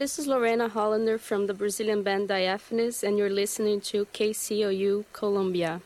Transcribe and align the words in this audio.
This 0.00 0.18
is 0.18 0.26
Lorena 0.26 0.66
Hollander 0.66 1.18
from 1.18 1.46
the 1.46 1.52
Brazilian 1.52 2.02
band 2.02 2.28
Diaphanous, 2.28 3.02
and 3.02 3.18
you're 3.18 3.28
listening 3.28 3.82
to 3.82 4.06
KCOU 4.14 5.04
Columbia. 5.12 5.82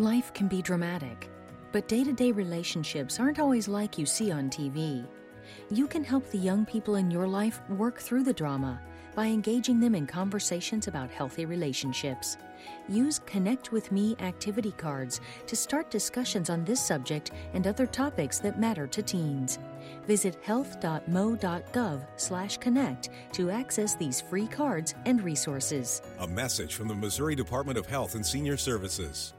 Life 0.00 0.34
can 0.34 0.48
be 0.48 0.60
dramatic, 0.62 1.30
but 1.70 1.86
day 1.86 2.02
to 2.02 2.12
day 2.12 2.32
relationships 2.32 3.20
aren't 3.20 3.38
always 3.38 3.68
like 3.68 3.96
you 3.96 4.04
see 4.04 4.32
on 4.32 4.50
TV. 4.50 5.06
You 5.70 5.86
can 5.86 6.02
help 6.02 6.28
the 6.28 6.38
young 6.38 6.66
people 6.66 6.96
in 6.96 7.08
your 7.08 7.28
life 7.28 7.60
work 7.68 8.00
through 8.00 8.24
the 8.24 8.32
drama 8.32 8.80
by 9.14 9.26
engaging 9.26 9.78
them 9.78 9.94
in 9.94 10.08
conversations 10.08 10.88
about 10.88 11.12
healthy 11.12 11.44
relationships. 11.44 12.38
Use 12.88 13.20
Connect 13.26 13.72
with 13.72 13.92
Me 13.92 14.16
activity 14.20 14.72
cards 14.72 15.20
to 15.46 15.56
start 15.56 15.90
discussions 15.90 16.50
on 16.50 16.64
this 16.64 16.80
subject 16.80 17.32
and 17.54 17.66
other 17.66 17.86
topics 17.86 18.38
that 18.40 18.60
matter 18.60 18.86
to 18.86 19.02
teens. 19.02 19.58
Visit 20.06 20.38
health.mo.gov/connect 20.42 23.08
to 23.32 23.50
access 23.50 23.94
these 23.94 24.20
free 24.20 24.46
cards 24.46 24.94
and 25.04 25.22
resources. 25.22 26.02
A 26.20 26.26
message 26.26 26.74
from 26.74 26.88
the 26.88 26.94
Missouri 26.94 27.34
Department 27.34 27.78
of 27.78 27.86
Health 27.86 28.14
and 28.14 28.24
Senior 28.24 28.56
Services. 28.56 29.34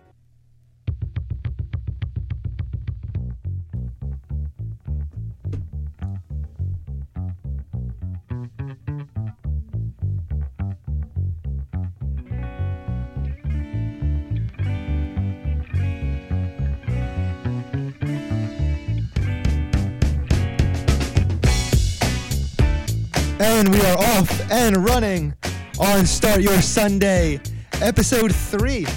And 23.46 23.68
we 23.68 23.82
are 23.82 23.98
off 23.98 24.52
and 24.52 24.78
running 24.78 25.34
on 25.78 26.06
Start 26.06 26.40
Your 26.40 26.62
Sunday, 26.62 27.42
episode 27.82 28.34
3, 28.34 28.88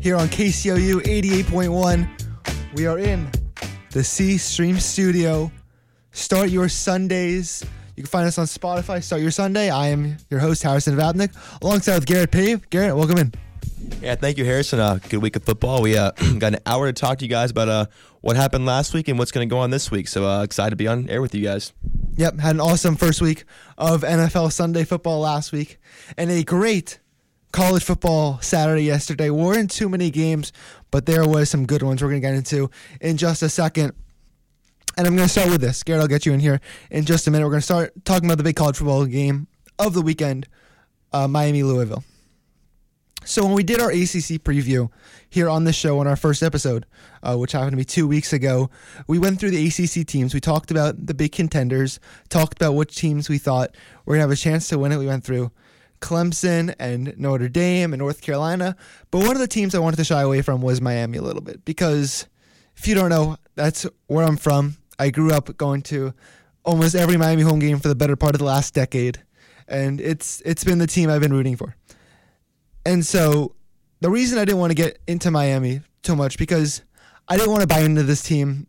here 0.00 0.16
on 0.16 0.28
KCOU 0.28 1.02
88.1. 1.02 2.08
We 2.74 2.86
are 2.86 2.98
in 2.98 3.30
the 3.90 4.02
C 4.02 4.38
Stream 4.38 4.80
Studio. 4.80 5.52
Start 6.12 6.48
Your 6.48 6.70
Sundays. 6.70 7.62
You 7.96 8.04
can 8.04 8.10
find 8.10 8.26
us 8.26 8.38
on 8.38 8.46
Spotify, 8.46 9.02
Start 9.02 9.20
Your 9.20 9.30
Sunday. 9.30 9.68
I 9.68 9.88
am 9.88 10.16
your 10.30 10.40
host, 10.40 10.62
Harrison 10.62 10.96
Vapnik, 10.96 11.34
alongside 11.60 11.96
with 11.96 12.06
Garrett 12.06 12.30
Pave. 12.30 12.70
Garrett, 12.70 12.96
welcome 12.96 13.18
in. 13.18 13.34
Yeah, 14.00 14.14
thank 14.14 14.38
you, 14.38 14.46
Harrison. 14.46 14.80
Uh, 14.80 14.98
good 15.10 15.20
week 15.20 15.36
of 15.36 15.44
football. 15.44 15.82
We 15.82 15.98
uh, 15.98 16.12
got 16.38 16.54
an 16.54 16.60
hour 16.64 16.86
to 16.86 16.94
talk 16.94 17.18
to 17.18 17.26
you 17.26 17.30
guys 17.30 17.50
about 17.50 17.68
uh, 17.68 17.86
what 18.20 18.36
happened 18.36 18.66
last 18.66 18.92
week 18.94 19.08
and 19.08 19.18
what's 19.18 19.30
going 19.30 19.48
to 19.48 19.52
go 19.52 19.58
on 19.58 19.70
this 19.70 19.90
week. 19.90 20.08
So 20.08 20.26
uh, 20.26 20.42
excited 20.42 20.70
to 20.70 20.76
be 20.76 20.86
on 20.86 21.08
air 21.08 21.20
with 21.20 21.34
you 21.34 21.42
guys. 21.42 21.72
Yep, 22.16 22.38
had 22.38 22.54
an 22.54 22.60
awesome 22.60 22.96
first 22.96 23.22
week 23.22 23.44
of 23.78 24.02
NFL 24.02 24.52
Sunday 24.52 24.84
football 24.84 25.20
last 25.20 25.52
week, 25.52 25.78
and 26.18 26.30
a 26.30 26.42
great 26.42 26.98
college 27.52 27.82
football 27.82 28.40
Saturday 28.40 28.82
yesterday. 28.82 29.30
Weren't 29.30 29.70
too 29.70 29.88
many 29.88 30.10
games, 30.10 30.52
but 30.90 31.06
there 31.06 31.26
was 31.26 31.48
some 31.48 31.66
good 31.66 31.82
ones 31.82 32.02
we're 32.02 32.10
going 32.10 32.20
to 32.20 32.28
get 32.28 32.34
into 32.34 32.70
in 33.00 33.16
just 33.16 33.42
a 33.42 33.48
second. 33.48 33.94
And 34.96 35.06
I'm 35.06 35.16
going 35.16 35.28
to 35.28 35.32
start 35.32 35.50
with 35.50 35.60
this. 35.60 35.82
Garrett, 35.82 36.02
I'll 36.02 36.08
get 36.08 36.26
you 36.26 36.32
in 36.32 36.40
here 36.40 36.60
in 36.90 37.04
just 37.04 37.26
a 37.26 37.30
minute. 37.30 37.44
We're 37.44 37.52
going 37.52 37.60
to 37.60 37.64
start 37.64 38.04
talking 38.04 38.26
about 38.26 38.38
the 38.38 38.44
big 38.44 38.56
college 38.56 38.76
football 38.76 39.06
game 39.06 39.46
of 39.78 39.94
the 39.94 40.02
weekend, 40.02 40.46
uh, 41.12 41.26
Miami 41.26 41.62
Louisville. 41.62 42.04
So 43.24 43.44
when 43.44 43.52
we 43.52 43.62
did 43.62 43.80
our 43.80 43.90
ACC 43.90 44.42
preview 44.42 44.90
here 45.28 45.48
on 45.48 45.64
the 45.64 45.72
show 45.72 45.98
on 45.98 46.06
our 46.06 46.16
first 46.16 46.42
episode, 46.42 46.86
uh, 47.22 47.36
which 47.36 47.52
happened 47.52 47.72
to 47.72 47.76
be 47.76 47.84
two 47.84 48.08
weeks 48.08 48.32
ago, 48.32 48.70
we 49.06 49.18
went 49.18 49.38
through 49.38 49.50
the 49.50 49.66
ACC 49.66 50.06
teams. 50.06 50.34
We 50.34 50.40
talked 50.40 50.70
about 50.70 51.06
the 51.06 51.14
big 51.14 51.32
contenders, 51.32 52.00
talked 52.28 52.60
about 52.60 52.72
which 52.74 52.96
teams 52.96 53.28
we 53.28 53.38
thought 53.38 53.76
were 54.04 54.14
gonna 54.14 54.22
have 54.22 54.30
a 54.30 54.36
chance 54.36 54.68
to 54.68 54.78
win 54.78 54.92
it. 54.92 54.98
We 54.98 55.06
went 55.06 55.24
through 55.24 55.50
Clemson 56.00 56.74
and 56.78 57.14
Notre 57.18 57.48
Dame 57.48 57.92
and 57.92 58.00
North 58.00 58.22
Carolina, 58.22 58.74
but 59.10 59.18
one 59.18 59.36
of 59.36 59.38
the 59.38 59.48
teams 59.48 59.74
I 59.74 59.78
wanted 59.80 59.98
to 59.98 60.04
shy 60.04 60.22
away 60.22 60.40
from 60.40 60.62
was 60.62 60.80
Miami 60.80 61.18
a 61.18 61.22
little 61.22 61.42
bit 61.42 61.64
because 61.64 62.26
if 62.76 62.88
you 62.88 62.94
don't 62.94 63.10
know, 63.10 63.36
that's 63.54 63.86
where 64.06 64.24
I'm 64.24 64.38
from. 64.38 64.78
I 64.98 65.10
grew 65.10 65.32
up 65.32 65.54
going 65.58 65.82
to 65.82 66.14
almost 66.64 66.94
every 66.94 67.16
Miami 67.18 67.42
home 67.42 67.58
game 67.58 67.78
for 67.78 67.88
the 67.88 67.94
better 67.94 68.16
part 68.16 68.34
of 68.34 68.38
the 68.38 68.44
last 68.44 68.72
decade, 68.74 69.22
and 69.68 70.00
it's 70.00 70.42
it's 70.44 70.64
been 70.64 70.78
the 70.78 70.86
team 70.86 71.10
I've 71.10 71.20
been 71.20 71.32
rooting 71.32 71.56
for. 71.56 71.76
And 72.84 73.04
so 73.04 73.54
the 74.00 74.10
reason 74.10 74.38
I 74.38 74.44
didn't 74.44 74.58
want 74.58 74.70
to 74.70 74.74
get 74.74 74.98
into 75.06 75.30
Miami 75.30 75.82
too 76.02 76.16
much 76.16 76.38
because 76.38 76.82
I 77.28 77.36
didn't 77.36 77.50
want 77.50 77.62
to 77.62 77.66
buy 77.66 77.80
into 77.80 78.02
this 78.02 78.22
team 78.22 78.66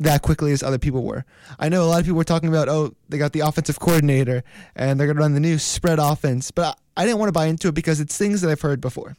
that 0.00 0.22
quickly 0.22 0.52
as 0.52 0.62
other 0.62 0.78
people 0.78 1.02
were. 1.02 1.24
I 1.58 1.68
know 1.68 1.84
a 1.84 1.86
lot 1.86 2.00
of 2.00 2.04
people 2.04 2.16
were 2.16 2.24
talking 2.24 2.48
about, 2.48 2.68
oh, 2.68 2.94
they 3.08 3.18
got 3.18 3.32
the 3.32 3.40
offensive 3.40 3.78
coordinator 3.78 4.42
and 4.74 4.98
they're 4.98 5.06
going 5.06 5.16
to 5.16 5.22
run 5.22 5.34
the 5.34 5.40
new 5.40 5.58
spread 5.58 5.98
offense, 5.98 6.50
but 6.50 6.78
I 6.96 7.04
didn't 7.04 7.18
want 7.18 7.28
to 7.28 7.32
buy 7.32 7.46
into 7.46 7.68
it 7.68 7.74
because 7.74 8.00
it's 8.00 8.16
things 8.16 8.40
that 8.40 8.50
I've 8.50 8.60
heard 8.60 8.80
before. 8.80 9.16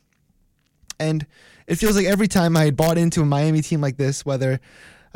And 0.99 1.25
it 1.67 1.75
feels 1.75 1.95
like 1.95 2.05
every 2.05 2.27
time 2.27 2.55
I 2.55 2.65
had 2.65 2.77
bought 2.77 2.97
into 2.97 3.21
a 3.21 3.25
Miami 3.25 3.61
team 3.61 3.81
like 3.81 3.97
this, 3.97 4.25
whether 4.25 4.59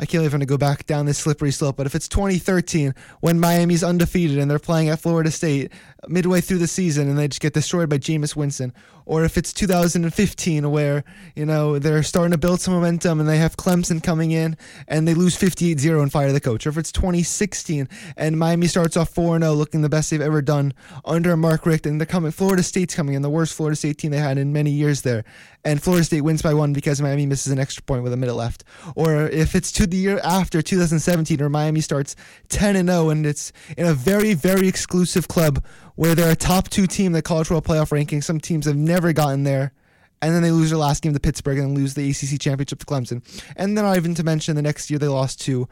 I 0.00 0.06
can't 0.06 0.24
even 0.24 0.40
go 0.40 0.56
back 0.56 0.86
down 0.86 1.04
this 1.04 1.18
slippery 1.18 1.50
slope. 1.50 1.76
But 1.76 1.86
if 1.86 1.94
it's 1.94 2.08
2013 2.08 2.94
when 3.20 3.38
Miami's 3.38 3.84
undefeated 3.84 4.38
and 4.38 4.50
they're 4.50 4.58
playing 4.58 4.88
at 4.88 4.98
Florida 4.98 5.30
State 5.30 5.72
midway 6.08 6.40
through 6.40 6.58
the 6.58 6.66
season 6.66 7.08
and 7.08 7.18
they 7.18 7.28
just 7.28 7.42
get 7.42 7.52
destroyed 7.52 7.90
by 7.90 7.98
Jameis 7.98 8.34
Winston, 8.34 8.72
or 9.06 9.24
if 9.24 9.36
it's 9.36 9.52
2015 9.52 10.70
where 10.70 11.04
you 11.34 11.46
know 11.46 11.78
they're 11.78 12.02
starting 12.02 12.32
to 12.32 12.38
build 12.38 12.60
some 12.60 12.74
momentum 12.74 13.20
and 13.20 13.28
they 13.28 13.38
have 13.38 13.56
Clemson 13.56 14.02
coming 14.02 14.30
in 14.30 14.56
and 14.88 15.06
they 15.06 15.14
lose 15.14 15.36
58-0 15.36 16.02
and 16.02 16.12
fire 16.12 16.32
the 16.32 16.40
coach, 16.40 16.66
or 16.66 16.70
if 16.70 16.78
it's 16.78 16.92
2016 16.92 17.88
and 18.16 18.38
Miami 18.38 18.66
starts 18.66 18.96
off 18.96 19.14
4-0 19.14 19.56
looking 19.56 19.82
the 19.82 19.88
best 19.88 20.10
they've 20.10 20.20
ever 20.20 20.42
done 20.42 20.72
under 21.04 21.36
Mark 21.36 21.66
Richt 21.66 21.86
and 21.86 22.00
they're 22.00 22.06
coming 22.06 22.30
Florida 22.30 22.62
State's 22.62 22.94
coming 22.94 23.14
in 23.14 23.22
the 23.22 23.30
worst 23.30 23.54
Florida 23.54 23.76
State 23.76 23.98
team 23.98 24.10
they 24.10 24.18
had 24.18 24.38
in 24.38 24.52
many 24.52 24.70
years 24.70 25.02
there. 25.02 25.24
And 25.62 25.82
Florida 25.82 26.04
State 26.04 26.22
wins 26.22 26.40
by 26.40 26.54
one 26.54 26.72
because 26.72 27.02
Miami 27.02 27.26
misses 27.26 27.52
an 27.52 27.58
extra 27.58 27.82
point 27.82 28.02
with 28.02 28.14
a 28.14 28.16
minute 28.16 28.34
left, 28.34 28.64
or 28.96 29.26
if 29.26 29.54
it's 29.54 29.70
to 29.72 29.86
the 29.86 29.96
year 29.96 30.18
after 30.24 30.62
2017 30.62 31.42
or 31.42 31.50
Miami 31.50 31.82
starts 31.82 32.16
10 32.48 32.76
and 32.76 32.88
0 32.88 33.10
and 33.10 33.26
it's 33.26 33.52
in 33.76 33.86
a 33.86 33.92
very 33.92 34.32
very 34.32 34.68
exclusive 34.68 35.28
club 35.28 35.62
where 36.00 36.14
they're 36.14 36.32
a 36.32 36.34
top 36.34 36.66
two 36.70 36.86
team 36.86 37.08
in 37.08 37.12
the 37.12 37.20
college 37.20 37.50
world 37.50 37.62
playoff 37.62 37.92
ranking. 37.92 38.22
Some 38.22 38.40
teams 38.40 38.64
have 38.64 38.74
never 38.74 39.12
gotten 39.12 39.42
there. 39.42 39.74
And 40.22 40.34
then 40.34 40.40
they 40.40 40.50
lose 40.50 40.70
their 40.70 40.78
last 40.78 41.02
game 41.02 41.12
to 41.12 41.20
Pittsburgh 41.20 41.58
and 41.58 41.76
lose 41.76 41.92
the 41.92 42.08
ACC 42.08 42.40
championship 42.40 42.78
to 42.78 42.86
Clemson. 42.86 43.22
And 43.54 43.76
then 43.76 43.84
not 43.84 43.98
even 43.98 44.14
to 44.14 44.24
mention 44.24 44.56
the 44.56 44.62
next 44.62 44.88
year 44.88 44.98
they 44.98 45.08
lost 45.08 45.42
to 45.42 45.68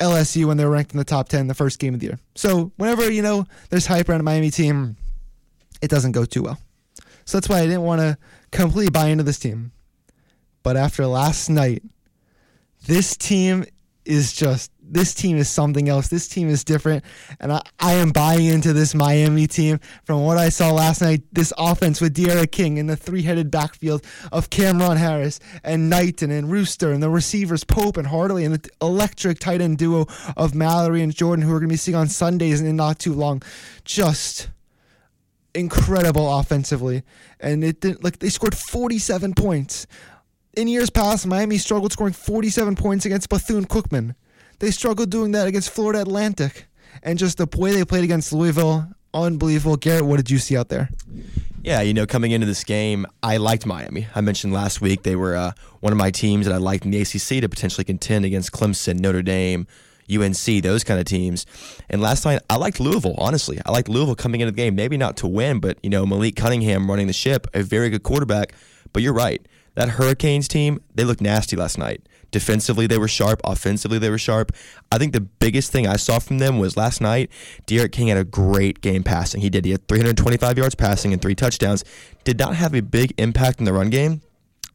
LSU 0.00 0.44
when 0.44 0.58
they 0.58 0.66
were 0.66 0.70
ranked 0.70 0.92
in 0.92 0.98
the 0.98 1.04
top 1.04 1.30
10 1.30 1.46
the 1.46 1.54
first 1.54 1.78
game 1.78 1.94
of 1.94 2.00
the 2.00 2.08
year. 2.08 2.18
So 2.34 2.72
whenever, 2.76 3.10
you 3.10 3.22
know, 3.22 3.46
there's 3.70 3.86
hype 3.86 4.10
around 4.10 4.20
a 4.20 4.24
Miami 4.24 4.50
team, 4.50 4.98
it 5.80 5.88
doesn't 5.88 6.12
go 6.12 6.26
too 6.26 6.42
well. 6.42 6.58
So 7.24 7.38
that's 7.38 7.48
why 7.48 7.60
I 7.60 7.66
didn't 7.66 7.84
want 7.84 8.02
to 8.02 8.18
completely 8.50 8.90
buy 8.90 9.06
into 9.06 9.24
this 9.24 9.38
team. 9.38 9.72
But 10.62 10.76
after 10.76 11.06
last 11.06 11.48
night, 11.48 11.82
this 12.86 13.16
team 13.16 13.64
is 14.04 14.34
just 14.34 14.70
this 14.86 15.14
team 15.14 15.36
is 15.36 15.48
something 15.48 15.88
else. 15.88 16.08
This 16.08 16.28
team 16.28 16.48
is 16.48 16.64
different, 16.64 17.04
and 17.40 17.52
I, 17.52 17.62
I 17.80 17.94
am 17.94 18.10
buying 18.10 18.46
into 18.46 18.72
this 18.72 18.94
Miami 18.94 19.46
team. 19.46 19.80
From 20.04 20.24
what 20.24 20.36
I 20.36 20.48
saw 20.48 20.70
last 20.70 21.00
night, 21.00 21.22
this 21.32 21.52
offense 21.58 22.00
with 22.00 22.14
D'Eriq 22.14 22.50
King 22.52 22.76
in 22.76 22.86
the 22.86 22.96
three-headed 22.96 23.50
backfield 23.50 24.04
of 24.32 24.50
Cameron 24.50 24.96
Harris 24.96 25.40
and 25.62 25.88
Knighton 25.88 26.30
and 26.30 26.50
Rooster 26.50 26.92
and 26.92 27.02
the 27.02 27.10
receivers 27.10 27.64
Pope 27.64 27.96
and 27.96 28.06
Harley 28.06 28.44
and 28.44 28.54
the 28.54 28.70
electric 28.80 29.38
tight 29.38 29.60
end 29.60 29.78
duo 29.78 30.06
of 30.36 30.54
Mallory 30.54 31.02
and 31.02 31.14
Jordan, 31.14 31.44
who 31.44 31.52
we're 31.52 31.60
going 31.60 31.68
to 31.68 31.72
be 31.72 31.76
seeing 31.76 31.96
on 31.96 32.08
Sundays 32.08 32.60
in 32.60 32.76
not 32.76 32.98
too 32.98 33.12
long. 33.12 33.42
Just 33.84 34.48
incredible 35.54 36.38
offensively, 36.38 37.02
and 37.40 37.64
it 37.64 37.80
didn't 37.80 38.02
like 38.02 38.18
they 38.18 38.28
scored 38.28 38.56
47 38.56 39.34
points. 39.34 39.86
In 40.56 40.68
years 40.68 40.90
past, 40.90 41.26
Miami 41.26 41.58
struggled 41.58 41.92
scoring 41.92 42.12
47 42.12 42.76
points 42.76 43.06
against 43.06 43.28
Bethune 43.28 43.64
Cookman. 43.64 44.14
They 44.64 44.70
struggled 44.70 45.10
doing 45.10 45.32
that 45.32 45.46
against 45.46 45.68
Florida 45.68 46.00
Atlantic. 46.00 46.64
And 47.02 47.18
just 47.18 47.36
the 47.36 47.46
way 47.58 47.72
they 47.72 47.84
played 47.84 48.02
against 48.02 48.32
Louisville, 48.32 48.88
unbelievable. 49.12 49.76
Garrett, 49.76 50.06
what 50.06 50.16
did 50.16 50.30
you 50.30 50.38
see 50.38 50.56
out 50.56 50.70
there? 50.70 50.88
Yeah, 51.62 51.82
you 51.82 51.92
know, 51.92 52.06
coming 52.06 52.30
into 52.30 52.46
this 52.46 52.64
game, 52.64 53.04
I 53.22 53.36
liked 53.36 53.66
Miami. 53.66 54.06
I 54.14 54.22
mentioned 54.22 54.54
last 54.54 54.80
week 54.80 55.02
they 55.02 55.16
were 55.16 55.36
uh, 55.36 55.52
one 55.80 55.92
of 55.92 55.98
my 55.98 56.10
teams 56.10 56.46
that 56.46 56.54
I 56.54 56.56
liked 56.56 56.86
in 56.86 56.92
the 56.92 57.02
ACC 57.02 57.42
to 57.42 57.48
potentially 57.50 57.84
contend 57.84 58.24
against 58.24 58.52
Clemson, 58.52 59.00
Notre 59.00 59.20
Dame, 59.20 59.66
UNC, 60.10 60.62
those 60.62 60.82
kind 60.82 60.98
of 60.98 61.04
teams. 61.04 61.44
And 61.90 62.00
last 62.00 62.24
night, 62.24 62.40
I 62.48 62.56
liked 62.56 62.80
Louisville, 62.80 63.16
honestly. 63.18 63.60
I 63.66 63.70
liked 63.70 63.90
Louisville 63.90 64.14
coming 64.14 64.40
into 64.40 64.52
the 64.52 64.56
game. 64.56 64.74
Maybe 64.74 64.96
not 64.96 65.18
to 65.18 65.26
win, 65.26 65.60
but, 65.60 65.76
you 65.82 65.90
know, 65.90 66.06
Malik 66.06 66.36
Cunningham 66.36 66.88
running 66.88 67.06
the 67.06 67.12
ship, 67.12 67.46
a 67.52 67.62
very 67.62 67.90
good 67.90 68.02
quarterback. 68.02 68.54
But 68.94 69.02
you're 69.02 69.12
right. 69.12 69.46
That 69.74 69.90
Hurricanes 69.90 70.48
team, 70.48 70.80
they 70.94 71.04
looked 71.04 71.20
nasty 71.20 71.54
last 71.54 71.76
night. 71.76 72.00
Defensively, 72.34 72.88
they 72.88 72.98
were 72.98 73.06
sharp. 73.06 73.40
Offensively, 73.44 74.00
they 74.00 74.10
were 74.10 74.18
sharp. 74.18 74.50
I 74.90 74.98
think 74.98 75.12
the 75.12 75.20
biggest 75.20 75.70
thing 75.70 75.86
I 75.86 75.94
saw 75.94 76.18
from 76.18 76.38
them 76.38 76.58
was 76.58 76.76
last 76.76 77.00
night, 77.00 77.30
D'Eriq 77.66 77.92
King 77.92 78.08
had 78.08 78.18
a 78.18 78.24
great 78.24 78.80
game 78.80 79.04
passing. 79.04 79.40
He 79.40 79.48
did. 79.48 79.64
He 79.64 79.70
had 79.70 79.86
325 79.86 80.58
yards 80.58 80.74
passing 80.74 81.12
and 81.12 81.22
three 81.22 81.36
touchdowns. 81.36 81.84
Did 82.24 82.40
not 82.40 82.56
have 82.56 82.74
a 82.74 82.82
big 82.82 83.14
impact 83.18 83.60
in 83.60 83.66
the 83.66 83.72
run 83.72 83.88
game. 83.88 84.20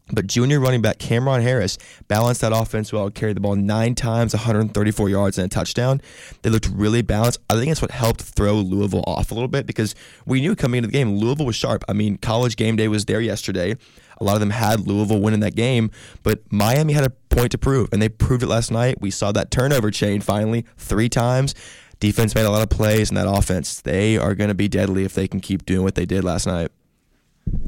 But 0.10 0.26
junior 0.26 0.62
running 0.62 0.82
back 0.82 1.00
Cameron 1.00 1.42
Harris 1.42 1.78
balanced 2.08 2.40
that 2.42 2.54
offense 2.54 2.94
well, 2.94 3.10
carried 3.10 3.36
the 3.36 3.42
ball 3.42 3.58
nine 3.58 3.94
times, 3.94 4.34
134 4.34 5.10
yards, 5.10 5.38
and 5.38 5.46
a 5.46 5.50
touchdown. 5.50 6.02
They 6.42 6.50
looked 6.50 6.70
really 6.70 7.02
balanced. 7.02 7.42
I 7.50 7.56
think 7.56 7.68
that's 7.68 7.82
what 7.82 7.92
helped 7.92 8.22
throw 8.22 8.56
Louisville 8.56 9.04
off 9.06 9.32
a 9.32 9.34
little 9.34 9.50
bit 9.50 9.68
because 9.68 9.96
we 10.26 10.40
knew 10.40 10.56
coming 10.56 10.78
into 10.78 10.88
the 10.88 10.94
game, 10.94 11.18
Louisville 11.18 11.46
was 11.46 11.58
sharp. 11.58 11.84
I 11.90 11.94
mean, 11.94 12.18
college 12.18 12.56
game 12.56 12.78
day 12.78 12.88
was 12.88 13.04
there 13.04 13.20
yesterday. 13.20 13.76
A 14.20 14.24
lot 14.24 14.36
of 14.36 14.40
them 14.40 14.50
had 14.50 14.88
Louisville 14.88 15.20
winning 15.20 15.40
that 15.42 15.56
game, 15.56 15.92
but 16.24 16.42
Miami 16.52 16.94
had 16.94 17.06
a 17.06 17.10
point 17.10 17.52
to 17.52 17.58
prove, 17.58 17.90
and 17.92 18.02
they 18.02 18.10
proved 18.10 18.44
it 18.44 18.48
last 18.48 18.72
night. 18.72 19.00
We 19.00 19.12
saw 19.12 19.32
that 19.32 19.52
turnover 19.52 19.92
chain 19.92 20.22
finally 20.22 20.66
three 20.78 21.10
times. 21.10 21.56
Defense 22.00 22.36
made 22.36 22.46
a 22.46 22.50
lot 22.50 22.62
of 22.62 22.70
plays, 22.70 23.10
and 23.10 23.18
that 23.18 23.28
offense, 23.28 23.82
they 23.82 24.18
are 24.18 24.36
going 24.36 24.48
to 24.48 24.56
be 24.56 24.68
deadly 24.68 25.04
if 25.04 25.14
they 25.14 25.28
can 25.28 25.40
keep 25.40 25.66
doing 25.66 25.84
what 25.84 25.96
they 25.96 26.06
did 26.06 26.24
last 26.24 26.48
night. 26.48 26.72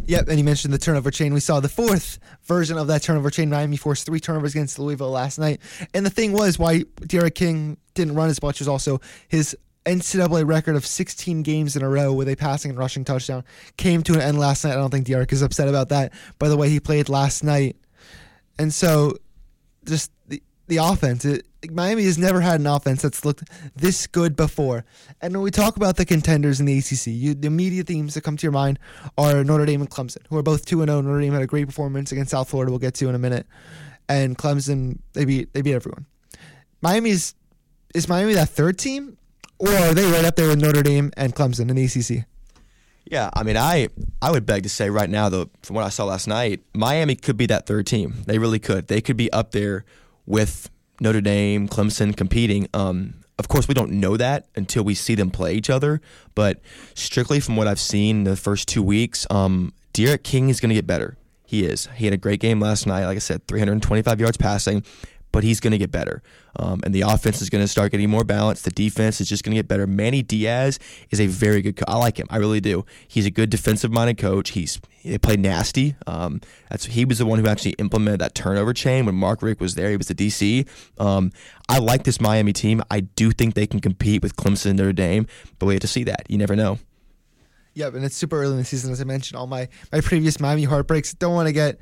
Yep, 0.06 0.28
and 0.30 0.38
you 0.38 0.44
mentioned 0.44 0.74
the 0.74 0.78
turnover 0.78 1.12
chain. 1.12 1.34
We 1.34 1.40
saw 1.40 1.60
the 1.60 1.70
fourth 1.70 2.20
version 2.44 2.78
of 2.78 2.88
that 2.88 3.02
turnover 3.02 3.30
chain. 3.30 3.50
Miami 3.50 3.78
forced 3.78 4.06
three 4.06 4.20
turnovers 4.20 4.54
against 4.54 4.78
Louisville 4.78 5.10
last 5.10 5.40
night. 5.40 5.60
And 5.94 6.06
the 6.06 6.10
thing 6.10 6.34
was, 6.34 6.60
why 6.60 6.84
D'Eriq 7.02 7.36
King 7.36 7.78
didn't 7.94 8.16
run 8.16 8.30
as 8.30 8.42
much 8.42 8.60
was 8.60 8.68
also 8.68 9.02
his 9.28 9.56
NCAA 9.86 10.48
record 10.48 10.76
of 10.76 10.86
16 10.86 11.42
games 11.44 11.76
in 11.76 11.82
a 11.82 11.90
row 11.90 12.14
with 12.14 12.30
a 12.30 12.36
passing 12.36 12.70
and 12.72 12.78
rushing 12.78 13.04
touchdown 13.04 13.44
came 13.78 14.04
to 14.04 14.14
an 14.14 14.22
end 14.22 14.40
last 14.40 14.64
night. 14.64 14.74
I 14.74 14.76
don't 14.76 14.92
think 14.92 15.08
D'Eriq 15.08 15.32
is 15.34 15.42
upset 15.42 15.68
about 15.68 15.90
that 15.90 16.14
by 16.38 16.50
the 16.50 16.58
way 16.58 16.70
he 16.70 16.80
played 16.80 17.10
last 17.10 17.44
night. 17.44 17.78
And 18.60 18.74
so, 18.74 19.14
just 19.86 20.12
the, 20.28 20.44
the 20.68 20.78
offense, 20.78 21.26
it, 21.26 21.46
Miami 21.70 22.04
has 22.04 22.18
never 22.18 22.42
had 22.42 22.60
an 22.60 22.68
offense 22.68 23.02
that's 23.02 23.26
looked 23.26 23.44
this 23.76 24.08
good 24.08 24.36
before. 24.36 24.86
And 25.22 25.34
when 25.34 25.44
we 25.44 25.52
talk 25.52 25.78
about 25.78 25.98
the 25.98 26.06
contenders 26.06 26.60
in 26.60 26.66
the 26.66 26.78
ACC, 26.78 27.08
you, 27.08 27.34
the 27.34 27.48
immediate 27.48 27.88
themes 27.88 28.14
that 28.14 28.22
come 28.22 28.38
to 28.38 28.44
your 28.44 28.52
mind 28.52 28.80
are 29.18 29.44
Notre 29.44 29.66
Dame 29.66 29.82
and 29.82 29.90
Clemson, 29.90 30.26
who 30.30 30.38
are 30.38 30.44
both 30.44 30.66
2 30.66 30.78
0. 30.78 30.86
Notre 30.86 31.20
Dame 31.20 31.34
had 31.34 31.42
a 31.42 31.48
great 31.48 31.66
performance 31.66 32.12
against 32.12 32.32
South 32.32 32.50
Florida, 32.50 32.72
we'll 32.72 32.80
get 32.80 32.94
to 32.96 33.10
in 33.10 33.16
a 33.16 33.20
minute. 33.20 33.48
And 34.08 34.38
Clemson, 34.38 35.00
they 35.14 35.26
beat, 35.26 35.54
they 35.54 35.62
beat 35.62 35.74
everyone. 35.74 36.06
Miami's, 36.82 37.36
is 37.94 38.08
Miami 38.08 38.34
that 38.34 38.50
third 38.50 38.78
team? 38.78 39.18
Or 39.62 39.70
are 39.70 39.94
they 39.94 40.10
right 40.12 40.26
up 40.26 40.36
there 40.36 40.48
with 40.48 40.60
Notre 40.60 40.82
Dame 40.82 41.12
and 41.16 41.36
Clemson 41.36 41.70
in 41.70 41.76
the 41.76 41.86
ACC? 41.86 42.26
Yeah, 43.06 43.30
I 43.34 43.44
mean, 43.44 43.58
I 43.58 43.90
I 44.20 44.32
would 44.32 44.48
beg 44.48 44.64
to 44.64 44.70
say 44.70 44.90
right 44.90 45.10
now, 45.10 45.30
though, 45.30 45.52
from 45.62 45.76
what 45.76 45.86
I 45.86 45.90
saw 45.90 46.06
last 46.06 46.28
night, 46.28 46.62
Miami 46.74 47.16
could 47.16 47.38
be 47.38 47.46
that 47.46 47.68
third 47.68 47.86
team. 47.86 48.24
They 48.26 48.40
really 48.40 48.58
could. 48.58 48.88
They 48.88 49.02
could 49.02 49.18
be 49.18 49.32
up 49.32 49.52
there 49.52 49.86
with 50.26 50.72
Notre 51.00 51.22
Dame, 51.22 51.68
Clemson 51.68 52.18
competing. 52.18 52.68
Um, 52.74 53.14
of 53.38 53.50
course, 53.50 53.68
we 53.68 53.76
don't 53.76 53.92
know 53.92 54.18
that 54.18 54.48
until 54.56 54.84
we 54.84 54.96
see 54.96 55.14
them 55.14 55.30
play 55.30 55.54
each 55.54 55.70
other. 55.70 56.02
But 56.34 56.60
strictly 56.96 57.40
from 57.40 57.56
what 57.56 57.68
I've 57.68 57.80
seen 57.80 58.24
the 58.24 58.36
first 58.36 58.68
two 58.68 58.82
weeks, 58.82 59.28
um, 59.30 59.74
D'Eriq 59.94 60.24
King 60.24 60.50
is 60.50 60.60
going 60.60 60.70
to 60.70 60.76
get 60.76 60.88
better. 60.88 61.18
He 61.46 61.66
is. 61.66 61.88
He 61.96 62.06
had 62.06 62.14
a 62.16 62.18
great 62.18 62.40
game 62.40 62.60
last 62.60 62.88
night. 62.88 63.06
Like 63.06 63.18
I 63.18 63.20
said, 63.20 63.46
325 63.46 64.20
yards 64.20 64.38
passing 64.38 64.84
but 65.32 65.44
he's 65.44 65.60
going 65.60 65.72
to 65.72 65.78
get 65.78 65.92
better. 65.92 66.22
Um, 66.58 66.82
and 66.84 66.94
the 66.94 67.02
offense 67.02 67.42
is 67.42 67.50
going 67.50 67.64
to 67.64 67.68
start 67.68 67.92
getting 67.92 68.10
more 68.10 68.24
balanced. 68.24 68.66
The 68.66 68.72
defense 68.72 69.22
is 69.22 69.30
just 69.30 69.44
going 69.44 69.56
to 69.56 69.58
get 69.58 69.68
better. 69.68 69.88
Manny 69.88 70.22
Diaz 70.22 70.80
is 71.10 71.20
a 71.22 71.28
very 71.28 71.62
good. 71.62 71.78
Co- 71.78 71.86
I 71.88 71.98
like 71.98 72.20
him. 72.20 72.28
I 72.30 72.38
really 72.38 72.60
do. 72.60 72.86
He's 73.08 73.26
a 73.26 73.32
good 73.32 73.50
defensive-minded 73.50 74.18
coach. 74.18 74.52
He's 74.52 74.80
he 75.02 75.18
played 75.18 75.40
nasty. 75.40 75.96
Um, 76.06 76.42
that's 76.70 76.86
he 76.86 77.06
was 77.06 77.18
the 77.18 77.26
one 77.26 77.40
who 77.40 77.48
actually 77.48 77.72
implemented 77.74 78.22
that 78.22 78.36
turnover 78.36 78.74
chain 78.74 79.06
when 79.06 79.16
Mark 79.16 79.42
Richt 79.42 79.60
was 79.60 79.76
there. 79.76 79.90
He 79.90 79.98
was 79.98 80.08
the 80.08 80.16
DC. 80.16 80.68
Um, 81.00 81.32
I 81.70 81.80
like 81.80 82.04
this 82.04 82.20
Miami 82.20 82.54
team. 82.54 82.84
I 82.92 83.02
do 83.02 83.32
think 83.32 83.56
they 83.56 83.68
can 83.68 83.80
compete 83.80 84.22
with 84.22 84.36
Clemson 84.36 84.72
and 84.72 84.80
Notre 84.80 84.94
Dame, 84.94 85.28
but 85.58 85.66
we 85.66 85.74
have 85.74 85.82
to 85.82 85.88
see 85.88 86.04
that. 86.04 86.30
You 86.30 86.38
never 86.38 86.56
know. 86.56 86.80
Yep, 87.74 87.96
and 87.96 88.04
it's 88.04 88.16
super 88.16 88.42
early 88.42 88.52
in 88.52 88.58
the 88.58 88.66
season, 88.66 88.92
as 88.92 89.00
I 89.00 89.06
mentioned. 89.06 89.40
All 89.40 89.48
my 89.48 89.70
my 89.92 90.02
previous 90.02 90.40
Miami 90.40 90.66
heartbreaks. 90.66 91.14
Don't 91.14 91.34
want 91.34 91.48
to 91.48 91.54
get 91.54 91.80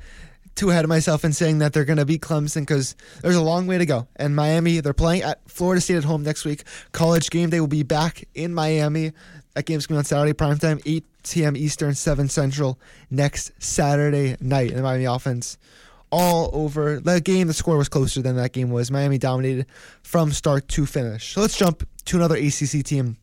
too 0.60 0.68
ahead 0.68 0.84
of 0.84 0.90
myself 0.90 1.24
in 1.24 1.32
saying 1.32 1.56
that 1.58 1.72
they're 1.72 1.86
going 1.86 1.96
to 1.96 2.04
beat 2.04 2.20
Clemson 2.20 2.60
because 2.60 2.94
there's 3.22 3.34
a 3.34 3.40
long 3.40 3.66
way 3.66 3.78
to 3.78 3.86
go. 3.86 4.06
And 4.16 4.36
Miami, 4.36 4.80
they're 4.80 4.92
playing 4.92 5.22
at 5.22 5.40
Florida 5.48 5.80
State 5.80 5.96
at 5.96 6.04
home 6.04 6.22
next 6.22 6.44
week. 6.44 6.64
College 6.92 7.30
game 7.30 7.48
day 7.48 7.60
will 7.60 7.66
be 7.66 7.82
back 7.82 8.28
in 8.34 8.52
Miami. 8.52 9.12
That 9.54 9.64
game's 9.64 9.86
going 9.86 9.96
to 9.96 9.98
be 9.98 9.98
on 10.00 10.04
Saturday 10.04 10.34
prime 10.34 10.58
time, 10.58 10.78
8 10.84 11.02
p.m. 11.26 11.56
Eastern, 11.56 11.94
7 11.94 12.28
Central 12.28 12.78
next 13.10 13.52
Saturday 13.58 14.36
night. 14.38 14.68
And 14.68 14.80
the 14.80 14.82
Miami 14.82 15.06
offense 15.06 15.56
all 16.10 16.50
over 16.52 17.00
that 17.00 17.24
game. 17.24 17.46
The 17.46 17.54
score 17.54 17.78
was 17.78 17.88
closer 17.88 18.20
than 18.20 18.36
that 18.36 18.52
game 18.52 18.68
was. 18.68 18.90
Miami 18.90 19.16
dominated 19.16 19.64
from 20.02 20.30
start 20.30 20.68
to 20.68 20.84
finish. 20.84 21.32
So 21.32 21.40
let's 21.40 21.56
jump 21.56 21.88
to 22.04 22.16
another 22.18 22.36
ACC 22.36 22.84
team. 22.84 23.16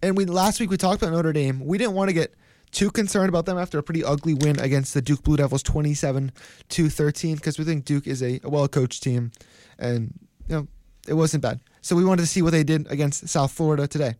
And 0.00 0.16
we 0.16 0.26
last 0.26 0.60
week 0.60 0.70
we 0.70 0.76
talked 0.76 1.02
about 1.02 1.12
Notre 1.12 1.32
Dame. 1.32 1.58
We 1.66 1.76
didn't 1.76 1.94
want 1.94 2.10
to 2.10 2.14
get 2.14 2.36
too 2.72 2.90
concerned 2.90 3.28
about 3.28 3.46
them 3.46 3.58
after 3.58 3.78
a 3.78 3.82
pretty 3.82 4.02
ugly 4.02 4.34
win 4.34 4.58
against 4.58 4.94
the 4.94 5.02
Duke 5.02 5.22
Blue 5.22 5.36
Devils 5.36 5.62
27 5.62 6.32
to 6.70 6.88
13 6.88 7.36
because 7.36 7.58
we 7.58 7.64
think 7.64 7.84
Duke 7.84 8.06
is 8.06 8.22
a, 8.22 8.40
a 8.42 8.48
well 8.48 8.66
coached 8.66 9.02
team 9.02 9.30
and 9.78 10.12
you 10.48 10.56
know 10.56 10.68
it 11.06 11.14
wasn't 11.14 11.42
bad. 11.42 11.60
So 11.80 11.96
we 11.96 12.04
wanted 12.04 12.22
to 12.22 12.28
see 12.28 12.42
what 12.42 12.50
they 12.50 12.64
did 12.64 12.90
against 12.90 13.28
South 13.28 13.52
Florida 13.52 13.86
today. 13.86 14.14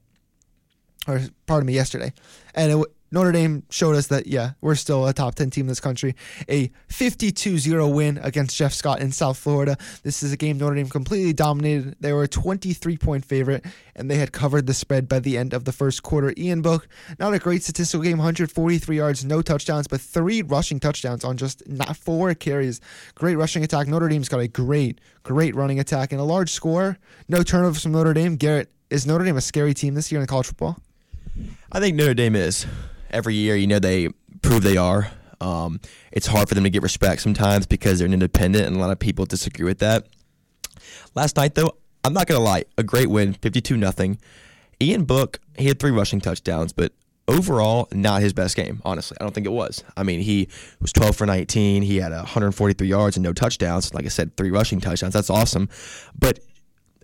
Or 1.06 1.20
pardon 1.46 1.66
me, 1.66 1.74
yesterday. 1.74 2.12
And 2.54 2.72
it, 2.72 2.86
Notre 3.12 3.30
Dame 3.30 3.62
showed 3.68 3.94
us 3.94 4.06
that, 4.06 4.26
yeah, 4.26 4.52
we're 4.62 4.74
still 4.74 5.06
a 5.06 5.12
top 5.12 5.34
10 5.34 5.50
team 5.50 5.64
in 5.64 5.68
this 5.68 5.80
country. 5.80 6.16
A 6.48 6.70
52 6.88 7.58
0 7.58 7.88
win 7.88 8.18
against 8.22 8.56
Jeff 8.56 8.72
Scott 8.72 9.00
in 9.00 9.12
South 9.12 9.36
Florida. 9.36 9.76
This 10.02 10.22
is 10.22 10.32
a 10.32 10.36
game 10.36 10.56
Notre 10.56 10.74
Dame 10.74 10.88
completely 10.88 11.34
dominated. 11.34 11.96
They 12.00 12.14
were 12.14 12.22
a 12.22 12.28
23 12.28 12.96
point 12.96 13.26
favorite, 13.26 13.66
and 13.94 14.10
they 14.10 14.16
had 14.16 14.32
covered 14.32 14.66
the 14.66 14.72
spread 14.72 15.08
by 15.08 15.20
the 15.20 15.36
end 15.36 15.52
of 15.52 15.66
the 15.66 15.72
first 15.72 16.02
quarter. 16.02 16.32
Ian 16.38 16.62
Book, 16.62 16.88
not 17.18 17.34
a 17.34 17.38
great 17.38 17.62
statistical 17.62 18.02
game 18.02 18.16
143 18.16 18.96
yards, 18.96 19.24
no 19.26 19.42
touchdowns, 19.42 19.86
but 19.86 20.00
three 20.00 20.40
rushing 20.40 20.80
touchdowns 20.80 21.22
on 21.22 21.36
just 21.36 21.68
not 21.68 21.98
four 21.98 22.34
carries. 22.34 22.80
Great 23.14 23.36
rushing 23.36 23.62
attack. 23.62 23.88
Notre 23.88 24.08
Dame's 24.08 24.30
got 24.30 24.40
a 24.40 24.48
great, 24.48 25.00
great 25.22 25.54
running 25.54 25.78
attack 25.78 26.12
and 26.12 26.20
a 26.20 26.24
large 26.24 26.50
score. 26.50 26.96
No 27.28 27.42
turnovers 27.42 27.82
from 27.82 27.92
Notre 27.92 28.14
Dame. 28.14 28.36
Garrett, 28.36 28.72
is 28.88 29.06
Notre 29.06 29.24
Dame 29.24 29.36
a 29.36 29.42
scary 29.42 29.74
team 29.74 29.92
this 29.94 30.10
year 30.10 30.20
in 30.20 30.26
college 30.26 30.46
football? 30.46 30.78
I 31.70 31.80
think 31.80 31.96
Notre 31.96 32.14
Dame 32.14 32.36
is 32.36 32.66
every 33.12 33.34
year, 33.34 33.56
you 33.56 33.66
know, 33.66 33.78
they 33.78 34.08
prove 34.42 34.62
they 34.62 34.76
are. 34.76 35.10
Um, 35.40 35.80
it's 36.12 36.26
hard 36.26 36.48
for 36.48 36.54
them 36.54 36.64
to 36.64 36.70
get 36.70 36.82
respect 36.82 37.20
sometimes 37.20 37.66
because 37.66 37.98
they're 37.98 38.06
an 38.06 38.12
independent, 38.12 38.66
and 38.66 38.76
a 38.76 38.78
lot 38.78 38.90
of 38.90 38.98
people 38.98 39.24
disagree 39.24 39.64
with 39.64 39.78
that. 39.80 40.06
Last 41.14 41.36
night, 41.36 41.54
though, 41.54 41.72
I'm 42.04 42.12
not 42.12 42.26
gonna 42.26 42.40
lie, 42.40 42.64
a 42.78 42.82
great 42.82 43.08
win, 43.10 43.34
52 43.34 43.76
nothing. 43.76 44.18
Ian 44.80 45.04
Book, 45.04 45.40
he 45.56 45.66
had 45.68 45.78
three 45.78 45.90
rushing 45.90 46.20
touchdowns, 46.20 46.72
but 46.72 46.92
overall, 47.28 47.88
not 47.92 48.22
his 48.22 48.32
best 48.32 48.56
game. 48.56 48.80
Honestly, 48.84 49.16
I 49.20 49.24
don't 49.24 49.34
think 49.34 49.46
it 49.46 49.52
was. 49.52 49.84
I 49.96 50.02
mean, 50.02 50.20
he 50.20 50.48
was 50.80 50.92
12 50.92 51.16
for 51.16 51.26
19. 51.26 51.82
He 51.82 51.96
had 51.96 52.12
143 52.12 52.86
yards 52.86 53.16
and 53.16 53.24
no 53.24 53.32
touchdowns. 53.32 53.94
Like 53.94 54.04
I 54.04 54.08
said, 54.08 54.36
three 54.36 54.50
rushing 54.50 54.80
touchdowns. 54.80 55.14
That's 55.14 55.30
awesome. 55.30 55.68
But 56.18 56.40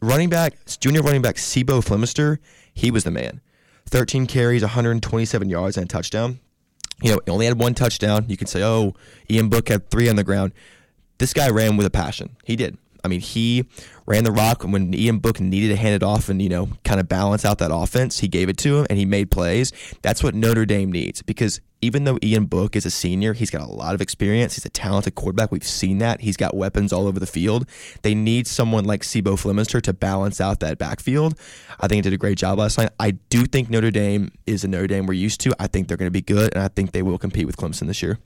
running 0.03 0.29
back, 0.29 0.55
junior 0.81 1.03
running 1.03 1.23
back 1.23 1.37
C'Bo 1.37 1.81
Flemister, 1.81 2.39
he 2.75 2.91
was 2.91 3.05
the 3.05 3.11
man. 3.11 3.41
13 3.89 4.27
carries, 4.27 4.63
127 4.63 5.49
yards, 5.49 5.77
and 5.77 5.85
a 5.85 5.89
touchdown. 5.89 6.41
You 7.03 7.13
know, 7.13 7.21
he 7.25 7.31
only 7.31 7.47
had 7.47 7.59
one 7.59 7.75
touchdown. 7.75 8.27
You 8.29 8.37
can 8.37 8.47
say, 8.47 8.63
oh, 8.63 8.95
Ian 9.31 9.49
Book 9.49 9.69
had 9.69 9.91
three 9.91 10.09
on 10.09 10.17
the 10.17 10.25
ground. 10.25 10.53
This 11.19 11.33
guy 11.33 11.49
ran 11.51 11.77
with 11.77 11.87
a 11.87 11.91
passion. 11.91 12.37
He 12.45 12.57
did. 12.57 12.77
I 13.05 13.09
mean, 13.09 13.21
he 13.21 13.67
ran 14.07 14.25
the 14.25 14.33
rock 14.33 14.65
when 14.65 14.93
Ian 14.93 15.19
Book 15.19 15.41
needed 15.41 15.69
to 15.69 15.77
hand 15.77 15.95
it 15.95 16.03
off 16.03 16.29
and, 16.29 16.43
you 16.43 16.49
know, 16.49 16.69
kind 16.85 16.99
of 16.99 17.09
balance 17.09 17.45
out 17.45 17.59
that 17.59 17.71
offense. 17.73 18.19
He 18.19 18.29
gave 18.29 18.49
it 18.49 18.59
to 18.59 18.79
him 18.79 18.87
and 18.91 18.99
he 18.99 19.05
made 19.05 19.31
plays. 19.31 19.73
That's 20.03 20.23
what 20.23 20.35
Notre 20.35 20.67
Dame 20.67 20.91
needs 20.91 21.23
because 21.23 21.61
even 21.81 22.05
though 22.05 22.19
Ian 22.23 22.47
Book 22.47 22.75
is 22.75 22.85
a 22.85 22.91
senior, 22.91 23.35
he's 23.35 23.51
got 23.51 23.63
a 23.63 23.71
lot 23.71 23.95
of 23.95 24.01
experience. 24.01 24.55
He's 24.55 24.65
a 24.65 24.71
talented 24.71 25.15
quarterback. 25.15 25.53
We've 25.53 25.65
seen 25.65 25.99
that. 25.99 26.21
He's 26.21 26.37
got 26.37 26.57
weapons 26.57 26.93
all 26.93 27.07
over 27.07 27.21
the 27.21 27.27
field. 27.27 27.69
They 28.03 28.15
need 28.15 28.47
someone 28.47 28.85
like 28.85 29.03
C'Bo 29.03 29.37
Flemister 29.37 29.81
to 29.83 29.93
balance 29.93 30.41
out 30.41 30.61
that 30.61 30.79
backfield. 30.79 31.39
I 31.81 31.87
think 31.87 31.99
he 31.99 32.03
did 32.03 32.13
a 32.13 32.19
great 32.19 32.39
job 32.39 32.59
last 32.59 32.79
night. 32.79 32.91
I 32.99 33.13
do 33.13 33.45
think 33.45 33.71
Notre 33.71 33.91
Dame 33.91 34.33
is 34.47 34.65
a 34.65 34.69
Notre 34.69 34.87
Dame 34.87 35.07
we're 35.07 35.15
used 35.15 35.41
to. 35.43 35.55
I 35.59 35.67
think 35.67 35.89
they're 35.89 35.97
going 35.97 36.09
to 36.09 36.11
be 36.11 36.23
good, 36.23 36.55
and 36.55 36.63
I 36.63 36.69
think 36.69 36.93
they 36.93 37.03
will 37.03 37.19
compete 37.19 37.47
with 37.47 37.57
Clemson 37.57 37.87
this 37.87 38.03
year. 38.03 38.19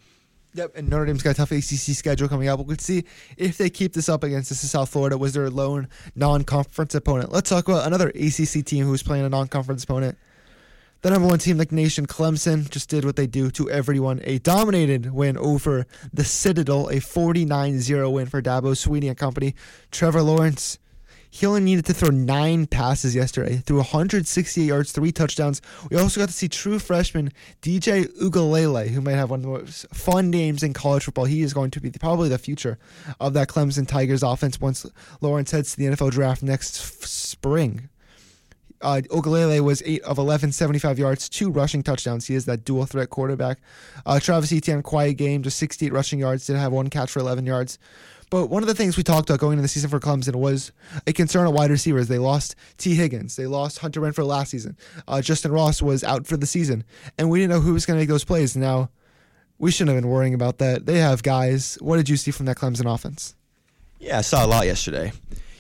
Yep, 0.55 0.73
and 0.77 0.91
Notre 0.91 1.07
Dame's 1.07 1.23
got 1.23 1.31
a 1.31 1.35
tough 1.35 1.53
ACC 1.53 1.97
schedule 1.97 2.29
coming 2.29 2.49
up. 2.49 2.61
We'll 2.61 2.77
see 2.77 3.05
if 3.39 3.57
they 3.57 3.71
keep 3.71 3.95
this 3.95 4.09
up 4.11 4.23
against 4.23 4.51
this 4.51 4.63
is 4.63 4.71
South 4.71 4.91
Florida. 4.91 5.17
Was 5.17 5.33
their 5.33 5.49
lone 5.49 5.89
non-conference 6.15 6.95
opponent? 6.95 7.33
Let's 7.33 7.49
talk 7.49 7.69
about 7.69 7.87
another 7.87 8.09
ACC 8.09 8.65
team 8.65 8.85
who's 8.85 9.03
playing 9.03 9.25
a 9.25 9.31
non-conference 9.31 9.85
opponent. 9.85 10.19
The 11.03 11.11
number 11.11 11.27
one 11.27 11.41
team, 11.41 11.59
like 11.59 11.73
Nation, 11.73 12.07
Clemson, 12.07 12.71
just 12.71 12.89
did 12.89 13.05
what 13.05 13.17
they 13.17 13.27
do 13.27 13.51
to 13.53 13.69
everyone. 13.69 14.21
A 14.23 14.39
dominated 14.39 15.13
win 15.13 15.37
over 15.37 15.85
the 16.13 16.23
Citadel, 16.23 16.89
a 16.89 16.97
49-0 16.97 18.13
win 18.13 18.27
for 18.27 18.41
Dabo 18.41 18.77
Swinney 18.77 19.09
and 19.09 19.19
company. 19.19 19.57
Trevor 19.91 20.23
Lawrence 20.23 20.79
he 21.35 21.47
only 21.47 21.63
needed 21.63 21.87
to 21.87 21.95
throw 21.95 22.11
nine 22.11 22.67
passes 22.67 23.15
yesterday, 23.15 23.57
threw 23.57 23.79
168 23.79 24.67
yards, 24.67 24.93
three 24.93 25.13
touchdowns. 25.13 25.63
We 25.91 25.97
also 25.97 26.21
got 26.21 26.29
to 26.29 26.35
see 26.35 26.47
true 26.47 26.79
freshman 26.79 27.33
DJ 27.63 28.05
Uiagalelei, 28.21 28.89
who 28.89 29.01
might 29.01 29.13
have 29.13 29.31
one 29.31 29.39
of 29.39 29.43
the 29.45 29.49
most 29.49 29.87
fun 29.95 30.29
names 30.29 30.63
in 30.63 30.75
college 30.75 31.05
football. 31.05 31.25
He 31.25 31.41
is 31.41 31.55
going 31.55 31.71
to 31.71 31.81
be 31.81 31.91
probably 31.91 32.29
the 32.29 32.37
future 32.37 32.79
of 33.19 33.33
that 33.33 33.49
Clemson 33.49 33.89
Tigers 33.89 34.23
offense 34.23 34.61
once 34.61 34.85
Lawrence 35.23 35.53
heads 35.53 35.71
to 35.73 35.79
the 35.79 35.87
NFL 35.87 36.11
draft 36.11 36.43
next 36.43 36.75
spring. 37.09 37.89
Uh, 38.83 39.01
Uiagalelei 39.11 39.61
was 39.61 39.83
8 39.85 40.03
of 40.03 40.19
11, 40.19 40.53
75 40.53 40.99
yards, 40.99 41.29
two 41.29 41.51
rushing 41.51 41.83
touchdowns. 41.83 42.27
He 42.27 42.35
is 42.35 42.45
that 42.47 42.65
dual 42.65 42.85
threat 42.85 43.11
quarterback. 43.11 43.59
Uh, 44.05 44.21
Travis 44.21 44.53
Etienne, 44.53 44.83
quiet 44.83 45.15
game, 45.15 45.43
just 45.43 45.59
68 45.59 45.93
rushing 45.93 46.19
yards, 46.19 46.47
did 46.47 46.57
have 46.57 46.73
one 46.73 46.91
catch 46.91 47.11
for 47.11 47.21
11 47.21 47.47
yards. 47.47 47.79
But 48.33 48.47
one 48.47 48.63
of 48.63 48.67
the 48.67 48.75
things 48.75 48.97
we 48.97 49.03
talked 49.03 49.29
about 49.29 49.41
going 49.41 49.53
into 49.53 49.63
the 49.63 49.69
season 49.69 49.91
for 49.91 50.01
Clemson 50.01 50.37
was 50.37 50.73
a 51.07 51.13
concern 51.13 51.47
at 51.47 51.53
wide 51.53 51.71
receivers. 51.71 52.09
They 52.09 52.17
lost 52.17 52.57
Tee 52.79 52.95
Higgins. 52.95 53.37
They 53.37 53.47
lost 53.47 53.79
Hunter 53.79 54.01
Renfrow 54.01 54.27
last 54.27 54.51
season. 54.51 54.77
Uh, 55.07 55.21
Justin 55.21 55.53
Ross 55.53 55.83
was 55.83 56.03
out 56.03 56.27
for 56.27 56.39
the 56.39 56.47
season. 56.47 56.83
And 57.19 57.29
we 57.29 57.41
didn't 57.41 57.51
know 57.51 57.61
who 57.61 57.75
was 57.75 57.85
going 57.85 57.99
to 57.99 58.01
make 58.01 58.09
those 58.09 58.25
plays. 58.25 58.57
Now, 58.57 58.89
we 59.59 59.71
shouldn't 59.71 59.95
have 59.95 60.03
been 60.03 60.11
worrying 60.11 60.33
about 60.33 60.57
that. 60.59 60.87
They 60.87 60.99
have 60.99 61.23
guys. 61.23 61.77
What 61.83 61.99
did 61.99 62.09
you 62.09 62.17
see 62.17 62.31
from 62.31 62.47
that 62.47 62.57
Clemson 62.57 62.93
offense? 62.93 63.37
Yeah, 64.01 64.19
I 64.19 64.23
saw 64.23 64.47
a 64.47 64.49
lot 64.49 64.65
yesterday. 64.65 65.13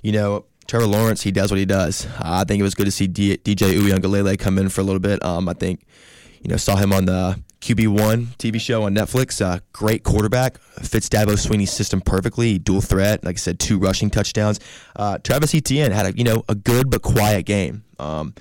You 0.02 0.12
know, 0.12 0.46
Trevor 0.72 0.86
Lawrence, 0.86 1.20
he 1.20 1.30
does 1.30 1.50
what 1.50 1.58
he 1.58 1.66
does. 1.66 2.06
Uh, 2.06 2.40
I 2.40 2.44
think 2.44 2.58
it 2.58 2.62
was 2.62 2.74
good 2.74 2.86
to 2.86 2.90
see 2.90 3.06
D- 3.06 3.36
DJ 3.36 3.78
Uiagalelei 3.78 4.38
come 4.38 4.56
in 4.56 4.70
for 4.70 4.80
a 4.80 4.84
little 4.84 5.00
bit. 5.00 5.22
Um, 5.22 5.46
I 5.46 5.52
think, 5.52 5.84
you 6.40 6.48
know, 6.48 6.56
saw 6.56 6.76
him 6.76 6.94
on 6.94 7.04
the 7.04 7.38
QB1 7.60 8.38
TV 8.38 8.58
show 8.58 8.84
on 8.84 8.94
Netflix. 8.94 9.44
Uh, 9.44 9.58
great 9.74 10.02
quarterback. 10.02 10.58
Fits 10.80 11.10
Dabo 11.10 11.36
Swinney's 11.36 11.70
system 11.70 12.00
perfectly. 12.00 12.58
Dual 12.58 12.80
threat. 12.80 13.22
Like 13.22 13.36
I 13.36 13.36
said, 13.36 13.58
two 13.60 13.78
rushing 13.78 14.08
touchdowns. 14.08 14.60
Uh, 14.96 15.18
Travis 15.18 15.54
Etienne 15.54 15.92
had 15.92 16.06
a 16.06 16.16
you 16.16 16.24
know 16.24 16.42
a 16.48 16.54
good 16.54 16.88
but 16.88 17.02
quiet 17.02 17.44
game. 17.44 17.84
Um, 17.98 18.32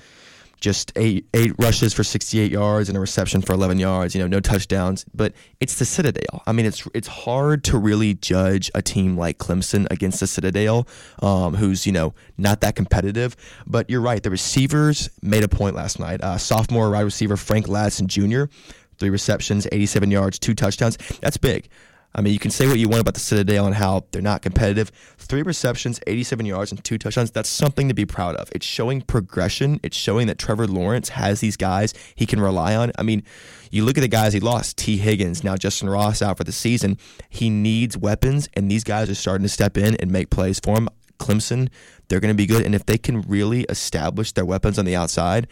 just 0.62 0.92
eight 0.96 1.26
eight 1.34 1.52
rushes 1.58 1.92
for 1.92 2.04
68 2.04 2.50
yards 2.50 2.88
and 2.88 2.96
a 2.96 3.00
reception 3.00 3.42
for 3.42 3.52
11 3.52 3.78
yards. 3.78 4.14
You 4.14 4.22
know, 4.22 4.28
no 4.28 4.40
touchdowns. 4.40 5.04
But 5.12 5.34
it's 5.60 5.78
the 5.78 5.84
Citadel. 5.84 6.42
I 6.46 6.52
mean, 6.52 6.64
it's 6.64 6.88
it's 6.94 7.08
hard 7.08 7.64
to 7.64 7.76
really 7.76 8.14
judge 8.14 8.70
a 8.74 8.80
team 8.80 9.18
like 9.18 9.38
Clemson 9.38 9.86
against 9.90 10.20
the 10.20 10.26
Citadel, 10.26 10.86
um, 11.20 11.54
who's 11.54 11.84
you 11.84 11.92
know 11.92 12.14
not 12.38 12.62
that 12.62 12.76
competitive. 12.76 13.36
But 13.66 13.90
you're 13.90 14.00
right. 14.00 14.22
The 14.22 14.30
receivers 14.30 15.10
made 15.20 15.42
a 15.42 15.48
point 15.48 15.76
last 15.76 15.98
night. 15.98 16.22
Uh, 16.22 16.38
sophomore 16.38 16.90
wide 16.90 17.00
receiver 17.00 17.36
Frank 17.36 17.66
Ladson 17.66 18.06
Jr. 18.06 18.50
Three 18.98 19.10
receptions, 19.10 19.66
87 19.72 20.12
yards, 20.12 20.38
two 20.38 20.54
touchdowns. 20.54 20.96
That's 21.20 21.36
big. 21.36 21.68
I 22.14 22.20
mean, 22.20 22.32
you 22.32 22.38
can 22.38 22.50
say 22.50 22.66
what 22.66 22.78
you 22.78 22.88
want 22.88 23.00
about 23.00 23.14
the 23.14 23.20
Citadel 23.20 23.66
and 23.66 23.74
how 23.74 24.04
they're 24.10 24.20
not 24.20 24.42
competitive. 24.42 24.90
Three 25.18 25.42
receptions, 25.42 26.00
87 26.06 26.44
yards, 26.46 26.70
and 26.70 26.82
two 26.84 26.98
touchdowns. 26.98 27.30
That's 27.30 27.48
something 27.48 27.88
to 27.88 27.94
be 27.94 28.04
proud 28.04 28.36
of. 28.36 28.50
It's 28.52 28.66
showing 28.66 29.00
progression. 29.00 29.80
It's 29.82 29.96
showing 29.96 30.26
that 30.26 30.38
Trevor 30.38 30.66
Lawrence 30.66 31.10
has 31.10 31.40
these 31.40 31.56
guys 31.56 31.94
he 32.14 32.26
can 32.26 32.40
rely 32.40 32.76
on. 32.76 32.92
I 32.98 33.02
mean, 33.02 33.22
you 33.70 33.84
look 33.84 33.96
at 33.96 34.02
the 34.02 34.08
guys 34.08 34.34
he 34.34 34.40
lost 34.40 34.76
Tee 34.76 34.98
Higgins, 34.98 35.42
now 35.42 35.56
Justin 35.56 35.88
Ross 35.88 36.20
out 36.20 36.36
for 36.36 36.44
the 36.44 36.52
season. 36.52 36.98
He 37.30 37.48
needs 37.48 37.96
weapons, 37.96 38.48
and 38.54 38.70
these 38.70 38.84
guys 38.84 39.08
are 39.08 39.14
starting 39.14 39.44
to 39.44 39.48
step 39.48 39.78
in 39.78 39.96
and 39.96 40.10
make 40.10 40.28
plays 40.28 40.60
for 40.60 40.76
him. 40.76 40.88
Clemson, 41.18 41.68
they're 42.08 42.20
going 42.20 42.34
to 42.34 42.36
be 42.36 42.46
good. 42.46 42.66
And 42.66 42.74
if 42.74 42.84
they 42.84 42.98
can 42.98 43.22
really 43.22 43.62
establish 43.68 44.32
their 44.32 44.44
weapons 44.44 44.78
on 44.78 44.84
the 44.84 44.96
outside, 44.96 45.46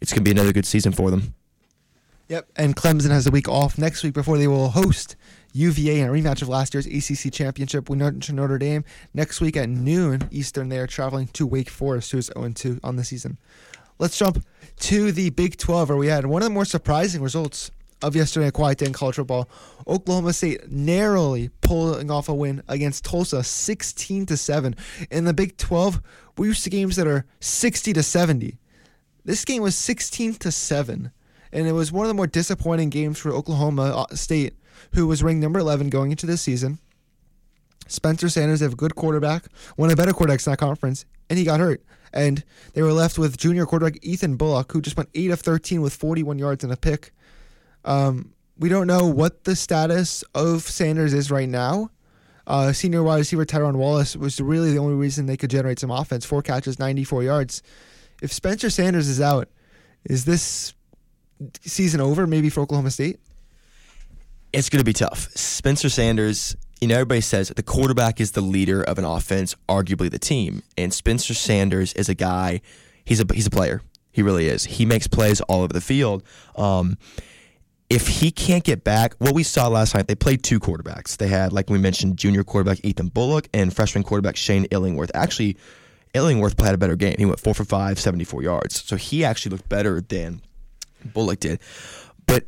it's 0.00 0.12
going 0.12 0.24
to 0.24 0.24
be 0.24 0.30
another 0.30 0.52
good 0.52 0.66
season 0.66 0.92
for 0.92 1.10
them. 1.10 1.34
Yep, 2.28 2.50
and 2.56 2.74
Clemson 2.74 3.10
has 3.10 3.28
a 3.28 3.30
week 3.30 3.48
off 3.48 3.78
next 3.78 4.02
week 4.02 4.12
before 4.12 4.36
they 4.36 4.48
will 4.48 4.70
host 4.70 5.14
UVA 5.52 6.00
in 6.00 6.08
a 6.08 6.10
rematch 6.10 6.42
of 6.42 6.48
last 6.48 6.74
year's 6.74 6.86
ACC 6.86 7.32
championship. 7.32 7.88
We 7.88 7.96
mentioned 7.96 8.34
Notre 8.34 8.58
Dame 8.58 8.84
next 9.14 9.40
week 9.40 9.56
at 9.56 9.68
noon 9.68 10.28
Eastern. 10.32 10.68
They 10.68 10.80
are 10.80 10.88
traveling 10.88 11.28
to 11.28 11.46
Wake 11.46 11.70
Forest, 11.70 12.10
who 12.10 12.18
is 12.18 12.32
0 12.36 12.50
2 12.50 12.80
on 12.82 12.96
the 12.96 13.04
season. 13.04 13.38
Let's 14.00 14.18
jump 14.18 14.44
to 14.80 15.12
the 15.12 15.30
Big 15.30 15.56
12, 15.56 15.88
where 15.88 15.96
we 15.96 16.08
had 16.08 16.26
one 16.26 16.42
of 16.42 16.48
the 16.48 16.52
more 16.52 16.64
surprising 16.64 17.22
results 17.22 17.70
of 18.02 18.16
yesterday, 18.16 18.48
a 18.48 18.52
quiet 18.52 18.78
day 18.78 18.86
in 18.86 18.92
college 18.92 19.14
football. 19.14 19.48
Oklahoma 19.86 20.32
State 20.32 20.68
narrowly 20.68 21.50
pulling 21.60 22.10
off 22.10 22.28
a 22.28 22.34
win 22.34 22.60
against 22.66 23.04
Tulsa, 23.04 23.44
16 23.44 24.26
to 24.26 24.36
7. 24.36 24.74
In 25.12 25.26
the 25.26 25.32
Big 25.32 25.56
12, 25.58 26.02
we're 26.36 26.46
used 26.46 26.64
to 26.64 26.70
games 26.70 26.96
that 26.96 27.06
are 27.06 27.24
60 27.38 27.92
to 27.92 28.02
70. 28.02 28.58
This 29.24 29.44
game 29.44 29.62
was 29.62 29.76
16 29.76 30.34
to 30.34 30.50
7 30.50 31.12
and 31.56 31.66
it 31.66 31.72
was 31.72 31.90
one 31.90 32.04
of 32.04 32.08
the 32.08 32.14
more 32.14 32.26
disappointing 32.26 32.90
games 32.90 33.18
for 33.18 33.32
Oklahoma 33.32 34.06
uh, 34.10 34.14
State, 34.14 34.52
who 34.92 35.06
was 35.06 35.22
ranked 35.22 35.40
number 35.40 35.58
11 35.58 35.88
going 35.88 36.10
into 36.10 36.26
this 36.26 36.42
season. 36.42 36.78
Spencer 37.88 38.28
Sanders, 38.28 38.60
they 38.60 38.66
have 38.66 38.74
a 38.74 38.76
good 38.76 38.94
quarterback, 38.94 39.46
one 39.76 39.90
of 39.90 39.96
the 39.96 40.00
better 40.00 40.12
quarterbacks 40.12 40.46
in 40.46 40.52
that 40.52 40.58
conference, 40.58 41.06
and 41.30 41.38
he 41.38 41.46
got 41.46 41.58
hurt. 41.58 41.82
And 42.12 42.44
they 42.74 42.82
were 42.82 42.92
left 42.92 43.18
with 43.18 43.38
junior 43.38 43.64
quarterback 43.64 43.98
Ethan 44.02 44.36
Bullock, 44.36 44.70
who 44.70 44.82
just 44.82 44.98
went 44.98 45.08
8 45.14 45.30
of 45.30 45.40
13 45.40 45.80
with 45.80 45.94
41 45.94 46.38
yards 46.38 46.62
and 46.62 46.72
a 46.74 46.76
pick. 46.76 47.12
Um, 47.86 48.34
we 48.58 48.68
don't 48.68 48.86
know 48.86 49.06
what 49.06 49.44
the 49.44 49.56
status 49.56 50.22
of 50.34 50.62
Sanders 50.62 51.14
is 51.14 51.30
right 51.30 51.48
now. 51.48 51.90
Uh, 52.46 52.72
senior 52.74 53.02
wide 53.02 53.18
receiver 53.18 53.46
Tylan 53.46 53.76
Wallace 53.76 54.14
was 54.14 54.40
really 54.42 54.72
the 54.72 54.78
only 54.78 54.94
reason 54.94 55.24
they 55.24 55.38
could 55.38 55.50
generate 55.50 55.78
some 55.78 55.90
offense. 55.90 56.26
Four 56.26 56.42
catches, 56.42 56.78
94 56.78 57.22
yards. 57.22 57.62
If 58.20 58.30
Spencer 58.30 58.68
Sanders 58.68 59.08
is 59.08 59.22
out, 59.22 59.48
is 60.04 60.26
this 60.26 60.74
season 61.62 62.00
over 62.00 62.26
maybe 62.26 62.50
for 62.50 62.60
Oklahoma 62.60 62.90
State? 62.90 63.18
It's 64.52 64.70
going 64.70 64.80
to 64.80 64.84
be 64.84 64.92
tough. 64.92 65.28
Spencer 65.36 65.88
Sanders, 65.88 66.56
you 66.80 66.88
know, 66.88 66.94
everybody 66.94 67.20
says 67.20 67.48
the 67.48 67.62
quarterback 67.62 68.20
is 68.20 68.32
the 68.32 68.40
leader 68.40 68.82
of 68.82 68.98
an 68.98 69.04
offense, 69.04 69.54
arguably 69.68 70.10
the 70.10 70.18
team. 70.18 70.62
And 70.78 70.92
Spencer 70.92 71.34
Sanders 71.34 71.92
is 71.94 72.08
a 72.08 72.14
guy, 72.14 72.60
he's 73.04 73.20
a, 73.20 73.26
he's 73.32 73.46
a 73.46 73.50
player. 73.50 73.82
He 74.12 74.22
really 74.22 74.46
is. 74.46 74.64
He 74.64 74.86
makes 74.86 75.06
plays 75.06 75.42
all 75.42 75.60
over 75.60 75.74
the 75.74 75.80
field. 75.82 76.22
Um, 76.56 76.96
if 77.88 78.08
he 78.08 78.30
can't 78.30 78.64
get 78.64 78.82
back, 78.82 79.14
what 79.18 79.34
we 79.34 79.42
saw 79.42 79.68
last 79.68 79.94
night, 79.94 80.08
they 80.08 80.14
played 80.14 80.42
two 80.42 80.58
quarterbacks. 80.58 81.16
They 81.18 81.28
had, 81.28 81.52
like 81.52 81.68
we 81.70 81.78
mentioned, 81.78 82.16
junior 82.16 82.42
quarterback 82.42 82.84
Ethan 82.84 83.08
Bullock 83.08 83.48
and 83.52 83.74
freshman 83.74 84.02
quarterback 84.02 84.36
Shane 84.36 84.64
Illingworth. 84.70 85.10
Actually, 85.14 85.56
Illingworth 86.14 86.56
played 86.56 86.74
a 86.74 86.78
better 86.78 86.96
game. 86.96 87.16
He 87.18 87.26
went 87.26 87.38
four 87.38 87.54
for 87.54 87.64
five, 87.64 88.00
74 88.00 88.42
yards. 88.42 88.82
So 88.82 88.96
he 88.96 89.24
actually 89.24 89.50
looked 89.50 89.68
better 89.68 90.00
than 90.00 90.40
Bullock 91.04 91.40
did. 91.40 91.60
But 92.26 92.46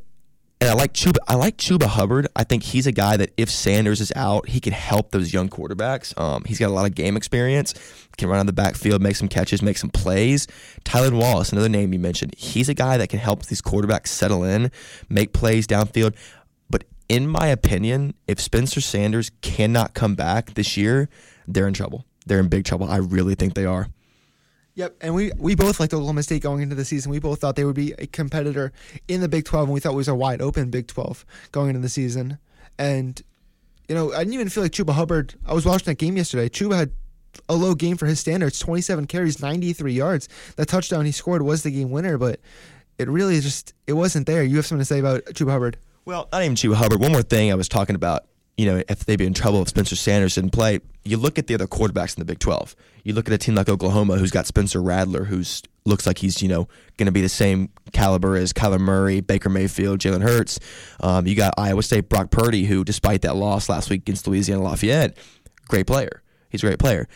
and 0.60 0.70
I 0.70 0.72
like 0.72 0.92
Chuba. 0.92 1.18
I 1.28 1.34
like 1.34 1.56
Chuba 1.56 1.84
Hubbard. 1.84 2.26
I 2.34 2.42
think 2.42 2.64
he's 2.64 2.86
a 2.86 2.92
guy 2.92 3.16
that 3.16 3.32
if 3.36 3.48
Sanders 3.48 4.00
is 4.00 4.12
out, 4.16 4.48
he 4.48 4.58
can 4.58 4.72
help 4.72 5.12
those 5.12 5.32
young 5.32 5.48
quarterbacks. 5.48 6.18
Um, 6.20 6.42
he's 6.46 6.58
got 6.58 6.66
a 6.68 6.74
lot 6.74 6.84
of 6.84 6.94
game 6.94 7.16
experience. 7.16 7.74
Can 8.16 8.28
run 8.28 8.40
on 8.40 8.46
the 8.46 8.52
backfield, 8.52 9.00
make 9.00 9.14
some 9.14 9.28
catches, 9.28 9.62
make 9.62 9.78
some 9.78 9.90
plays. 9.90 10.48
Tylan 10.84 11.16
Wallace, 11.16 11.52
another 11.52 11.68
name 11.68 11.92
you 11.92 12.00
mentioned, 12.00 12.34
he's 12.36 12.68
a 12.68 12.74
guy 12.74 12.96
that 12.96 13.08
can 13.08 13.20
help 13.20 13.46
these 13.46 13.62
quarterbacks 13.62 14.08
settle 14.08 14.42
in, 14.42 14.72
make 15.08 15.32
plays 15.32 15.68
downfield. 15.68 16.16
But 16.68 16.82
in 17.08 17.28
my 17.28 17.46
opinion, 17.46 18.14
if 18.26 18.40
Spencer 18.40 18.80
Sanders 18.80 19.30
cannot 19.42 19.94
come 19.94 20.16
back 20.16 20.54
this 20.54 20.76
year, 20.76 21.08
they're 21.46 21.68
in 21.68 21.74
trouble. 21.74 22.04
They're 22.26 22.40
in 22.40 22.48
big 22.48 22.64
trouble. 22.64 22.90
I 22.90 22.96
really 22.96 23.36
think 23.36 23.54
they 23.54 23.64
are. 23.64 23.88
Yep, 24.78 24.98
and 25.00 25.12
we, 25.12 25.32
we 25.36 25.56
both 25.56 25.80
liked 25.80 25.92
Oklahoma 25.92 26.22
State 26.22 26.40
going 26.40 26.62
into 26.62 26.76
the 26.76 26.84
season. 26.84 27.10
We 27.10 27.18
both 27.18 27.40
thought 27.40 27.56
they 27.56 27.64
would 27.64 27.74
be 27.74 27.94
a 27.98 28.06
competitor 28.06 28.70
in 29.08 29.20
the 29.20 29.28
Big 29.28 29.44
12, 29.44 29.64
and 29.64 29.74
we 29.74 29.80
thought 29.80 29.94
it 29.94 29.96
was 29.96 30.06
a 30.06 30.14
wide 30.14 30.40
open 30.40 30.70
Big 30.70 30.86
12 30.86 31.26
going 31.50 31.70
into 31.70 31.80
the 31.80 31.88
season. 31.88 32.38
And, 32.78 33.20
you 33.88 33.96
know, 33.96 34.12
I 34.12 34.18
didn't 34.18 34.34
even 34.34 34.48
feel 34.48 34.62
like 34.62 34.70
Chuba 34.70 34.92
Hubbard. 34.92 35.34
I 35.44 35.52
was 35.52 35.66
watching 35.66 35.86
that 35.86 35.98
game 35.98 36.16
yesterday. 36.16 36.48
Chuba 36.48 36.76
had 36.76 36.92
a 37.48 37.56
low 37.56 37.74
game 37.74 37.96
for 37.96 38.06
his 38.06 38.20
standards 38.20 38.60
27 38.60 39.08
carries, 39.08 39.42
93 39.42 39.94
yards. 39.94 40.28
That 40.54 40.68
touchdown 40.68 41.04
he 41.04 41.10
scored 41.10 41.42
was 41.42 41.64
the 41.64 41.72
game 41.72 41.90
winner, 41.90 42.16
but 42.16 42.38
it 42.98 43.08
really 43.08 43.40
just 43.40 43.74
it 43.88 43.94
wasn't 43.94 44.28
there. 44.28 44.44
You 44.44 44.58
have 44.58 44.66
something 44.66 44.82
to 44.82 44.84
say 44.84 45.00
about 45.00 45.24
Chuba 45.24 45.50
Hubbard? 45.50 45.78
Well, 46.04 46.28
not 46.30 46.44
even 46.44 46.54
Chuba 46.54 46.74
Hubbard. 46.74 47.00
One 47.00 47.10
more 47.10 47.22
thing 47.22 47.50
I 47.50 47.56
was 47.56 47.68
talking 47.68 47.96
about 47.96 48.26
you 48.58 48.66
know, 48.66 48.82
if 48.88 49.06
they'd 49.06 49.16
be 49.16 49.24
in 49.24 49.34
trouble 49.34 49.62
if 49.62 49.68
Spencer 49.68 49.94
Sanders 49.94 50.34
didn't 50.34 50.50
play, 50.50 50.80
you 51.04 51.16
look 51.16 51.38
at 51.38 51.46
the 51.46 51.54
other 51.54 51.68
quarterbacks 51.68 52.16
in 52.16 52.20
the 52.20 52.24
Big 52.24 52.40
12. 52.40 52.74
You 53.04 53.14
look 53.14 53.28
at 53.28 53.32
a 53.32 53.38
team 53.38 53.54
like 53.54 53.68
Oklahoma, 53.68 54.18
who's 54.18 54.32
got 54.32 54.46
Spencer 54.46 54.82
Rattler, 54.82 55.24
who's 55.24 55.62
looks 55.86 56.06
like 56.06 56.18
he's, 56.18 56.42
you 56.42 56.48
know, 56.48 56.68
going 56.98 57.06
to 57.06 57.12
be 57.12 57.22
the 57.22 57.28
same 57.28 57.70
caliber 57.92 58.36
as 58.36 58.52
Kyler 58.52 58.80
Murray, 58.80 59.20
Baker 59.20 59.48
Mayfield, 59.48 60.00
Jalen 60.00 60.22
Hurts. 60.22 60.58
Um, 61.00 61.26
you 61.26 61.36
got 61.36 61.54
Iowa 61.56 61.82
State 61.82 62.08
Brock 62.08 62.30
Purdy, 62.30 62.64
who, 62.64 62.84
despite 62.84 63.22
that 63.22 63.36
loss 63.36 63.68
last 63.68 63.88
week 63.90 64.02
against 64.02 64.26
Louisiana 64.26 64.62
Lafayette, 64.62 65.16
great 65.68 65.86
player. 65.86 66.22
He's 66.50 66.62
a 66.62 66.66
great 66.66 66.80
player. 66.80 67.08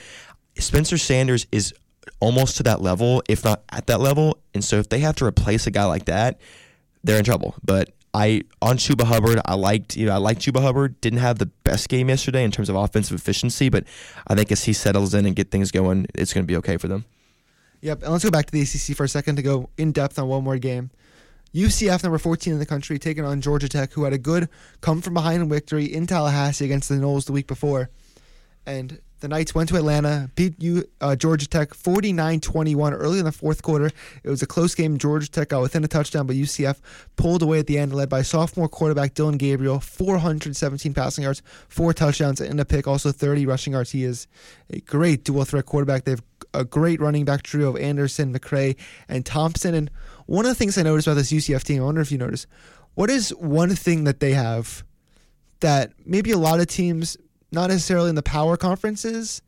Spencer 0.56 0.96
Sanders 0.96 1.46
is 1.50 1.74
almost 2.20 2.56
to 2.58 2.62
that 2.62 2.80
level, 2.80 3.22
if 3.28 3.44
not 3.44 3.62
at 3.70 3.88
that 3.88 4.00
level. 4.00 4.38
And 4.54 4.64
so 4.64 4.76
if 4.76 4.88
they 4.88 5.00
have 5.00 5.16
to 5.16 5.24
replace 5.24 5.66
a 5.66 5.72
guy 5.72 5.84
like 5.84 6.04
that, 6.04 6.40
they're 7.02 7.18
in 7.18 7.24
trouble. 7.24 7.56
But 7.64 7.90
I 8.14 8.42
on 8.60 8.76
Chuba 8.76 9.04
Hubbard, 9.04 9.40
I 9.46 9.54
liked 9.54 9.96
you 9.96 10.06
know 10.06 10.12
I 10.12 10.18
liked 10.18 10.42
Chuba 10.42 10.60
Hubbard. 10.60 11.00
Didn't 11.00 11.20
have 11.20 11.38
the 11.38 11.46
best 11.46 11.88
game 11.88 12.08
yesterday 12.08 12.44
in 12.44 12.50
terms 12.50 12.68
of 12.68 12.76
offensive 12.76 13.18
efficiency, 13.18 13.68
but 13.68 13.84
I 14.26 14.34
think 14.34 14.52
as 14.52 14.64
he 14.64 14.72
settles 14.72 15.14
in 15.14 15.24
and 15.24 15.34
get 15.34 15.50
things 15.50 15.70
going, 15.70 16.06
it's 16.14 16.32
going 16.32 16.44
to 16.44 16.46
be 16.46 16.56
okay 16.56 16.76
for 16.76 16.88
them. 16.88 17.04
Yep, 17.80 18.02
and 18.02 18.12
let's 18.12 18.24
go 18.24 18.30
back 18.30 18.46
to 18.46 18.52
the 18.52 18.60
ACC 18.60 18.96
for 18.96 19.04
a 19.04 19.08
second 19.08 19.36
to 19.36 19.42
go 19.42 19.70
in 19.76 19.92
depth 19.92 20.18
on 20.18 20.28
one 20.28 20.44
more 20.44 20.58
game. 20.58 20.90
UCF 21.54 22.02
number 22.02 22.18
14 22.18 22.54
in 22.54 22.58
the 22.58 22.66
country 22.66 22.98
taking 22.98 23.24
on 23.24 23.40
Georgia 23.40 23.68
Tech, 23.68 23.92
who 23.92 24.04
had 24.04 24.12
a 24.12 24.18
good 24.18 24.48
come 24.80 25.02
from 25.02 25.14
behind 25.14 25.46
victory 25.50 25.84
in 25.84 26.06
Tallahassee 26.06 26.64
against 26.64 26.88
the 26.88 26.94
Noles 26.94 27.26
the 27.26 27.32
week 27.32 27.46
before, 27.46 27.90
and 28.66 29.00
the 29.22 29.28
Knights 29.28 29.54
went 29.54 29.68
to 29.68 29.76
Atlanta, 29.76 30.30
beat 30.34 30.60
you, 30.60 30.84
uh, 31.00 31.14
Georgia 31.14 31.46
Tech 31.48 31.74
49 31.74 32.40
21 32.40 32.92
early 32.92 33.20
in 33.20 33.24
the 33.24 33.30
fourth 33.30 33.62
quarter. 33.62 33.92
It 34.24 34.28
was 34.28 34.42
a 34.42 34.46
close 34.46 34.74
game. 34.74 34.98
Georgia 34.98 35.30
Tech 35.30 35.50
got 35.50 35.62
within 35.62 35.84
a 35.84 35.88
touchdown, 35.88 36.26
but 36.26 36.34
UCF 36.34 36.80
pulled 37.14 37.40
away 37.40 37.60
at 37.60 37.68
the 37.68 37.78
end, 37.78 37.94
led 37.94 38.08
by 38.08 38.22
sophomore 38.22 38.68
quarterback 38.68 39.14
Dillon 39.14 39.36
Gabriel, 39.36 39.78
417 39.78 40.92
passing 40.92 41.22
yards, 41.22 41.40
four 41.68 41.92
touchdowns, 41.92 42.40
and 42.40 42.60
a 42.60 42.64
pick, 42.64 42.88
also 42.88 43.12
30 43.12 43.46
rushing 43.46 43.74
yards. 43.74 43.92
He 43.92 44.02
is 44.02 44.26
a 44.70 44.80
great 44.80 45.22
dual 45.22 45.44
threat 45.44 45.66
quarterback. 45.66 46.02
They 46.02 46.12
have 46.12 46.24
a 46.52 46.64
great 46.64 47.00
running 47.00 47.24
back 47.24 47.44
trio 47.44 47.70
of 47.70 47.76
Anderson, 47.76 48.36
McCray, 48.36 48.76
and 49.08 49.24
Thompson. 49.24 49.74
And 49.74 49.88
one 50.26 50.44
of 50.44 50.50
the 50.50 50.56
things 50.56 50.76
I 50.76 50.82
noticed 50.82 51.06
about 51.06 51.14
this 51.14 51.32
UCF 51.32 51.62
team, 51.62 51.80
I 51.80 51.84
wonder 51.84 52.00
if 52.00 52.10
you 52.10 52.18
noticed, 52.18 52.48
what 52.94 53.08
is 53.08 53.30
one 53.30 53.70
thing 53.76 54.02
that 54.04 54.18
they 54.18 54.32
have 54.32 54.82
that 55.60 55.92
maybe 56.04 56.32
a 56.32 56.38
lot 56.38 56.58
of 56.58 56.66
teams, 56.66 57.16
not 57.52 57.68
necessarily 57.68 58.08
in 58.08 58.14
the 58.14 58.22
power 58.22 58.56
conferences, 58.56 59.42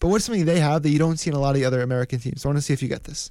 but 0.00 0.08
what's 0.08 0.24
something 0.24 0.46
they 0.46 0.60
have 0.60 0.82
that 0.82 0.90
you 0.90 0.98
don't 0.98 1.18
see 1.18 1.30
in 1.30 1.36
a 1.36 1.38
lot 1.38 1.50
of 1.50 1.56
the 1.56 1.64
other 1.64 1.82
American 1.82 2.18
teams? 2.18 2.44
I 2.44 2.48
want 2.48 2.58
to 2.58 2.62
see 2.62 2.72
if 2.72 2.82
you 2.82 2.88
get 2.88 3.04
this. 3.04 3.30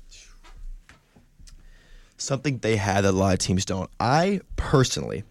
Something 2.18 2.60
they 2.60 2.76
had 2.76 3.06
that 3.06 3.12
a 3.12 3.12
lot 3.12 3.34
of 3.34 3.40
teams 3.40 3.66
don't. 3.66 3.90
I 4.00 4.42
personally, 4.56 5.24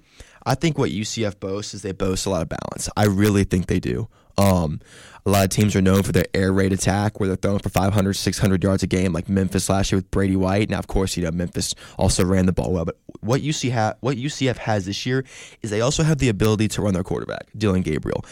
I 0.44 0.54
think 0.54 0.78
what 0.78 0.90
UCF 0.90 1.38
boasts 1.38 1.74
is 1.74 1.82
they 1.82 1.92
boast 1.92 2.26
a 2.26 2.30
lot 2.30 2.42
of 2.42 2.48
balance. 2.48 2.88
I 2.96 3.04
really 3.04 3.44
think 3.44 3.66
they 3.66 3.78
do. 3.78 4.08
Um, 4.38 4.80
a 5.26 5.30
lot 5.30 5.44
of 5.44 5.50
teams 5.50 5.76
are 5.76 5.82
known 5.82 6.02
for 6.04 6.12
their 6.12 6.24
air 6.32 6.52
raid 6.52 6.72
attack, 6.72 7.20
where 7.20 7.26
they're 7.26 7.36
throwing 7.36 7.58
for 7.58 7.68
500, 7.68 8.14
600 8.14 8.62
yards 8.62 8.82
a 8.82 8.86
game, 8.86 9.12
like 9.12 9.28
Memphis 9.28 9.68
last 9.68 9.92
year 9.92 9.98
with 9.98 10.10
Brady 10.10 10.36
White. 10.36 10.70
Now, 10.70 10.78
of 10.78 10.86
course, 10.86 11.16
you 11.16 11.24
know 11.24 11.30
Memphis 11.32 11.74
also 11.98 12.24
ran 12.24 12.46
the 12.46 12.52
ball 12.52 12.72
well, 12.72 12.84
but 12.84 12.96
what 13.20 13.42
UCF 13.42 13.72
ha- 13.72 13.94
what 14.00 14.16
UCF 14.16 14.56
has 14.56 14.86
this 14.86 15.04
year 15.04 15.24
is 15.60 15.70
they 15.70 15.80
also 15.80 16.02
have 16.02 16.18
the 16.18 16.28
ability 16.28 16.68
to 16.68 16.82
run 16.82 16.94
their 16.94 17.04
quarterback, 17.04 17.48
Dillon 17.56 17.82
Gabriel. 17.82 18.24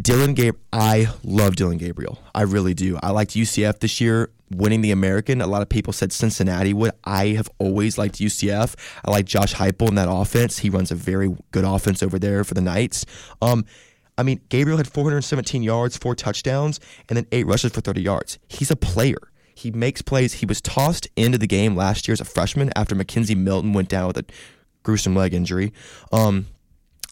Dillon 0.00 0.34
Gabriel, 0.34 0.62
I 0.72 1.08
love 1.24 1.56
Dillon 1.56 1.78
Gabriel. 1.78 2.20
I 2.34 2.42
really 2.42 2.72
do. 2.72 2.98
I 3.02 3.10
liked 3.10 3.32
UCF 3.32 3.80
this 3.80 4.00
year 4.00 4.30
winning 4.50 4.80
the 4.80 4.92
American. 4.92 5.40
A 5.40 5.46
lot 5.46 5.62
of 5.62 5.68
people 5.68 5.92
said 5.92 6.12
Cincinnati 6.12 6.72
would. 6.72 6.92
I 7.04 7.28
have 7.28 7.50
always 7.58 7.98
liked 7.98 8.16
UCF. 8.16 8.74
I 9.04 9.10
like 9.10 9.26
Josh 9.26 9.54
Heupel 9.54 9.88
in 9.88 9.96
that 9.96 10.08
offense. 10.10 10.58
He 10.58 10.70
runs 10.70 10.90
a 10.90 10.94
very 10.94 11.36
good 11.50 11.64
offense 11.64 12.02
over 12.02 12.18
there 12.18 12.44
for 12.44 12.54
the 12.54 12.60
Knights. 12.60 13.06
Um, 13.42 13.64
I 14.16 14.22
mean, 14.22 14.40
Gabriel 14.48 14.76
had 14.76 14.88
417 14.88 15.62
yards, 15.62 15.96
four 15.96 16.14
touchdowns, 16.14 16.80
and 17.08 17.16
then 17.16 17.26
eight 17.32 17.46
rushes 17.46 17.72
for 17.72 17.80
30 17.80 18.02
yards. 18.02 18.38
He's 18.48 18.70
a 18.70 18.76
player. 18.76 19.18
He 19.54 19.70
makes 19.70 20.02
plays. 20.02 20.34
He 20.34 20.46
was 20.46 20.60
tossed 20.60 21.08
into 21.16 21.38
the 21.38 21.46
game 21.46 21.74
last 21.74 22.06
year 22.06 22.12
as 22.12 22.20
a 22.20 22.24
freshman 22.24 22.70
after 22.76 22.94
McKenzie 22.94 23.36
Milton 23.36 23.72
went 23.72 23.88
down 23.88 24.08
with 24.08 24.18
a 24.18 24.24
gruesome 24.84 25.16
leg 25.16 25.34
injury. 25.34 25.72
Um, 26.12 26.46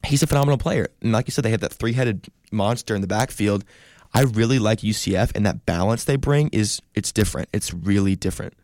he's 0.04 0.22
a 0.22 0.26
phenomenal 0.26 0.58
player. 0.58 0.88
And 1.00 1.12
like 1.12 1.26
you 1.26 1.32
said, 1.32 1.44
they 1.44 1.50
have 1.50 1.60
that 1.60 1.72
three 1.72 1.92
headed 1.92 2.26
monster 2.52 2.94
in 2.94 3.00
the 3.00 3.06
backfield. 3.06 3.64
I 4.14 4.22
really 4.22 4.58
like 4.58 4.80
UCF, 4.80 5.32
and 5.34 5.44
that 5.44 5.66
balance 5.66 6.04
they 6.04 6.16
bring 6.16 6.48
is 6.48 6.80
it's 6.94 7.12
different. 7.12 7.48
It's 7.52 7.74
really 7.74 8.16
different. 8.16 8.54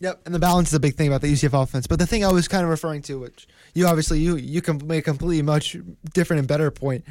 Yep, 0.00 0.22
and 0.26 0.34
the 0.34 0.38
balance 0.38 0.68
is 0.68 0.74
a 0.74 0.80
big 0.80 0.96
thing 0.96 1.08
about 1.08 1.20
the 1.20 1.32
UCF 1.32 1.62
offense. 1.62 1.86
But 1.86 1.98
the 1.98 2.06
thing 2.06 2.24
I 2.24 2.32
was 2.32 2.48
kind 2.48 2.64
of 2.64 2.70
referring 2.70 3.02
to, 3.02 3.18
which 3.18 3.46
you 3.74 3.86
obviously 3.86 4.18
you 4.20 4.36
you 4.36 4.60
can 4.60 4.86
make 4.86 5.00
a 5.00 5.10
completely 5.10 5.42
much 5.42 5.76
different 6.12 6.38
and 6.40 6.48
better 6.48 6.70
point. 6.70 7.04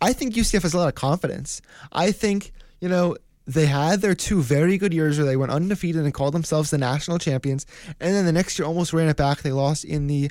I 0.00 0.12
think 0.12 0.34
UCF 0.34 0.62
has 0.62 0.74
a 0.74 0.78
lot 0.78 0.88
of 0.88 0.94
confidence. 0.94 1.60
I 1.92 2.12
think 2.12 2.52
you 2.80 2.88
know 2.88 3.16
they 3.46 3.66
had 3.66 4.00
their 4.00 4.14
two 4.14 4.42
very 4.42 4.78
good 4.78 4.94
years 4.94 5.18
where 5.18 5.26
they 5.26 5.36
went 5.36 5.52
undefeated 5.52 6.04
and 6.04 6.14
called 6.14 6.34
themselves 6.34 6.70
the 6.70 6.78
national 6.78 7.18
champions, 7.18 7.66
and 8.00 8.14
then 8.14 8.26
the 8.26 8.32
next 8.32 8.58
year 8.58 8.66
almost 8.66 8.92
ran 8.92 9.08
it 9.08 9.16
back. 9.16 9.42
They 9.42 9.52
lost 9.52 9.84
in 9.84 10.06
the 10.06 10.30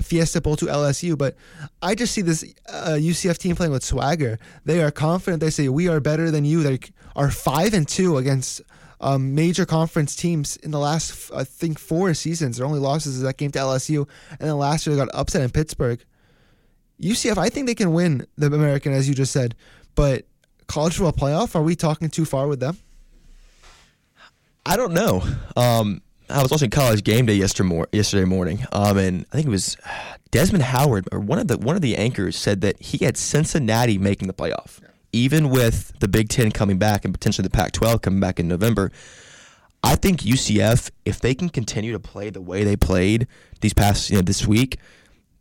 Fiesta 0.00 0.40
Bowl 0.40 0.56
to 0.56 0.66
LSU, 0.66 1.16
but 1.16 1.36
I 1.82 1.94
just 1.94 2.12
see 2.12 2.22
this 2.22 2.44
uh, 2.68 2.96
UCF 2.98 3.38
team 3.38 3.56
playing 3.56 3.72
with 3.72 3.84
swagger. 3.84 4.38
They 4.64 4.82
are 4.82 4.90
confident. 4.90 5.40
They 5.40 5.50
say 5.50 5.68
we 5.68 5.88
are 5.88 6.00
better 6.00 6.30
than 6.30 6.44
you. 6.44 6.62
They 6.62 6.80
are 7.14 7.30
five 7.30 7.74
and 7.74 7.86
two 7.86 8.16
against 8.16 8.62
um, 9.00 9.34
major 9.34 9.66
conference 9.66 10.16
teams 10.16 10.56
in 10.56 10.70
the 10.70 10.78
last, 10.78 11.30
I 11.34 11.44
think, 11.44 11.78
four 11.78 12.12
seasons. 12.14 12.56
Their 12.56 12.66
only 12.66 12.80
losses 12.80 13.16
is 13.16 13.22
that 13.22 13.36
game 13.36 13.50
to 13.52 13.58
LSU, 13.58 14.08
and 14.30 14.48
then 14.48 14.56
last 14.56 14.86
year 14.86 14.96
they 14.96 15.04
got 15.04 15.14
upset 15.14 15.42
in 15.42 15.50
Pittsburgh. 15.50 16.02
UCF, 17.00 17.36
I 17.36 17.48
think 17.48 17.66
they 17.66 17.74
can 17.74 17.92
win 17.92 18.26
the 18.36 18.46
American, 18.46 18.92
as 18.92 19.08
you 19.08 19.14
just 19.14 19.32
said, 19.32 19.54
but 19.94 20.24
college 20.66 20.96
football 20.96 21.28
playoff, 21.28 21.54
are 21.54 21.62
we 21.62 21.76
talking 21.76 22.08
too 22.08 22.24
far 22.24 22.46
with 22.46 22.60
them? 22.60 22.78
I 24.66 24.76
don't 24.76 24.94
know. 24.94 25.22
Um, 25.56 26.00
I 26.34 26.42
was 26.42 26.50
watching 26.50 26.70
College 26.70 27.04
Game 27.04 27.26
Day 27.26 27.34
yesterday, 27.34 27.84
yesterday 27.92 28.24
morning, 28.24 28.66
um, 28.72 28.98
and 28.98 29.24
I 29.32 29.36
think 29.36 29.46
it 29.46 29.50
was 29.50 29.76
Desmond 30.32 30.64
Howard 30.64 31.08
or 31.12 31.20
one 31.20 31.38
of 31.38 31.46
the 31.46 31.56
one 31.56 31.76
of 31.76 31.82
the 31.82 31.96
anchors 31.96 32.36
said 32.36 32.60
that 32.62 32.82
he 32.82 33.04
had 33.04 33.16
Cincinnati 33.16 33.98
making 33.98 34.26
the 34.26 34.34
playoff, 34.34 34.80
even 35.12 35.48
with 35.48 35.96
the 36.00 36.08
Big 36.08 36.28
Ten 36.28 36.50
coming 36.50 36.76
back 36.76 37.04
and 37.04 37.14
potentially 37.14 37.44
the 37.44 37.50
Pac-12 37.50 38.02
coming 38.02 38.18
back 38.18 38.40
in 38.40 38.48
November. 38.48 38.90
I 39.84 39.94
think 39.94 40.22
UCF, 40.22 40.90
if 41.04 41.20
they 41.20 41.36
can 41.36 41.50
continue 41.50 41.92
to 41.92 42.00
play 42.00 42.30
the 42.30 42.40
way 42.40 42.64
they 42.64 42.74
played 42.74 43.28
these 43.60 43.72
past 43.72 44.10
you 44.10 44.16
know 44.16 44.22
this 44.22 44.44
week, 44.44 44.78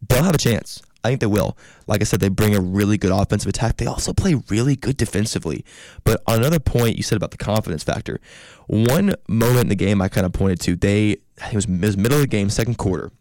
they'll 0.07 0.23
have 0.23 0.35
a 0.35 0.37
chance. 0.37 0.79
I 1.03 1.09
think 1.09 1.19
they 1.19 1.27
will. 1.27 1.57
Like 1.85 2.01
I 2.01 2.05
said, 2.05 2.21
they 2.21 2.29
bring 2.29 2.55
a 2.55 2.61
really 2.61 2.97
good 2.97 3.11
offensive 3.11 3.49
attack. 3.49 3.77
They 3.77 3.85
also 3.85 4.13
play 4.13 4.35
really 4.49 4.75
good 4.75 4.95
defensively. 4.95 5.65
But 6.03 6.21
on 6.27 6.37
another 6.37 6.59
point 6.59 6.95
you 6.95 7.03
said 7.03 7.17
about 7.17 7.31
the 7.31 7.37
confidence 7.37 7.83
factor, 7.83 8.19
one 8.67 9.15
moment 9.27 9.63
in 9.63 9.69
the 9.69 9.75
game 9.75 10.01
I 10.01 10.07
kind 10.07 10.25
of 10.25 10.31
pointed 10.31 10.61
to, 10.61 10.75
they 10.75 11.17
it 11.37 11.53
was, 11.53 11.65
it 11.65 11.81
was 11.81 11.97
middle 11.97 12.17
of 12.17 12.21
the 12.21 12.27
game, 12.27 12.49
second 12.49 12.77
quarter. 12.77 13.11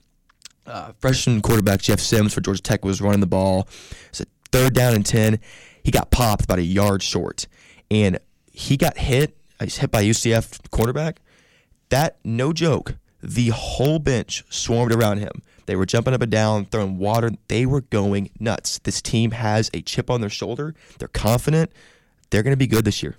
Uh, 0.64 0.92
freshman 1.01 1.42
quarterback 1.42 1.81
Jeff 1.81 1.99
Sims 1.99 2.33
for 2.33 2.40
Georgia 2.40 2.62
Tech 2.62 2.85
was 2.85 3.01
running 3.01 3.21
the 3.21 3.27
ball. 3.27 3.66
It's 4.11 4.21
a 4.21 4.27
third 4.53 4.75
down 4.75 4.95
and 4.95 5.05
ten. 5.05 5.40
He 5.83 5.90
got 5.90 6.11
popped 6.11 6.45
about 6.45 6.61
a 6.61 6.62
yard 6.62 7.03
short, 7.03 7.49
and 7.90 8.18
he 8.53 8.77
got 8.77 8.97
hit. 8.97 9.37
He's 9.61 9.79
hit 9.79 9.90
by 9.90 10.05
UCF 10.05 10.71
quarterback. 10.71 11.21
That 11.88 12.18
no 12.25 12.53
joke. 12.53 12.95
The 13.22 13.48
whole 13.50 13.98
bench 13.98 14.44
swarmed 14.50 14.92
around 14.92 15.18
him 15.18 15.42
they 15.66 15.76
were 15.76 15.87
jumping 15.87 16.14
up 16.14 16.22
and 16.22 16.30
down, 16.30 16.66
throwing 16.66 16.98
water. 16.98 17.30
They 17.48 17.66
were 17.66 17.82
going 17.82 18.30
nuts. 18.40 18.78
This 18.80 19.00
team 19.00 19.30
has 19.32 19.70
a 19.72 19.82
chip 19.82 20.11
on 20.11 20.20
their 20.20 20.30
shoulder. 20.30 20.74
They're 20.98 21.08
confident. 21.08 21.72
They're 22.30 22.42
going 22.42 22.52
to 22.52 22.58
be 22.58 22.66
good 22.66 22.85
this 22.85 23.02
year. 23.02 23.16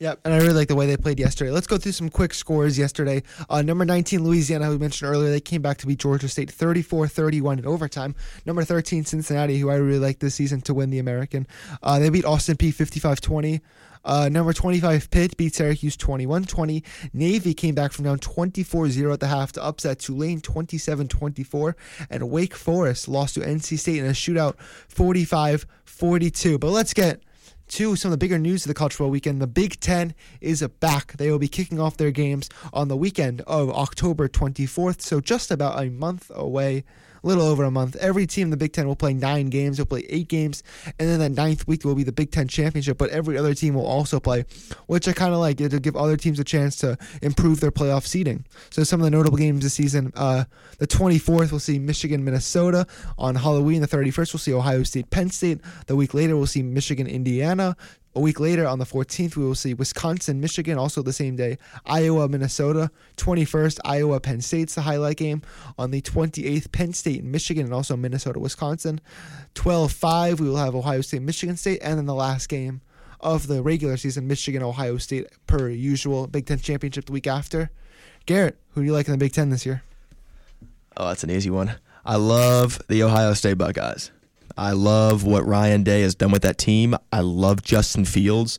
Yeah, 0.00 0.14
and 0.24 0.34
I 0.34 0.38
really 0.38 0.54
like 0.54 0.66
the 0.66 0.74
way 0.74 0.86
they 0.86 0.96
played 0.96 1.20
yesterday. 1.20 1.52
Let's 1.52 1.68
go 1.68 1.78
through 1.78 1.92
some 1.92 2.08
quick 2.08 2.34
scores 2.34 2.76
yesterday. 2.76 3.22
Uh, 3.48 3.62
number 3.62 3.84
19, 3.84 4.24
Louisiana, 4.24 4.66
who 4.66 4.72
we 4.72 4.78
mentioned 4.78 5.08
earlier, 5.08 5.30
they 5.30 5.40
came 5.40 5.62
back 5.62 5.78
to 5.78 5.86
beat 5.86 6.00
Georgia 6.00 6.28
State 6.28 6.50
34 6.50 7.06
31 7.06 7.60
in 7.60 7.66
overtime. 7.66 8.16
Number 8.44 8.64
13, 8.64 9.04
Cincinnati, 9.04 9.58
who 9.58 9.70
I 9.70 9.76
really 9.76 10.00
like 10.00 10.18
this 10.18 10.34
season 10.34 10.60
to 10.62 10.74
win 10.74 10.90
the 10.90 10.98
American. 10.98 11.46
Uh, 11.80 12.00
they 12.00 12.10
beat 12.10 12.24
Austin 12.24 12.56
Peay 12.56 12.74
55 12.74 13.20
20. 13.20 13.60
Uh, 14.04 14.28
number 14.30 14.52
25, 14.52 15.10
Pitt 15.10 15.36
beat 15.36 15.54
Syracuse 15.54 15.96
21 15.96 16.44
20. 16.44 16.84
Navy 17.12 17.54
came 17.54 17.74
back 17.74 17.92
from 17.92 18.04
down 18.04 18.18
24 18.18 18.88
0 18.88 19.12
at 19.12 19.20
the 19.20 19.28
half 19.28 19.52
to 19.52 19.64
upset 19.64 19.98
Tulane 19.98 20.40
27 20.40 21.08
24. 21.08 21.76
And 22.10 22.30
Wake 22.30 22.54
Forest 22.54 23.08
lost 23.08 23.34
to 23.34 23.40
NC 23.40 23.78
State 23.78 23.98
in 23.98 24.06
a 24.06 24.10
shootout 24.10 24.60
45 24.60 25.66
42. 25.84 26.58
But 26.58 26.70
let's 26.70 26.92
get 26.92 27.22
to 27.66 27.96
some 27.96 28.10
of 28.10 28.12
the 28.12 28.18
bigger 28.18 28.38
news 28.38 28.64
of 28.64 28.68
the 28.68 28.74
college 28.74 28.92
football 28.92 29.10
weekend. 29.10 29.40
The 29.40 29.46
Big 29.46 29.80
Ten 29.80 30.14
is 30.40 30.66
back. 30.80 31.16
They 31.16 31.30
will 31.30 31.38
be 31.38 31.48
kicking 31.48 31.80
off 31.80 31.96
their 31.96 32.10
games 32.10 32.50
on 32.72 32.88
the 32.88 32.96
weekend 32.96 33.40
of 33.42 33.70
October 33.70 34.28
24th, 34.28 35.00
so 35.00 35.20
just 35.20 35.50
about 35.50 35.82
a 35.82 35.88
month 35.88 36.30
away 36.34 36.84
little 37.24 37.44
over 37.44 37.64
a 37.64 37.70
month. 37.70 37.96
Every 37.96 38.26
team 38.26 38.44
in 38.44 38.50
the 38.50 38.56
Big 38.56 38.72
Ten 38.72 38.86
will 38.86 38.96
play 38.96 39.14
nine 39.14 39.46
games. 39.46 39.76
They'll 39.76 39.86
play 39.86 40.04
eight 40.08 40.28
games, 40.28 40.62
and 40.98 41.08
then 41.08 41.18
that 41.20 41.32
ninth 41.32 41.66
week 41.66 41.84
will 41.84 41.94
be 41.94 42.04
the 42.04 42.12
Big 42.12 42.30
Ten 42.30 42.48
championship. 42.48 42.98
But 42.98 43.10
every 43.10 43.38
other 43.38 43.54
team 43.54 43.74
will 43.74 43.86
also 43.86 44.20
play, 44.20 44.44
which 44.86 45.08
I 45.08 45.12
kind 45.12 45.32
of 45.32 45.40
like 45.40 45.56
to 45.58 45.80
give 45.80 45.96
other 45.96 46.16
teams 46.16 46.38
a 46.38 46.44
chance 46.44 46.76
to 46.76 46.96
improve 47.22 47.60
their 47.60 47.72
playoff 47.72 48.06
seeding. 48.06 48.44
So 48.70 48.84
some 48.84 49.00
of 49.00 49.04
the 49.04 49.10
notable 49.10 49.38
games 49.38 49.62
this 49.62 49.74
season: 49.74 50.12
uh, 50.14 50.44
the 50.78 50.86
24th, 50.86 51.50
we'll 51.50 51.60
see 51.60 51.78
Michigan, 51.78 52.24
Minnesota. 52.24 52.86
On 53.18 53.34
Halloween, 53.34 53.80
the 53.80 53.88
31st, 53.88 54.32
we'll 54.32 54.40
see 54.40 54.52
Ohio 54.52 54.82
State, 54.82 55.10
Penn 55.10 55.30
State. 55.30 55.60
The 55.86 55.96
week 55.96 56.14
later, 56.14 56.36
we'll 56.36 56.46
see 56.46 56.62
Michigan, 56.62 57.06
Indiana. 57.06 57.76
A 58.16 58.20
week 58.20 58.38
later, 58.38 58.64
on 58.64 58.78
the 58.78 58.84
14th, 58.84 59.36
we 59.36 59.44
will 59.44 59.56
see 59.56 59.74
Wisconsin, 59.74 60.40
Michigan, 60.40 60.78
also 60.78 61.02
the 61.02 61.12
same 61.12 61.34
day. 61.34 61.58
Iowa, 61.84 62.28
Minnesota. 62.28 62.92
21st, 63.16 63.80
Iowa, 63.84 64.20
Penn 64.20 64.40
State's 64.40 64.76
the 64.76 64.82
highlight 64.82 65.16
game. 65.16 65.42
On 65.78 65.90
the 65.90 66.00
28th, 66.00 66.70
Penn 66.70 66.92
State, 66.92 67.24
Michigan, 67.24 67.64
and 67.64 67.74
also 67.74 67.96
Minnesota, 67.96 68.38
Wisconsin. 68.38 69.00
12 69.54 69.90
5, 69.90 70.38
we 70.38 70.48
will 70.48 70.56
have 70.56 70.76
Ohio 70.76 71.00
State, 71.00 71.22
Michigan 71.22 71.56
State. 71.56 71.80
And 71.82 71.98
then 71.98 72.06
the 72.06 72.14
last 72.14 72.48
game 72.48 72.82
of 73.18 73.48
the 73.48 73.62
regular 73.62 73.96
season, 73.96 74.28
Michigan, 74.28 74.62
Ohio 74.62 74.96
State, 74.98 75.26
per 75.48 75.68
usual. 75.68 76.28
Big 76.28 76.46
Ten 76.46 76.58
championship 76.60 77.06
the 77.06 77.12
week 77.12 77.26
after. 77.26 77.70
Garrett, 78.26 78.58
who 78.70 78.82
do 78.82 78.86
you 78.86 78.92
like 78.92 79.08
in 79.08 79.12
the 79.12 79.18
Big 79.18 79.32
Ten 79.32 79.50
this 79.50 79.66
year? 79.66 79.82
Oh, 80.96 81.08
that's 81.08 81.24
an 81.24 81.30
easy 81.30 81.50
one. 81.50 81.74
I 82.04 82.14
love 82.14 82.80
the 82.88 83.02
Ohio 83.02 83.34
State 83.34 83.58
Buckeyes. 83.58 84.12
I 84.56 84.72
love 84.72 85.24
what 85.24 85.46
Ryan 85.46 85.82
Day 85.82 86.02
has 86.02 86.14
done 86.14 86.30
with 86.30 86.42
that 86.42 86.58
team. 86.58 86.96
I 87.12 87.20
love 87.20 87.62
Justin 87.62 88.04
Fields. 88.04 88.58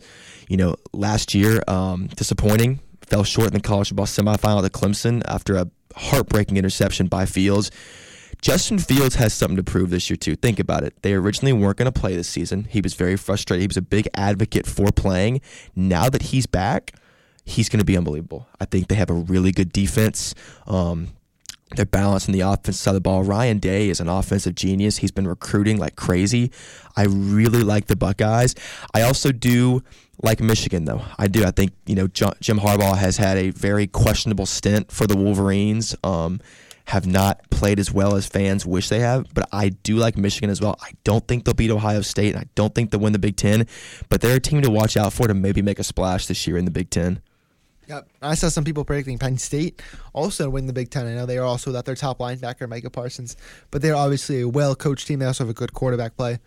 You 0.50 0.58
know, 0.58 0.76
last 0.94 1.34
year, 1.34 1.64
um, 1.68 2.08
disappointing, 2.08 2.80
fell 3.02 3.24
short 3.24 3.48
in 3.48 3.54
the 3.54 3.60
college 3.62 3.90
football 3.90 4.06
semifinal 4.06 4.64
to 4.64 4.70
Clemson 4.70 5.24
after 5.26 5.56
a 5.56 5.70
heartbreaking 5.96 6.58
interception 6.58 7.08
by 7.08 7.26
Fields. 7.26 7.72
Justin 8.42 8.78
Fields 8.78 9.16
has 9.16 9.34
something 9.34 9.58
to 9.58 9.64
prove 9.64 9.90
this 9.90 10.10
year 10.10 10.18
too. 10.18 10.36
Think 10.36 10.60
about 10.60 10.84
it. 10.84 11.02
They 11.02 11.14
originally 11.14 11.54
weren't 11.54 11.78
going 11.78 11.92
to 11.92 12.00
play 12.00 12.16
this 12.16 12.28
season. 12.28 12.66
He 12.66 12.82
was 12.82 12.94
very 12.94 13.16
frustrated. 13.16 13.62
He 13.62 13.68
was 13.68 13.78
a 13.78 13.82
big 13.82 14.08
advocate 14.14 14.68
for 14.68 14.92
playing. 14.92 15.42
Now 15.76 16.10
that 16.10 16.22
he's 16.24 16.46
back, 16.46 16.94
he's 17.44 17.70
going 17.70 17.80
to 17.80 17.86
be 17.86 17.98
unbelievable. 17.98 18.48
I 18.60 18.66
think 18.66 18.88
they 18.88 18.96
have 18.96 19.10
a 19.10 19.14
really 19.14 19.52
good 19.52 19.72
defense. 19.72 20.36
Um, 20.68 21.10
They're 21.72 21.86
balanced 21.86 22.28
in 22.28 22.34
the 22.34 22.42
offensive 22.42 22.76
side 22.76 22.92
of 22.92 22.96
the 22.96 23.02
ball. 23.02 23.24
Ryan 23.24 23.58
Day 23.58 23.90
is 23.90 24.00
an 24.00 24.08
offensive 24.08 24.54
genius. 24.56 24.98
He's 24.98 25.12
been 25.12 25.28
recruiting 25.28 25.78
like 25.78 25.96
crazy. 25.96 26.52
I 26.96 27.06
really 27.06 27.64
like 27.64 27.88
the 27.88 27.96
Buckeyes. 27.96 28.54
I 28.94 29.02
also 29.02 29.32
do 29.32 29.82
like 30.22 30.40
Michigan, 30.40 30.86
though. 30.86 31.02
I 31.18 31.28
do. 31.28 31.44
I 31.44 31.52
think 31.52 31.72
you 31.86 31.96
know 31.96 32.08
Jim 32.08 32.60
Harbaugh 32.60 32.98
has 32.98 33.18
had 33.18 33.38
a 33.38 33.50
very 33.50 33.88
questionable 33.88 34.46
stint 34.46 34.92
for 34.92 35.08
the 35.08 35.18
Wolverines. 35.18 35.96
Um, 36.04 36.40
have 36.90 37.08
not 37.08 37.50
played 37.50 37.80
as 37.80 37.92
well 37.92 38.16
as 38.16 38.28
fans 38.28 38.64
wish 38.64 38.90
they 38.90 39.00
have, 39.00 39.26
but 39.34 39.50
I 39.52 39.70
do 39.70 39.96
like 39.96 40.18
Michigan 40.18 40.52
as 40.52 40.62
well. 40.62 40.78
I 40.82 40.92
don't 41.04 41.28
think 41.28 41.44
they'll 41.44 41.56
beat 41.56 41.72
Ohio 41.72 42.02
State, 42.02 42.36
and 42.36 42.44
I 42.44 42.48
don't 42.54 42.76
think 42.76 42.92
they'll 42.92 43.00
win 43.00 43.14
the 43.14 43.20
Big 43.20 43.38
Ten, 43.38 43.66
but 44.10 44.22
they're 44.22 44.36
a 44.36 44.40
team 44.40 44.62
to 44.62 44.70
watch 44.70 44.96
out 44.96 45.12
for 45.12 45.28
to 45.28 45.34
maybe 45.34 45.64
make 45.64 45.80
a 45.80 45.84
splash 45.84 46.28
this 46.28 46.46
year 46.46 46.58
in 46.58 46.66
the 46.66 46.72
Big 46.72 46.92
Ten. 46.92 47.22
Yep. 47.88 48.08
I 48.22 48.36
saw 48.36 48.50
some 48.50 48.64
people 48.64 48.84
predicting 48.84 49.18
Penn 49.18 49.38
State 49.38 49.82
also 50.14 50.50
win 50.50 50.66
the 50.66 50.74
Big 50.74 50.90
Ten. 50.90 51.08
I 51.08 51.14
know 51.14 51.26
they 51.26 51.38
are 51.38 51.46
also 51.46 51.70
without 51.70 51.86
their 51.86 51.96
top 51.96 52.20
linebacker, 52.20 52.68
Micah 52.68 52.90
Parsons, 52.90 53.38
but 53.72 53.82
they're 53.82 53.96
obviously 53.96 54.42
a 54.42 54.48
well 54.48 54.76
coached 54.76 55.08
team. 55.08 55.20
They 55.20 55.26
also 55.26 55.44
have 55.44 55.52
a 55.52 55.54
good 55.54 55.74
quarterback 55.74 56.18
play. 56.18 56.40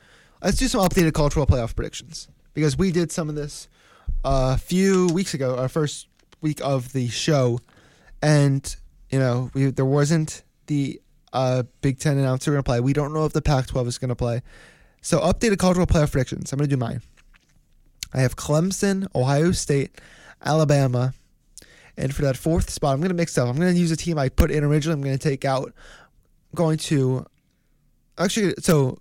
Let's 0.42 0.56
do 0.56 0.68
some 0.68 0.80
updated 0.80 1.14
cultural 1.14 1.46
playoff 1.46 1.74
predictions 1.74 2.28
because 2.54 2.76
we 2.76 2.92
did 2.92 3.12
some 3.12 3.28
of 3.28 3.34
this 3.34 3.68
a 4.24 4.58
few 4.58 5.08
weeks 5.08 5.34
ago, 5.34 5.56
our 5.56 5.68
first 5.68 6.08
week 6.40 6.60
of 6.62 6.92
the 6.92 7.08
show, 7.08 7.60
and 8.22 8.76
you 9.10 9.18
know 9.18 9.50
we, 9.54 9.66
there 9.70 9.84
wasn't 9.84 10.42
the 10.66 11.00
uh, 11.32 11.62
Big 11.82 11.98
Ten 11.98 12.18
announcer 12.18 12.50
going 12.50 12.62
to 12.62 12.64
play. 12.64 12.80
We 12.80 12.92
don't 12.92 13.12
know 13.12 13.24
if 13.24 13.32
the 13.32 13.42
Pac-12 13.42 13.86
is 13.86 13.98
going 13.98 14.08
to 14.08 14.16
play. 14.16 14.42
So 15.00 15.20
updated 15.20 15.58
cultural 15.58 15.86
playoff 15.86 16.12
predictions. 16.12 16.52
I'm 16.52 16.58
going 16.58 16.68
to 16.68 16.74
do 16.74 16.78
mine. 16.78 17.02
I 18.12 18.20
have 18.20 18.36
Clemson, 18.36 19.06
Ohio 19.14 19.52
State, 19.52 20.00
Alabama, 20.44 21.12
and 21.98 22.14
for 22.14 22.22
that 22.22 22.36
fourth 22.36 22.70
spot, 22.70 22.94
I'm 22.94 23.00
going 23.00 23.10
to 23.10 23.14
mix 23.14 23.36
up. 23.36 23.48
I'm 23.48 23.56
going 23.56 23.74
to 23.74 23.78
use 23.78 23.90
a 23.90 23.96
team 23.96 24.18
I 24.18 24.28
put 24.28 24.50
in 24.50 24.64
originally. 24.64 24.94
I'm 24.94 25.02
going 25.02 25.18
to 25.18 25.22
take 25.22 25.44
out. 25.44 25.66
I'm 25.66 26.56
going 26.56 26.78
to 26.78 27.26
actually 28.16 28.54
so 28.60 28.98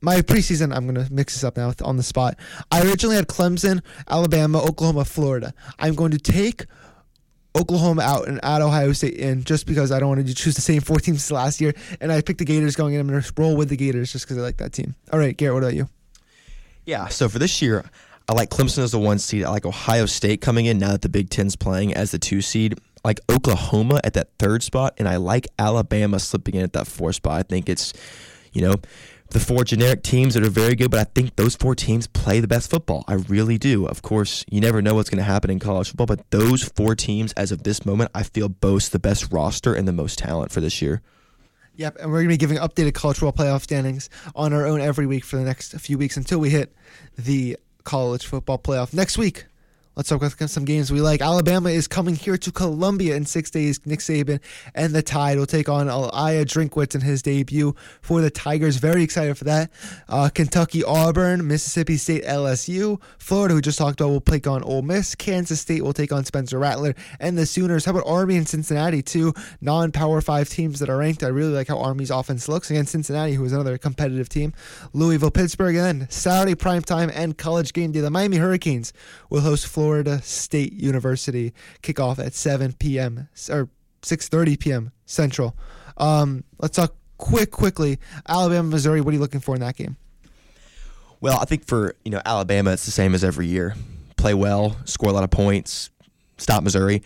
my 0.00 0.20
preseason. 0.20 0.74
I'm 0.74 0.86
going 0.86 1.06
to 1.06 1.12
mix 1.12 1.34
this 1.34 1.44
up 1.44 1.56
now 1.56 1.72
on 1.82 1.96
the 1.96 2.02
spot. 2.02 2.36
I 2.70 2.82
originally 2.82 3.16
had 3.16 3.28
Clemson, 3.28 3.82
Alabama, 4.08 4.62
Oklahoma, 4.62 5.04
Florida. 5.04 5.54
I'm 5.78 5.94
going 5.94 6.10
to 6.12 6.18
take 6.18 6.66
Oklahoma 7.56 8.02
out 8.02 8.26
and 8.26 8.40
add 8.42 8.62
Ohio 8.62 8.92
State 8.92 9.14
in 9.14 9.44
just 9.44 9.66
because 9.66 9.92
I 9.92 10.00
don't 10.00 10.08
want 10.08 10.26
to 10.26 10.34
choose 10.34 10.54
the 10.54 10.60
same 10.60 10.80
four 10.80 10.96
teams 11.00 11.18
as 11.18 11.30
last 11.30 11.60
year. 11.60 11.74
And 12.00 12.10
I 12.10 12.20
picked 12.20 12.38
the 12.38 12.44
Gators 12.44 12.76
going 12.76 12.94
in. 12.94 13.00
I'm 13.00 13.08
going 13.08 13.22
to 13.22 13.32
roll 13.36 13.56
with 13.56 13.68
the 13.68 13.76
Gators 13.76 14.12
just 14.12 14.24
because 14.24 14.38
I 14.38 14.40
like 14.40 14.56
that 14.58 14.72
team. 14.72 14.94
All 15.12 15.18
right, 15.18 15.36
Garrett, 15.36 15.54
what 15.54 15.62
about 15.62 15.74
you? 15.74 15.88
Yeah, 16.86 17.08
so 17.08 17.28
for 17.28 17.38
this 17.38 17.62
year, 17.62 17.84
I 18.28 18.32
like 18.32 18.48
Clemson 18.48 18.78
as 18.78 18.92
the 18.92 18.98
one 18.98 19.18
seed. 19.18 19.44
I 19.44 19.50
like 19.50 19.66
Ohio 19.66 20.06
State 20.06 20.40
coming 20.40 20.64
in 20.66 20.78
now 20.78 20.92
that 20.92 21.02
the 21.02 21.10
Big 21.10 21.28
Ten's 21.28 21.56
playing 21.56 21.92
as 21.94 22.10
the 22.10 22.18
two 22.18 22.40
seed. 22.40 22.78
I 23.04 23.08
like 23.08 23.20
Oklahoma 23.30 24.00
at 24.02 24.14
that 24.14 24.30
third 24.38 24.62
spot, 24.62 24.94
and 24.96 25.06
I 25.06 25.16
like 25.16 25.46
Alabama 25.58 26.18
slipping 26.18 26.54
in 26.54 26.62
at 26.62 26.72
that 26.72 26.86
fourth 26.86 27.16
spot. 27.16 27.38
I 27.38 27.42
think 27.42 27.68
it's, 27.68 27.92
you 28.54 28.62
know, 28.62 28.76
the 29.28 29.40
four 29.40 29.64
generic 29.64 30.02
teams 30.02 30.34
that 30.34 30.42
are 30.42 30.48
very 30.48 30.74
good, 30.74 30.90
but 30.90 31.00
I 31.00 31.04
think 31.04 31.36
those 31.36 31.54
four 31.54 31.74
teams 31.74 32.06
play 32.06 32.40
the 32.40 32.48
best 32.48 32.70
football. 32.70 33.04
I 33.06 33.14
really 33.14 33.58
do. 33.58 33.86
Of 33.86 34.00
course, 34.00 34.44
you 34.50 34.60
never 34.60 34.80
know 34.80 34.94
what's 34.94 35.10
going 35.10 35.18
to 35.18 35.24
happen 35.24 35.50
in 35.50 35.58
college 35.58 35.88
football, 35.88 36.06
but 36.06 36.30
those 36.30 36.62
four 36.62 36.94
teams, 36.94 37.32
as 37.34 37.52
of 37.52 37.62
this 37.62 37.84
moment, 37.84 38.10
I 38.14 38.22
feel 38.22 38.48
boast 38.48 38.92
the 38.92 38.98
best 38.98 39.30
roster 39.32 39.74
and 39.74 39.86
the 39.86 39.92
most 39.92 40.18
talent 40.18 40.50
for 40.50 40.62
this 40.62 40.80
year. 40.80 41.02
Yep, 41.76 41.96
and 42.00 42.10
we're 42.10 42.18
going 42.18 42.28
to 42.28 42.34
be 42.34 42.36
giving 42.36 42.58
updated 42.58 42.94
college 42.94 43.18
football 43.18 43.44
playoff 43.44 43.62
standings 43.62 44.08
on 44.36 44.52
our 44.52 44.64
own 44.64 44.80
every 44.80 45.06
week 45.06 45.24
for 45.24 45.36
the 45.36 45.42
next 45.42 45.72
few 45.72 45.98
weeks 45.98 46.16
until 46.16 46.38
we 46.38 46.48
hit 46.50 46.72
the 47.18 47.58
college 47.84 48.26
football 48.26 48.58
playoff 48.58 48.92
next 48.92 49.18
week. 49.18 49.46
Let's 49.96 50.08
talk 50.08 50.22
about 50.22 50.50
some 50.50 50.64
games 50.64 50.90
we 50.90 51.00
like. 51.00 51.22
Alabama 51.22 51.70
is 51.70 51.86
coming 51.86 52.16
here 52.16 52.36
to 52.36 52.50
Columbia 52.50 53.14
in 53.14 53.24
six 53.26 53.48
days. 53.48 53.78
Nick 53.86 54.00
Saban 54.00 54.40
and 54.74 54.92
the 54.92 55.02
Tide 55.02 55.38
will 55.38 55.46
take 55.46 55.68
on 55.68 55.86
Eli 55.86 56.42
Drinkwitz 56.42 56.96
in 56.96 57.00
his 57.00 57.22
debut 57.22 57.76
for 58.00 58.20
the 58.20 58.28
Tigers. 58.28 58.78
Very 58.78 59.04
excited 59.04 59.38
for 59.38 59.44
that. 59.44 59.70
Uh, 60.08 60.30
Kentucky, 60.34 60.82
Auburn, 60.82 61.46
Mississippi 61.46 61.96
State, 61.96 62.24
LSU, 62.24 63.00
Florida, 63.18 63.54
who 63.54 63.60
just 63.60 63.78
talked 63.78 64.00
about, 64.00 64.10
will 64.10 64.20
take 64.20 64.48
on 64.48 64.64
Ole 64.64 64.82
Miss. 64.82 65.14
Kansas 65.14 65.60
State 65.60 65.84
will 65.84 65.92
take 65.92 66.10
on 66.10 66.24
Spencer 66.24 66.58
Rattler 66.58 66.96
and 67.20 67.38
the 67.38 67.46
Sooners. 67.46 67.84
How 67.84 67.92
about 67.92 68.08
Army 68.08 68.36
and 68.36 68.48
Cincinnati, 68.48 69.00
two 69.00 69.32
non-power 69.60 70.20
five 70.22 70.48
teams 70.48 70.80
that 70.80 70.90
are 70.90 70.96
ranked? 70.96 71.22
I 71.22 71.28
really 71.28 71.52
like 71.52 71.68
how 71.68 71.78
Army's 71.78 72.10
offense 72.10 72.48
looks 72.48 72.68
against 72.68 72.90
Cincinnati, 72.90 73.34
who 73.34 73.44
is 73.44 73.52
another 73.52 73.78
competitive 73.78 74.28
team. 74.28 74.54
Louisville, 74.92 75.30
Pittsburgh, 75.30 75.76
and 75.76 76.00
then 76.00 76.10
Saturday 76.10 76.56
primetime 76.56 77.12
and 77.14 77.38
college 77.38 77.72
game 77.72 77.92
day. 77.92 78.00
The 78.00 78.10
Miami 78.10 78.38
Hurricanes 78.38 78.92
will 79.30 79.42
host 79.42 79.68
Florida. 79.68 79.83
Florida 79.84 80.22
State 80.22 80.72
University. 80.72 81.52
Kickoff 81.82 82.18
at 82.18 82.32
7 82.32 82.72
p.m. 82.72 83.28
or 83.50 83.68
6:30 84.00 84.58
p.m. 84.58 84.92
Central. 85.04 85.54
Um, 85.98 86.42
let's 86.58 86.74
talk 86.74 86.94
quick, 87.18 87.50
quickly. 87.50 87.98
Alabama, 88.26 88.66
Missouri. 88.66 89.02
What 89.02 89.10
are 89.10 89.16
you 89.16 89.20
looking 89.20 89.40
for 89.40 89.54
in 89.54 89.60
that 89.60 89.76
game? 89.76 89.98
Well, 91.20 91.38
I 91.38 91.44
think 91.44 91.66
for 91.66 91.96
you 92.02 92.10
know 92.10 92.22
Alabama, 92.24 92.72
it's 92.72 92.86
the 92.86 92.92
same 92.92 93.14
as 93.14 93.22
every 93.22 93.46
year. 93.46 93.74
Play 94.16 94.32
well, 94.32 94.74
score 94.86 95.10
a 95.10 95.12
lot 95.12 95.22
of 95.22 95.30
points, 95.30 95.90
stop 96.38 96.62
Missouri. 96.62 97.02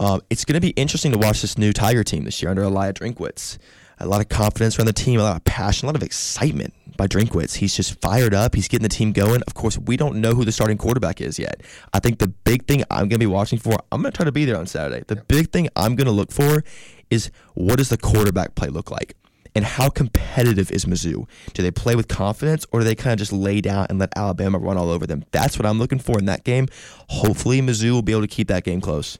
Um, 0.00 0.20
it's 0.28 0.44
going 0.44 0.54
to 0.54 0.60
be 0.60 0.70
interesting 0.70 1.12
to 1.12 1.18
watch 1.18 1.42
this 1.42 1.56
new 1.56 1.72
Tiger 1.72 2.02
team 2.02 2.24
this 2.24 2.42
year 2.42 2.50
under 2.50 2.64
Elijah 2.64 3.04
Drinkwitz 3.04 3.58
a 3.98 4.06
lot 4.06 4.20
of 4.20 4.28
confidence 4.28 4.78
around 4.78 4.86
the 4.86 4.92
team, 4.92 5.20
a 5.20 5.22
lot 5.22 5.36
of 5.36 5.44
passion, 5.44 5.86
a 5.86 5.88
lot 5.88 5.96
of 5.96 6.02
excitement 6.02 6.74
by 6.96 7.06
Drinkwitz. 7.06 7.56
He's 7.56 7.74
just 7.74 8.00
fired 8.00 8.34
up. 8.34 8.54
He's 8.54 8.68
getting 8.68 8.82
the 8.82 8.88
team 8.88 9.12
going. 9.12 9.42
Of 9.46 9.54
course, 9.54 9.78
we 9.78 9.96
don't 9.96 10.16
know 10.16 10.34
who 10.34 10.44
the 10.44 10.52
starting 10.52 10.78
quarterback 10.78 11.20
is 11.20 11.38
yet. 11.38 11.62
I 11.92 12.00
think 12.00 12.18
the 12.18 12.28
big 12.28 12.66
thing 12.66 12.84
I'm 12.90 13.08
going 13.08 13.10
to 13.10 13.18
be 13.18 13.26
watching 13.26 13.58
for, 13.58 13.78
I'm 13.92 14.02
going 14.02 14.12
to 14.12 14.16
try 14.16 14.24
to 14.24 14.32
be 14.32 14.44
there 14.44 14.56
on 14.56 14.66
Saturday. 14.66 15.04
The 15.06 15.16
big 15.16 15.50
thing 15.50 15.68
I'm 15.76 15.96
going 15.96 16.06
to 16.06 16.12
look 16.12 16.30
for 16.30 16.62
is 17.10 17.30
what 17.54 17.76
does 17.78 17.88
the 17.88 17.98
quarterback 17.98 18.54
play 18.54 18.68
look 18.68 18.90
like? 18.90 19.16
And 19.54 19.64
how 19.64 19.88
competitive 19.88 20.70
is 20.70 20.84
Mizzou? 20.84 21.26
Do 21.54 21.62
they 21.62 21.70
play 21.70 21.94
with 21.94 22.08
confidence 22.08 22.66
or 22.72 22.80
do 22.80 22.84
they 22.84 22.94
kind 22.94 23.14
of 23.14 23.18
just 23.18 23.32
lay 23.32 23.62
down 23.62 23.86
and 23.88 23.98
let 23.98 24.10
Alabama 24.14 24.58
run 24.58 24.76
all 24.76 24.90
over 24.90 25.06
them? 25.06 25.24
That's 25.30 25.58
what 25.58 25.64
I'm 25.64 25.78
looking 25.78 25.98
for 25.98 26.18
in 26.18 26.26
that 26.26 26.44
game. 26.44 26.68
Hopefully, 27.08 27.62
Mizzou 27.62 27.92
will 27.92 28.02
be 28.02 28.12
able 28.12 28.20
to 28.20 28.28
keep 28.28 28.48
that 28.48 28.64
game 28.64 28.82
close. 28.82 29.18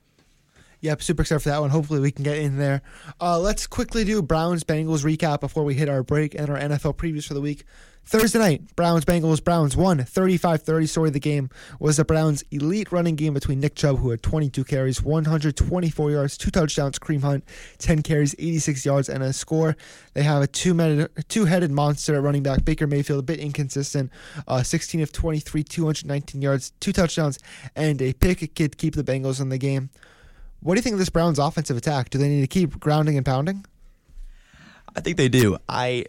Yep, 0.81 1.03
super 1.03 1.23
excited 1.23 1.41
for 1.41 1.49
that 1.49 1.61
one. 1.61 1.71
Hopefully, 1.71 2.01
we 2.01 2.11
can 2.11 2.23
get 2.23 2.39
in 2.39 2.59
there. 2.59 2.83
Uh, 3.21 3.39
let's 3.39 3.67
quickly 3.67 4.05
do 4.05 4.23
Browns 4.23 4.63
Bengals 4.63 5.05
recap 5.05 5.41
before 5.41 5.65
we 5.65 5.75
hit 5.75 5.89
our 5.89 6.03
break 6.03 6.35
and 6.35 6.51
our 6.51 6.59
NFL 6.59 6.97
previews 6.97 7.27
for 7.27 7.35
the 7.35 7.41
week. 7.41 7.65
Thursday 8.09 8.39
night, 8.39 8.77
Browns 8.77 9.05
Bengals. 9.05 9.43
Browns 9.43 9.77
won 9.77 9.99
35 9.99 10.63
30. 10.63 10.87
Story 10.87 11.09
of 11.09 11.13
the 11.13 11.19
game 11.19 11.51
was 11.81 11.97
the 11.97 12.05
Browns' 12.05 12.45
elite 12.53 12.93
running 12.93 13.17
game 13.17 13.35
between 13.35 13.59
Nick 13.59 13.75
Chubb, 13.75 13.99
who 13.99 14.11
had 14.11 14.23
22 14.23 14.63
carries, 14.63 15.03
124 15.03 16.11
yards, 16.13 16.39
two 16.39 16.53
touchdowns, 16.53 17.01
Kareem 17.01 17.23
Hunt, 17.23 17.45
10 17.79 18.03
carries, 18.03 18.37
86 18.39 18.87
yards, 18.87 19.09
and 19.09 19.25
a 19.25 19.33
score. 19.33 19.77
They 20.15 20.23
have 20.23 20.41
a 20.41 20.47
two 20.47 20.77
headed 21.47 21.73
monster 21.73 22.15
at 22.15 22.23
running 22.23 22.45
back, 22.45 22.65
Baker 22.65 22.87
Mayfield, 22.87 23.19
a 23.19 23.23
bit 23.25 23.41
inconsistent, 23.41 24.13
uh, 24.47 24.63
16 24.63 25.01
of 25.01 25.11
23, 25.11 25.65
219 25.65 26.41
yards, 26.41 26.71
two 26.79 26.93
touchdowns, 26.93 27.41
and 27.75 28.01
a 28.01 28.13
pick. 28.13 28.55
Could 28.55 28.79
keep 28.79 28.95
the 28.95 29.03
Bengals 29.03 29.41
in 29.41 29.49
the 29.49 29.59
game. 29.59 29.91
What 30.67 30.75
do 30.75 30.81
you 30.81 30.83
think 30.83 30.95
of 30.95 30.99
this 30.99 31.11
Browns 31.11 31.39
offensive 31.39 31.77
attack? 31.77 32.11
Do 32.11 32.19
they 32.19 32.29
need 32.29 32.41
to 32.41 32.49
keep 32.49 32.81
grounding 32.81 33.17
and 33.17 33.25
pounding? 33.25 33.65
I 34.97 35.01
think 35.01 35.17
they 35.17 35.29
do. 35.29 35.59
I 35.69 36.07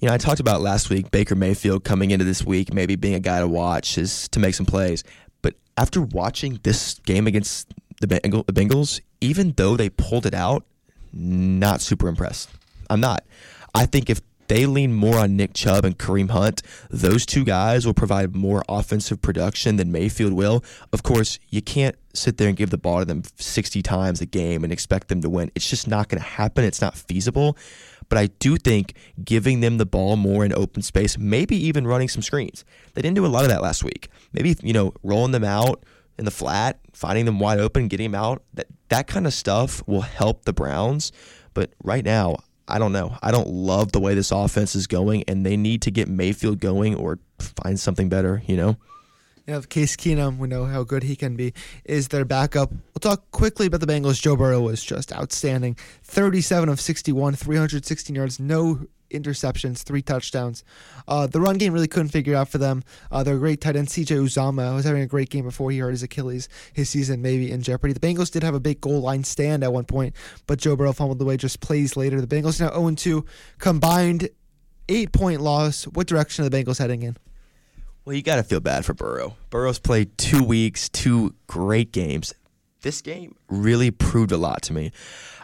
you 0.00 0.08
know, 0.08 0.12
I 0.12 0.18
talked 0.18 0.38
about 0.38 0.60
last 0.60 0.90
week 0.90 1.10
Baker 1.10 1.34
Mayfield 1.34 1.82
coming 1.82 2.10
into 2.10 2.26
this 2.26 2.44
week, 2.44 2.74
maybe 2.74 2.94
being 2.94 3.14
a 3.14 3.20
guy 3.20 3.40
to 3.40 3.48
watch 3.48 3.96
is 3.96 4.28
to 4.28 4.38
make 4.38 4.54
some 4.54 4.66
plays. 4.66 5.02
But 5.40 5.54
after 5.78 6.02
watching 6.02 6.60
this 6.62 6.98
game 7.06 7.26
against 7.26 7.72
the 8.02 8.06
Bengals, 8.06 9.00
even 9.22 9.54
though 9.56 9.78
they 9.78 9.88
pulled 9.88 10.26
it 10.26 10.34
out, 10.34 10.66
not 11.14 11.80
super 11.80 12.08
impressed. 12.08 12.50
I'm 12.90 13.00
not. 13.00 13.24
I 13.74 13.86
think 13.86 14.10
if 14.10 14.20
they 14.48 14.66
lean 14.66 14.92
more 14.92 15.18
on 15.18 15.36
Nick 15.36 15.54
Chubb 15.54 15.84
and 15.84 15.98
Kareem 15.98 16.30
Hunt. 16.30 16.62
Those 16.90 17.26
two 17.26 17.44
guys 17.44 17.86
will 17.86 17.94
provide 17.94 18.34
more 18.34 18.62
offensive 18.68 19.20
production 19.20 19.76
than 19.76 19.92
Mayfield 19.92 20.32
will. 20.32 20.64
Of 20.92 21.02
course, 21.02 21.38
you 21.50 21.62
can't 21.62 21.96
sit 22.14 22.38
there 22.38 22.48
and 22.48 22.56
give 22.56 22.70
the 22.70 22.78
ball 22.78 23.00
to 23.00 23.04
them 23.04 23.22
60 23.36 23.82
times 23.82 24.20
a 24.20 24.26
game 24.26 24.64
and 24.64 24.72
expect 24.72 25.08
them 25.08 25.20
to 25.22 25.28
win. 25.28 25.50
It's 25.54 25.68
just 25.68 25.88
not 25.88 26.08
going 26.08 26.20
to 26.20 26.28
happen. 26.28 26.64
It's 26.64 26.80
not 26.80 26.96
feasible. 26.96 27.56
But 28.08 28.18
I 28.18 28.26
do 28.38 28.56
think 28.56 28.94
giving 29.24 29.60
them 29.60 29.78
the 29.78 29.86
ball 29.86 30.16
more 30.16 30.44
in 30.44 30.52
open 30.52 30.82
space, 30.82 31.18
maybe 31.18 31.56
even 31.66 31.86
running 31.86 32.08
some 32.08 32.22
screens. 32.22 32.64
They 32.94 33.02
didn't 33.02 33.16
do 33.16 33.26
a 33.26 33.28
lot 33.28 33.42
of 33.42 33.50
that 33.50 33.62
last 33.62 33.82
week. 33.82 34.08
Maybe, 34.32 34.56
you 34.62 34.72
know, 34.72 34.94
rolling 35.02 35.32
them 35.32 35.44
out 35.44 35.84
in 36.18 36.24
the 36.24 36.30
flat, 36.30 36.78
finding 36.92 37.24
them 37.24 37.40
wide 37.40 37.58
open, 37.58 37.88
getting 37.88 38.12
them 38.12 38.20
out. 38.20 38.42
That 38.54 38.66
that 38.88 39.06
kind 39.06 39.26
of 39.26 39.34
stuff 39.34 39.82
will 39.86 40.02
help 40.02 40.44
the 40.44 40.52
Browns. 40.52 41.10
But 41.54 41.72
right 41.82 42.04
now, 42.04 42.36
I 42.68 42.78
don't 42.78 42.92
know. 42.92 43.16
I 43.22 43.30
don't 43.30 43.48
love 43.48 43.92
the 43.92 44.00
way 44.00 44.14
this 44.14 44.32
offense 44.32 44.74
is 44.74 44.86
going, 44.86 45.24
and 45.28 45.46
they 45.46 45.56
need 45.56 45.82
to 45.82 45.90
get 45.90 46.08
Mayfield 46.08 46.60
going 46.60 46.94
or 46.94 47.18
find 47.38 47.78
something 47.78 48.08
better, 48.08 48.42
you 48.46 48.56
know? 48.56 48.76
You 49.46 49.54
know, 49.54 49.60
Case 49.60 49.94
Keenum, 49.94 50.38
we 50.38 50.48
know 50.48 50.64
how 50.64 50.82
good 50.82 51.04
he 51.04 51.14
can 51.14 51.36
be, 51.36 51.54
is 51.84 52.08
their 52.08 52.24
backup. 52.24 52.72
We'll 52.72 53.00
talk 53.00 53.30
quickly 53.30 53.66
about 53.66 53.78
the 53.78 53.86
Bengals. 53.86 54.20
Joe 54.20 54.34
Burrow 54.34 54.60
was 54.60 54.82
just 54.82 55.12
outstanding. 55.12 55.76
37 56.02 56.68
of 56.68 56.80
61, 56.80 57.34
316 57.36 58.16
yards, 58.16 58.40
no 58.40 58.86
interceptions, 59.10 59.82
three 59.82 60.02
touchdowns. 60.02 60.64
Uh, 61.08 61.26
the 61.26 61.40
run 61.40 61.58
game 61.58 61.72
really 61.72 61.88
couldn't 61.88 62.08
figure 62.08 62.34
out 62.34 62.48
for 62.48 62.58
them. 62.58 62.82
Uh, 63.10 63.22
their 63.22 63.38
great 63.38 63.60
tight 63.60 63.76
end 63.76 63.88
CJ 63.88 64.16
Uzomah 64.24 64.74
was 64.74 64.84
having 64.84 65.02
a 65.02 65.06
great 65.06 65.30
game 65.30 65.44
before 65.44 65.70
he 65.70 65.78
hurt 65.78 65.90
his 65.90 66.02
Achilles. 66.02 66.48
His 66.72 66.90
season 66.90 67.22
maybe 67.22 67.50
in 67.50 67.62
jeopardy. 67.62 67.92
The 67.92 68.00
Bengals 68.00 68.30
did 68.30 68.42
have 68.42 68.54
a 68.54 68.60
big 68.60 68.80
goal 68.80 69.00
line 69.00 69.24
stand 69.24 69.64
at 69.64 69.72
one 69.72 69.84
point, 69.84 70.14
but 70.46 70.58
Joe 70.58 70.76
Burrow 70.76 70.92
fumbled 70.92 71.20
away 71.20 71.36
just 71.36 71.60
plays 71.60 71.96
later. 71.96 72.20
The 72.20 72.26
Bengals 72.26 72.60
now 72.60 72.70
0 72.70 72.90
2, 72.94 73.24
combined 73.58 74.28
eight 74.88 75.12
point 75.12 75.40
loss. 75.40 75.84
What 75.84 76.06
direction 76.06 76.44
are 76.44 76.48
the 76.48 76.56
Bengals 76.56 76.78
heading 76.78 77.02
in? 77.02 77.16
Well, 78.04 78.14
you 78.14 78.22
got 78.22 78.36
to 78.36 78.44
feel 78.44 78.60
bad 78.60 78.84
for 78.84 78.94
Burrow. 78.94 79.36
Burrow's 79.50 79.80
played 79.80 80.16
two 80.16 80.44
weeks, 80.44 80.88
two 80.88 81.34
great 81.48 81.90
games. 81.90 82.32
This 82.82 83.02
game 83.02 83.34
really 83.48 83.90
proved 83.90 84.30
a 84.30 84.36
lot 84.36 84.62
to 84.62 84.72
me. 84.72 84.92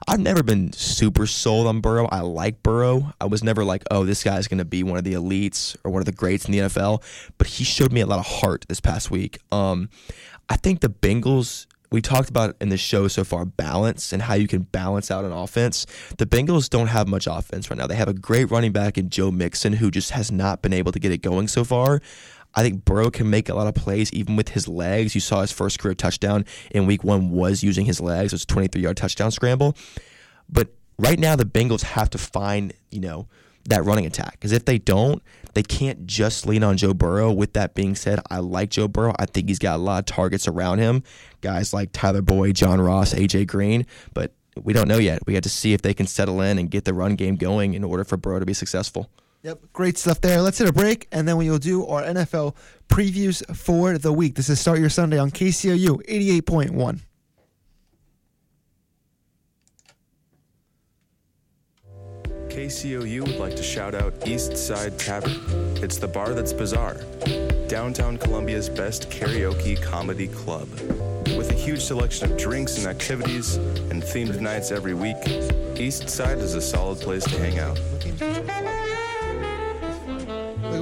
I've 0.09 0.21
never 0.21 0.43
been 0.43 0.73
super 0.73 1.27
sold 1.27 1.67
on 1.67 1.81
Burrow. 1.81 2.09
I 2.11 2.21
like 2.21 2.62
Burrow. 2.62 3.12
I 3.21 3.27
was 3.27 3.43
never 3.43 3.65
like, 3.65 3.85
oh, 3.91 4.05
this 4.05 4.23
guy's 4.25 4.49
going 4.49 4.59
to 4.59 4.65
be 4.65 4.83
one 4.83 4.99
of 4.99 5.05
the 5.05 5.15
elites 5.15 5.77
or 5.85 5.91
one 5.91 6.01
of 6.01 6.07
the 6.07 6.12
greats 6.12 6.45
in 6.47 6.53
the 6.53 6.59
NFL. 6.59 7.03
But 7.38 7.47
he 7.47 7.65
showed 7.65 7.93
me 7.93 8.01
a 8.01 8.07
lot 8.07 8.19
of 8.19 8.27
heart 8.27 8.65
this 8.69 8.81
past 8.81 9.11
week. 9.11 9.38
Um, 9.51 9.91
I 10.49 10.57
think 10.57 10.81
the 10.81 10.91
Bengals 10.91 11.67
we 11.93 12.01
talked 12.01 12.31
about 12.31 12.57
in 12.61 12.71
the 12.71 12.79
show 12.79 13.07
so 13.07 13.23
far 13.23 13.45
balance 13.45 14.12
and 14.12 14.23
how 14.23 14.35
you 14.35 14.49
can 14.49 14.62
balance 14.62 15.11
out 15.11 15.25
an 15.25 15.33
offense. 15.33 15.87
The 16.17 16.25
Bengals 16.27 16.71
don't 16.71 16.87
have 16.87 17.07
much 17.07 17.27
offense 17.27 17.71
right 17.71 17.77
now. 17.79 17.87
They 17.87 17.97
have 17.97 18.09
a 18.09 18.15
great 18.15 18.51
running 18.51 18.73
back 18.73 18.97
in 18.97 19.11
Joe 19.11 19.31
Mixon 19.31 19.75
who 19.75 19.91
just 19.91 20.11
has 20.12 20.33
not 20.33 20.62
been 20.62 20.73
able 20.73 20.91
to 20.93 20.99
get 20.99 21.12
it 21.12 21.19
going 21.19 21.49
so 21.49 21.65
far. 21.65 22.01
I 22.55 22.62
think 22.62 22.85
Burrow 22.85 23.11
can 23.11 23.31
make 23.31 23.49
a 23.49 23.55
lot 23.55 23.67
of 23.67 23.75
plays 23.75 24.12
even 24.12 24.37
with 24.37 24.51
his 24.51 24.69
legs. 24.69 25.15
You 25.15 25.21
saw 25.21 25.41
his 25.41 25.53
first 25.53 25.79
career 25.79 25.95
touchdown 25.95 26.45
in 26.71 26.87
week 26.87 27.05
one 27.05 27.31
was 27.31 27.62
using 27.62 27.87
his 27.87 28.01
legs. 28.01 28.33
It 28.33 28.37
was 28.37 28.45
a 28.45 28.47
23 28.47 28.83
yard 28.83 28.97
touchdown 28.97 29.31
scramble. 29.31 29.77
But 30.49 30.69
right 30.99 31.19
now, 31.19 31.37
the 31.37 31.45
Bengals 31.45 31.83
have 31.83 32.11
to 32.11 32.19
find, 32.19 32.73
you 32.91 33.01
know, 33.01 33.29
that 33.67 33.85
running 33.85 34.07
attack. 34.07 34.33
Because 34.33 34.53
if 34.53 34.65
they 34.65 34.79
don't, 34.79 35.23
they 35.55 35.62
can't 35.62 36.07
just 36.07 36.47
lean 36.47 36.62
on 36.62 36.77
Joe 36.77 36.95
Burrow. 36.95 37.33
With 37.33 37.53
that 37.55 37.75
being 37.75 37.95
said, 37.95 38.21
I 38.31 38.38
like 38.38 38.71
Joe 38.71 38.88
Burrow. 38.88 39.15
I 39.19 39.27
think 39.27 39.49
he's 39.49 39.59
got 39.59 39.77
a 39.77 39.83
lot 39.83 40.01
of 40.01 40.07
targets 40.07 40.49
around 40.49 40.79
him. 40.79 41.03
Guys 41.41 41.73
like 41.73 41.91
Tyler 41.93 42.23
Boyd, 42.23 42.57
John 42.57 42.81
Ross, 42.81 43.15
AJ 43.15 43.47
Green. 43.47 43.87
But 44.15 44.33
we 44.62 44.73
don't 44.73 44.88
know 44.88 44.99
yet. 44.99 45.25
We 45.27 45.35
have 45.35 45.43
to 45.45 45.49
see 45.49 45.73
if 45.73 45.83
they 45.83 45.95
can 45.95 46.07
settle 46.07 46.41
in 46.41 46.59
and 46.59 46.71
get 46.71 46.85
the 46.85 46.95
run 46.95 47.17
game 47.17 47.37
going 47.37 47.75
in 47.75 47.85
order 47.85 48.05
for 48.05 48.17
Burrow 48.17 48.41
to 48.41 48.47
be 48.47 48.55
successful. 48.55 49.11
Yep, 49.43 49.73
great 49.73 49.99
stuff 49.99 50.21
there. 50.21 50.41
Let's 50.41 50.59
hit 50.59 50.69
a 50.69 50.73
break, 50.73 51.09
and 51.11 51.27
then 51.27 51.37
we 51.37 51.51
will 51.51 51.59
do 51.59 51.85
our 51.87 52.03
NFL 52.03 52.55
previews 52.89 53.45
for 53.57 53.99
the 53.99 54.13
week. 54.13 54.37
This 54.37 54.49
is 54.49 54.61
Start 54.61 54.79
Your 54.79 54.89
Sunday 54.89 55.19
on 55.19 55.33
KCOU 55.33 56.07
88.1. 56.07 57.01
KCOU 62.49 63.21
would 63.23 63.39
like 63.39 63.57
to 63.57 63.63
shout 63.65 63.97
out 63.97 64.15
East 64.29 64.57
Side 64.57 64.97
Tavern. 64.97 65.33
It's 65.83 65.97
the 65.97 66.07
bar 66.07 66.35
that's 66.35 66.53
bizarre. 66.53 67.01
Downtown 67.67 68.19
Columbia's 68.19 68.69
best 68.69 69.11
karaoke 69.11 69.83
comedy 69.83 70.29
club. 70.29 70.69
With 71.37 71.51
a 71.51 71.55
huge 71.55 71.81
selection 71.81 72.31
of 72.31 72.39
drinks 72.39 72.79
and 72.79 72.87
activities 72.87 73.57
and 73.57 74.03
themed 74.03 74.39
nights 74.41 74.71
every 74.71 74.95
week, 74.95 75.17
East 75.77 76.09
Side 76.09 76.39
is 76.39 76.55
a 76.55 76.61
solid 76.61 77.01
place 77.01 77.25
to 77.25 77.39
hang 77.39 77.59
out. 77.59 78.82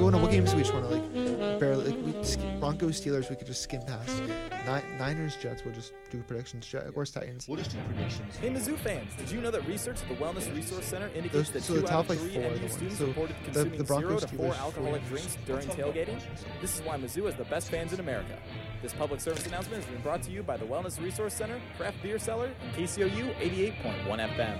Like, 0.01 0.13
oh 0.13 0.17
no, 0.17 0.23
what 0.23 0.31
games 0.31 0.49
do 0.51 0.57
we 0.57 0.63
just 0.63 0.73
want 0.73 0.89
to 0.89 0.95
like 0.95 1.59
barely 1.59 1.91
like 1.91 2.05
we 2.17 2.23
sk- 2.23 2.39
Broncos 2.59 2.99
Steelers 2.99 3.29
we 3.29 3.35
could 3.35 3.45
just 3.45 3.61
skim 3.61 3.81
past. 3.83 4.21
Ni- 4.65 4.97
Niners 4.97 5.35
Jets 5.35 5.63
we'll 5.63 5.75
just 5.75 5.93
do 6.09 6.23
predictions. 6.23 6.65
Jaguars 6.65 7.11
Titans. 7.11 7.47
We'll 7.47 7.57
just 7.57 7.71
do 7.71 7.77
predictions. 7.87 8.35
Hey 8.37 8.49
Mizzou 8.49 8.77
fans, 8.79 9.11
did 9.17 9.29
you 9.29 9.41
know 9.41 9.51
that 9.51 9.65
research 9.67 10.01
at 10.01 10.09
the 10.09 10.15
Wellness 10.15 10.53
Resource 10.55 10.85
Center 10.85 11.07
indicates 11.09 11.33
Those- 11.33 11.51
that 11.51 11.63
so 11.63 11.73
two 11.75 11.81
the 11.81 11.87
out 11.87 11.89
top, 11.91 12.03
of 12.05 12.09
like, 12.09 12.19
three 12.19 12.33
four 12.33 12.43
are 12.45 12.49
the 12.49 12.55
NU 12.55 12.61
ones. 12.61 12.73
students 12.73 12.97
So 12.97 13.05
reported 13.05 13.35
the- 13.35 13.43
consuming 13.45 13.77
the 13.77 13.83
Broncos, 13.83 14.07
zero 14.09 14.19
to 14.19 14.27
four 14.27 14.51
Steelers, 14.53 14.59
alcoholic 14.59 15.01
49ers. 15.03 15.07
drinks 15.09 15.37
during 15.45 15.67
tailgating? 15.67 16.21
This 16.61 16.75
is 16.79 16.81
why 16.85 16.97
Mizzou 16.97 17.25
has 17.25 17.35
the 17.35 17.45
best 17.45 17.69
fans 17.69 17.93
in 17.93 17.99
America. 17.99 18.37
This 18.81 18.93
public 18.93 19.21
service 19.21 19.45
announcement 19.45 19.83
has 19.83 19.93
been 19.93 20.01
brought 20.01 20.23
to 20.23 20.31
you 20.31 20.41
by 20.41 20.57
the 20.57 20.65
Wellness 20.65 20.99
Resource 20.99 21.35
Center, 21.35 21.61
Craft 21.77 22.01
Beer 22.01 22.17
Cellar, 22.17 22.49
and 22.63 22.73
KCOU 22.75 23.35
88.1 23.39 24.19
FM. 24.19 24.59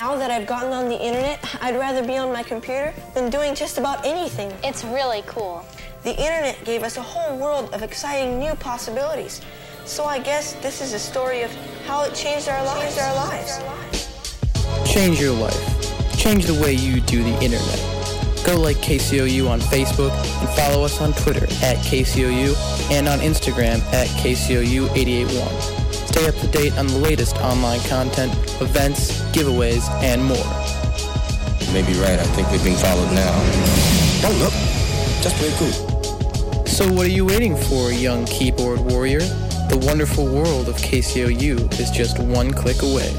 Now 0.00 0.16
that 0.16 0.30
I've 0.30 0.46
gotten 0.46 0.72
on 0.72 0.88
the 0.88 1.00
internet, 1.00 1.38
I'd 1.60 1.76
rather 1.76 2.04
be 2.04 2.16
on 2.16 2.32
my 2.32 2.42
computer 2.42 2.92
than 3.14 3.30
doing 3.30 3.54
just 3.54 3.78
about 3.78 4.04
anything. 4.04 4.52
It's 4.64 4.84
really 4.84 5.22
cool. 5.26 5.64
The 6.02 6.10
internet 6.10 6.64
gave 6.64 6.82
us 6.82 6.96
a 6.96 7.02
whole 7.02 7.38
world 7.38 7.72
of 7.72 7.82
exciting 7.82 8.38
new 8.38 8.54
possibilities. 8.56 9.40
So 9.84 10.04
I 10.04 10.18
guess 10.18 10.54
this 10.54 10.80
is 10.80 10.92
a 10.92 10.98
story 10.98 11.42
of 11.42 11.52
how 11.86 12.02
it 12.02 12.14
changed 12.14 12.48
our 12.48 12.64
lives. 12.64 12.98
Our 12.98 13.14
lives. 13.14 13.60
Change 14.92 15.20
your 15.20 15.34
life. 15.34 16.18
Change 16.18 16.46
the 16.46 16.60
way 16.60 16.72
you 16.72 17.00
do 17.00 17.22
the 17.22 17.34
internet. 17.42 17.78
Go 18.44 18.58
like 18.60 18.78
KCOU 18.78 19.48
on 19.48 19.60
Facebook 19.60 20.10
and 20.40 20.48
follow 20.50 20.84
us 20.84 21.00
on 21.00 21.12
Twitter 21.12 21.44
at 21.64 21.76
KCOU 21.78 22.90
and 22.90 23.06
on 23.06 23.20
Instagram 23.20 23.80
at 23.92 24.08
KCOU881. 24.08 25.81
Stay 26.12 26.28
up 26.28 26.34
to 26.34 26.46
date 26.48 26.76
on 26.76 26.86
the 26.86 26.98
latest 26.98 27.36
online 27.36 27.80
content, 27.88 28.30
events, 28.60 29.22
giveaways, 29.32 29.88
and 30.02 30.22
more. 30.22 30.36
Maybe 31.72 31.98
right. 32.00 32.18
I 32.18 32.24
think 32.34 32.50
we're 32.50 32.62
being 32.62 32.76
followed 32.76 33.10
now. 33.14 33.32
Hold 34.20 34.42
up. 34.42 34.52
Just 35.22 35.34
play 35.36 35.50
cool. 35.56 36.66
So 36.66 36.92
what 36.92 37.06
are 37.06 37.10
you 37.10 37.24
waiting 37.24 37.56
for, 37.56 37.92
young 37.92 38.26
keyboard 38.26 38.80
warrior? 38.80 39.20
The 39.70 39.82
wonderful 39.86 40.26
world 40.26 40.68
of 40.68 40.76
KCOU 40.76 41.80
is 41.80 41.90
just 41.90 42.18
one 42.18 42.52
click 42.52 42.82
away. 42.82 43.10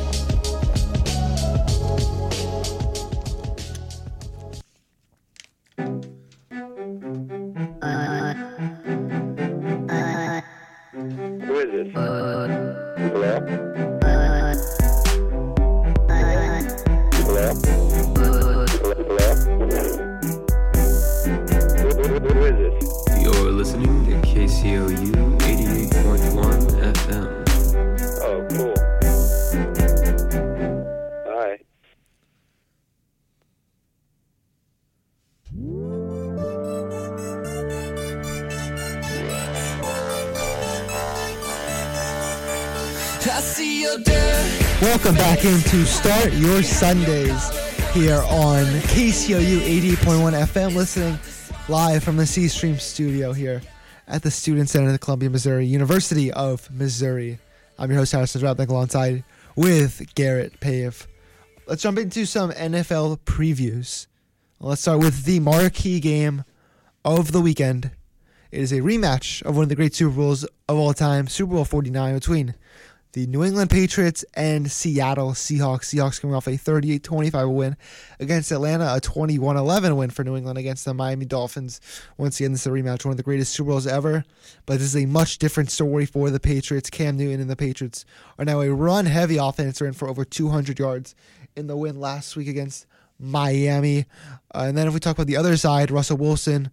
Back 45.43 45.51
into 45.51 45.85
Start 45.85 46.31
Your 46.35 46.63
Sundays 46.63 47.49
here 47.91 48.21
on 48.29 48.63
KCOU 48.63 49.59
80.1 49.81 50.31
FM, 50.45 50.73
listening 50.73 51.19
live 51.67 52.01
from 52.01 52.15
the 52.15 52.25
C 52.25 52.47
Stream 52.47 52.79
studio 52.79 53.33
here 53.33 53.61
at 54.07 54.23
the 54.23 54.31
Student 54.31 54.69
Center 54.69 54.85
of 54.85 54.93
the 54.93 54.99
Columbia, 54.99 55.29
Missouri 55.29 55.65
University 55.65 56.31
of 56.31 56.71
Missouri. 56.71 57.39
I'm 57.77 57.89
your 57.89 57.99
host, 57.99 58.13
Harrison 58.13 58.41
Drapnik, 58.41 58.69
alongside 58.69 59.25
with 59.57 60.15
Garrett 60.15 60.61
Pave. 60.61 61.07
Let's 61.67 61.81
jump 61.81 61.99
into 61.99 62.25
some 62.25 62.53
NFL 62.53 63.19
previews. 63.25 64.07
Let's 64.61 64.81
start 64.81 64.99
with 64.99 65.25
the 65.25 65.41
marquee 65.41 65.99
game 65.99 66.45
of 67.03 67.33
the 67.33 67.41
weekend. 67.41 67.91
It 68.49 68.61
is 68.61 68.71
a 68.71 68.79
rematch 68.79 69.41
of 69.41 69.57
one 69.57 69.63
of 69.63 69.69
the 69.69 69.75
great 69.75 69.93
Super 69.93 70.15
Bowls 70.15 70.45
of 70.69 70.77
all 70.77 70.93
time, 70.93 71.27
Super 71.27 71.55
Bowl 71.55 71.65
49, 71.65 72.13
between 72.13 72.55
the 73.13 73.27
New 73.27 73.43
England 73.43 73.69
Patriots 73.69 74.25
and 74.33 74.71
Seattle 74.71 75.31
Seahawks. 75.31 75.85
Seahawks 75.85 76.19
coming 76.19 76.35
off 76.35 76.47
a 76.47 76.57
38 76.57 77.03
25 77.03 77.49
win 77.49 77.77
against 78.19 78.51
Atlanta, 78.51 78.95
a 78.95 78.99
21 78.99 79.55
11 79.55 79.95
win 79.95 80.09
for 80.09 80.23
New 80.23 80.35
England 80.35 80.57
against 80.57 80.83
the 80.83 80.95
Miami 80.95 81.25
Dolphins. 81.25 81.79
Once 82.17 82.39
again, 82.39 82.53
this 82.53 82.61
is 82.61 82.67
a 82.67 82.71
rematch, 82.71 83.05
one 83.05 83.11
of 83.11 83.17
the 83.17 83.23
greatest 83.23 83.53
Super 83.53 83.69
Bowls 83.69 83.85
ever. 83.85 84.25
But 84.65 84.79
this 84.79 84.95
is 84.95 84.97
a 84.97 85.05
much 85.05 85.37
different 85.37 85.69
story 85.69 86.07
for 86.07 86.31
the 86.31 86.39
Patriots. 86.39 86.89
Cam 86.89 87.15
Newton 87.15 87.39
and 87.39 87.49
the 87.49 87.55
Patriots 87.55 88.03
are 88.39 88.45
now 88.45 88.61
a 88.61 88.73
run 88.73 89.05
heavy 89.05 89.37
offense. 89.37 89.77
They're 89.77 89.87
in 89.87 89.93
for 89.93 90.09
over 90.09 90.25
200 90.25 90.79
yards 90.79 91.13
in 91.55 91.67
the 91.67 91.77
win 91.77 91.99
last 91.99 92.35
week 92.35 92.47
against 92.47 92.87
Miami. 93.19 94.05
Uh, 94.55 94.65
and 94.67 94.77
then 94.77 94.87
if 94.87 94.93
we 94.93 94.99
talk 94.99 95.15
about 95.15 95.27
the 95.27 95.37
other 95.37 95.55
side, 95.55 95.91
Russell 95.91 96.17
Wilson 96.17 96.71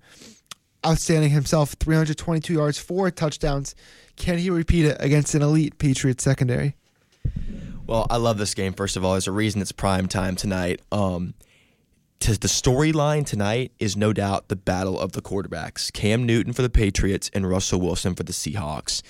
outstanding 0.86 1.30
himself 1.30 1.74
322 1.78 2.54
yards, 2.54 2.78
four 2.78 3.10
touchdowns. 3.10 3.74
Can 4.20 4.36
he 4.36 4.50
repeat 4.50 4.84
it 4.84 4.98
against 5.00 5.34
an 5.34 5.40
elite 5.40 5.78
Patriots 5.78 6.22
secondary? 6.22 6.76
Well, 7.86 8.06
I 8.10 8.18
love 8.18 8.36
this 8.36 8.52
game. 8.52 8.74
First 8.74 8.98
of 8.98 9.04
all, 9.04 9.12
there's 9.12 9.26
a 9.26 9.32
reason 9.32 9.62
it's 9.62 9.72
prime 9.72 10.08
time 10.08 10.36
tonight. 10.36 10.82
Um, 10.92 11.32
the 12.20 12.26
storyline 12.46 13.24
tonight 13.24 13.72
is 13.78 13.96
no 13.96 14.12
doubt 14.12 14.48
the 14.48 14.56
battle 14.56 15.00
of 15.00 15.12
the 15.12 15.22
quarterbacks: 15.22 15.90
Cam 15.90 16.26
Newton 16.26 16.52
for 16.52 16.60
the 16.60 16.68
Patriots 16.68 17.30
and 17.32 17.48
Russell 17.48 17.80
Wilson 17.80 18.14
for 18.14 18.22
the 18.22 18.34
Seahawks. 18.34 19.00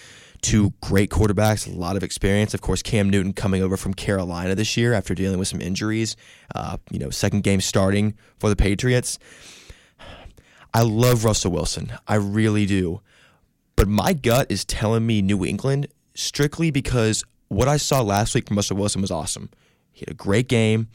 Two 0.43 0.75
great 0.81 1.11
quarterbacks, 1.11 1.67
a 1.67 1.77
lot 1.77 1.97
of 1.97 2.05
experience. 2.05 2.55
Of 2.55 2.61
course, 2.61 2.81
Cam 2.81 3.11
Newton 3.11 3.33
coming 3.33 3.65
over 3.65 3.77
from 3.77 3.95
Carolina 3.95 4.55
this 4.55 4.77
year 4.77 4.93
after 4.93 5.17
dealing 5.17 5.41
with 5.41 5.49
some 5.49 5.61
injuries. 5.61 6.15
Uh, 6.55 6.77
you 6.89 7.01
know, 7.01 7.11
second 7.11 7.43
game 7.43 7.61
starting 7.61 8.15
for 8.39 8.49
the 8.49 8.55
Patriots. 8.55 9.19
I 10.73 10.83
love 10.83 11.25
Russell 11.25 11.51
Wilson. 11.51 11.93
I 12.07 12.15
really 12.15 12.65
do. 12.65 13.01
But 13.81 13.89
my 13.89 14.13
gut 14.13 14.49
is 14.51 14.67
telling 14.67 15.07
me 15.07 15.23
New 15.23 15.43
England 15.43 15.87
strictly 16.15 16.71
because 16.71 17.25
what 17.49 17.67
I 17.67 17.79
saw 17.79 18.03
last 18.03 18.35
week 18.35 18.47
from 18.47 18.59
Russell 18.59 18.77
Wilson 18.77 19.01
was 19.01 19.11
awesome. 19.11 19.49
He 19.91 20.01
had 20.01 20.11
a 20.11 20.15
great 20.15 20.49
game. 20.49 20.89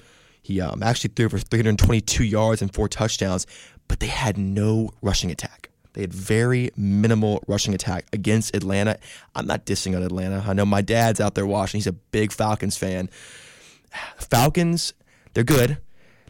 He 0.44 0.62
um, 0.62 0.84
actually 0.84 1.12
threw 1.16 1.28
for 1.30 1.40
322 1.40 2.24
yards 2.24 2.62
and 2.62 2.72
four 2.72 2.88
touchdowns, 2.88 3.48
but 3.88 4.02
they 4.02 4.06
had 4.06 4.38
no 4.38 4.92
rushing 5.02 5.32
attack. 5.32 5.72
They 5.94 6.02
had 6.02 6.14
very 6.14 6.70
minimal 6.78 7.44
rushing 7.48 7.74
attack 7.74 8.06
against 8.14 8.56
Atlanta. 8.56 9.00
I'm 9.34 9.48
not 9.48 9.66
dissing 9.66 9.96
on 9.96 10.04
Atlanta. 10.04 10.44
I 10.46 10.54
know 10.54 10.68
my 10.68 10.84
dad's 10.84 11.20
out 11.20 11.34
there 11.34 11.48
watching. 11.48 11.80
He's 11.80 11.88
a 11.88 11.92
big 11.92 12.32
Falcons 12.32 12.78
fan. 12.78 13.10
Falcons, 14.20 14.94
they're 15.34 15.44
good. 15.44 15.80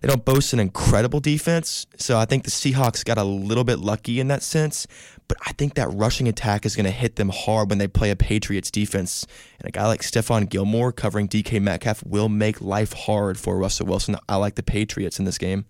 They 0.06 0.12
don't 0.12 0.24
boast 0.24 0.54
an 0.54 0.60
incredible 0.60 1.20
defense, 1.20 1.88
so 1.98 2.20
I 2.20 2.26
think 2.26 2.44
the 2.44 2.52
Seahawks 2.52 3.04
got 3.04 3.18
a 3.18 3.24
little 3.24 3.64
bit 3.64 3.80
lucky 3.80 4.20
in 4.20 4.28
that 4.28 4.44
sense. 4.44 4.86
But 5.28 5.40
I 5.48 5.54
think 5.54 5.74
that 5.74 5.88
rushing 5.88 6.28
attack 6.28 6.64
is 6.64 6.76
going 6.76 6.86
to 6.86 6.92
hit 6.92 7.16
them 7.16 7.30
hard 7.30 7.72
when 7.72 7.80
they 7.80 7.88
play 7.88 8.12
a 8.12 8.16
Patriots 8.16 8.70
defense. 8.70 9.26
And 9.58 9.68
a 9.68 9.72
guy 9.72 9.88
like 9.88 10.02
Stephon 10.02 10.48
Gilmore 10.48 10.92
covering 10.92 11.28
DK 11.28 11.60
Metcalf 11.60 12.06
will 12.06 12.30
make 12.30 12.62
life 12.62 12.94
hard 12.94 13.40
for 13.40 13.58
Russell 13.58 13.88
Wilson. 13.88 14.16
I 14.30 14.36
like 14.36 14.54
the 14.54 14.62
Patriots 14.62 15.18
in 15.18 15.26
this 15.26 15.40
game. 15.40 15.66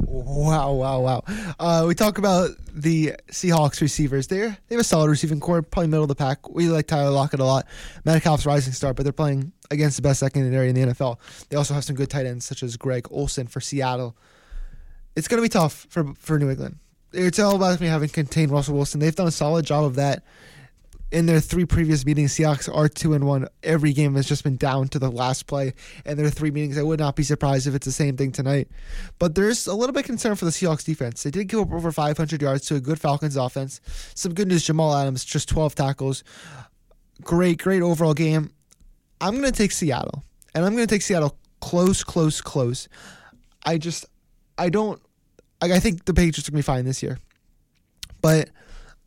Wow, 0.00 0.72
wow, 0.72 1.00
wow. 1.00 1.22
Uh, 1.60 1.84
we 1.86 1.94
talk 1.94 2.18
about 2.18 2.50
the 2.74 3.14
Seahawks 3.30 3.80
receivers. 3.80 4.26
They 4.26 4.38
they 4.38 4.74
have 4.74 4.80
a 4.80 4.84
solid 4.84 5.08
receiving 5.08 5.38
core, 5.38 5.62
probably 5.62 5.86
middle 5.86 6.02
of 6.02 6.08
the 6.08 6.16
pack. 6.16 6.48
We 6.50 6.68
like 6.68 6.88
Tyler 6.88 7.10
Lockett 7.10 7.38
a 7.38 7.44
lot. 7.44 7.66
Metcalf's 8.04 8.44
rising 8.44 8.72
star, 8.72 8.92
but 8.92 9.04
they're 9.04 9.12
playing 9.12 9.52
against 9.72 9.96
the 9.96 10.02
best 10.02 10.20
secondary 10.20 10.68
in 10.68 10.74
the 10.74 10.92
NFL. 10.92 11.18
They 11.48 11.56
also 11.56 11.74
have 11.74 11.84
some 11.84 11.96
good 11.96 12.10
tight 12.10 12.26
ends, 12.26 12.44
such 12.44 12.62
as 12.62 12.76
Greg 12.76 13.06
Olsen 13.10 13.46
for 13.46 13.60
Seattle. 13.60 14.16
It's 15.16 15.28
going 15.28 15.38
to 15.38 15.42
be 15.42 15.48
tough 15.48 15.86
for 15.90 16.14
for 16.14 16.38
New 16.38 16.50
England. 16.50 16.78
It's 17.12 17.38
all 17.38 17.56
about 17.56 17.80
me 17.80 17.88
having 17.88 18.08
contained 18.08 18.50
Russell 18.50 18.74
Wilson. 18.74 19.00
They've 19.00 19.14
done 19.14 19.28
a 19.28 19.32
solid 19.32 19.66
job 19.66 19.84
of 19.84 19.96
that 19.96 20.22
in 21.12 21.26
their 21.26 21.40
three 21.40 21.66
previous 21.66 22.06
meetings, 22.06 22.34
Seahawks 22.34 22.74
are 22.74 22.88
two 22.88 23.12
and 23.12 23.26
one. 23.26 23.46
Every 23.62 23.92
game 23.92 24.14
has 24.14 24.26
just 24.26 24.42
been 24.42 24.56
down 24.56 24.88
to 24.88 24.98
the 24.98 25.10
last 25.10 25.46
play, 25.46 25.74
and 26.06 26.18
their 26.18 26.30
three 26.30 26.50
meetings. 26.50 26.78
I 26.78 26.82
would 26.82 26.98
not 26.98 27.16
be 27.16 27.22
surprised 27.22 27.66
if 27.66 27.74
it's 27.74 27.84
the 27.84 27.92
same 27.92 28.16
thing 28.16 28.32
tonight. 28.32 28.68
But 29.18 29.34
there's 29.34 29.66
a 29.66 29.74
little 29.74 29.92
bit 29.92 30.06
concern 30.06 30.34
for 30.36 30.46
the 30.46 30.50
Seahawks 30.50 30.84
defense. 30.84 31.22
They 31.22 31.30
did 31.30 31.48
give 31.48 31.60
up 31.60 31.72
over 31.72 31.92
500 31.92 32.40
yards 32.40 32.66
to 32.66 32.76
a 32.76 32.80
good 32.80 32.98
Falcons 32.98 33.36
offense. 33.36 33.80
Some 34.14 34.32
good 34.32 34.48
news: 34.48 34.64
Jamal 34.64 34.94
Adams 34.94 35.24
just 35.24 35.48
12 35.50 35.74
tackles. 35.74 36.24
Great, 37.22 37.58
great 37.58 37.82
overall 37.82 38.14
game. 38.14 38.50
I'm 39.22 39.32
going 39.38 39.50
to 39.50 39.56
take 39.56 39.72
Seattle, 39.72 40.24
and 40.54 40.64
I'm 40.64 40.74
going 40.74 40.86
to 40.86 40.92
take 40.92 41.02
Seattle 41.02 41.38
close, 41.60 42.02
close, 42.04 42.40
close. 42.40 42.88
I 43.64 43.78
just, 43.78 44.04
I 44.58 44.68
don't. 44.68 45.00
I, 45.62 45.72
I 45.72 45.78
think 45.78 46.04
the 46.04 46.12
Patriots 46.12 46.40
are 46.40 46.52
going 46.52 46.62
to 46.62 46.66
be 46.66 46.74
fine 46.74 46.84
this 46.84 47.02
year, 47.02 47.18
but 48.20 48.50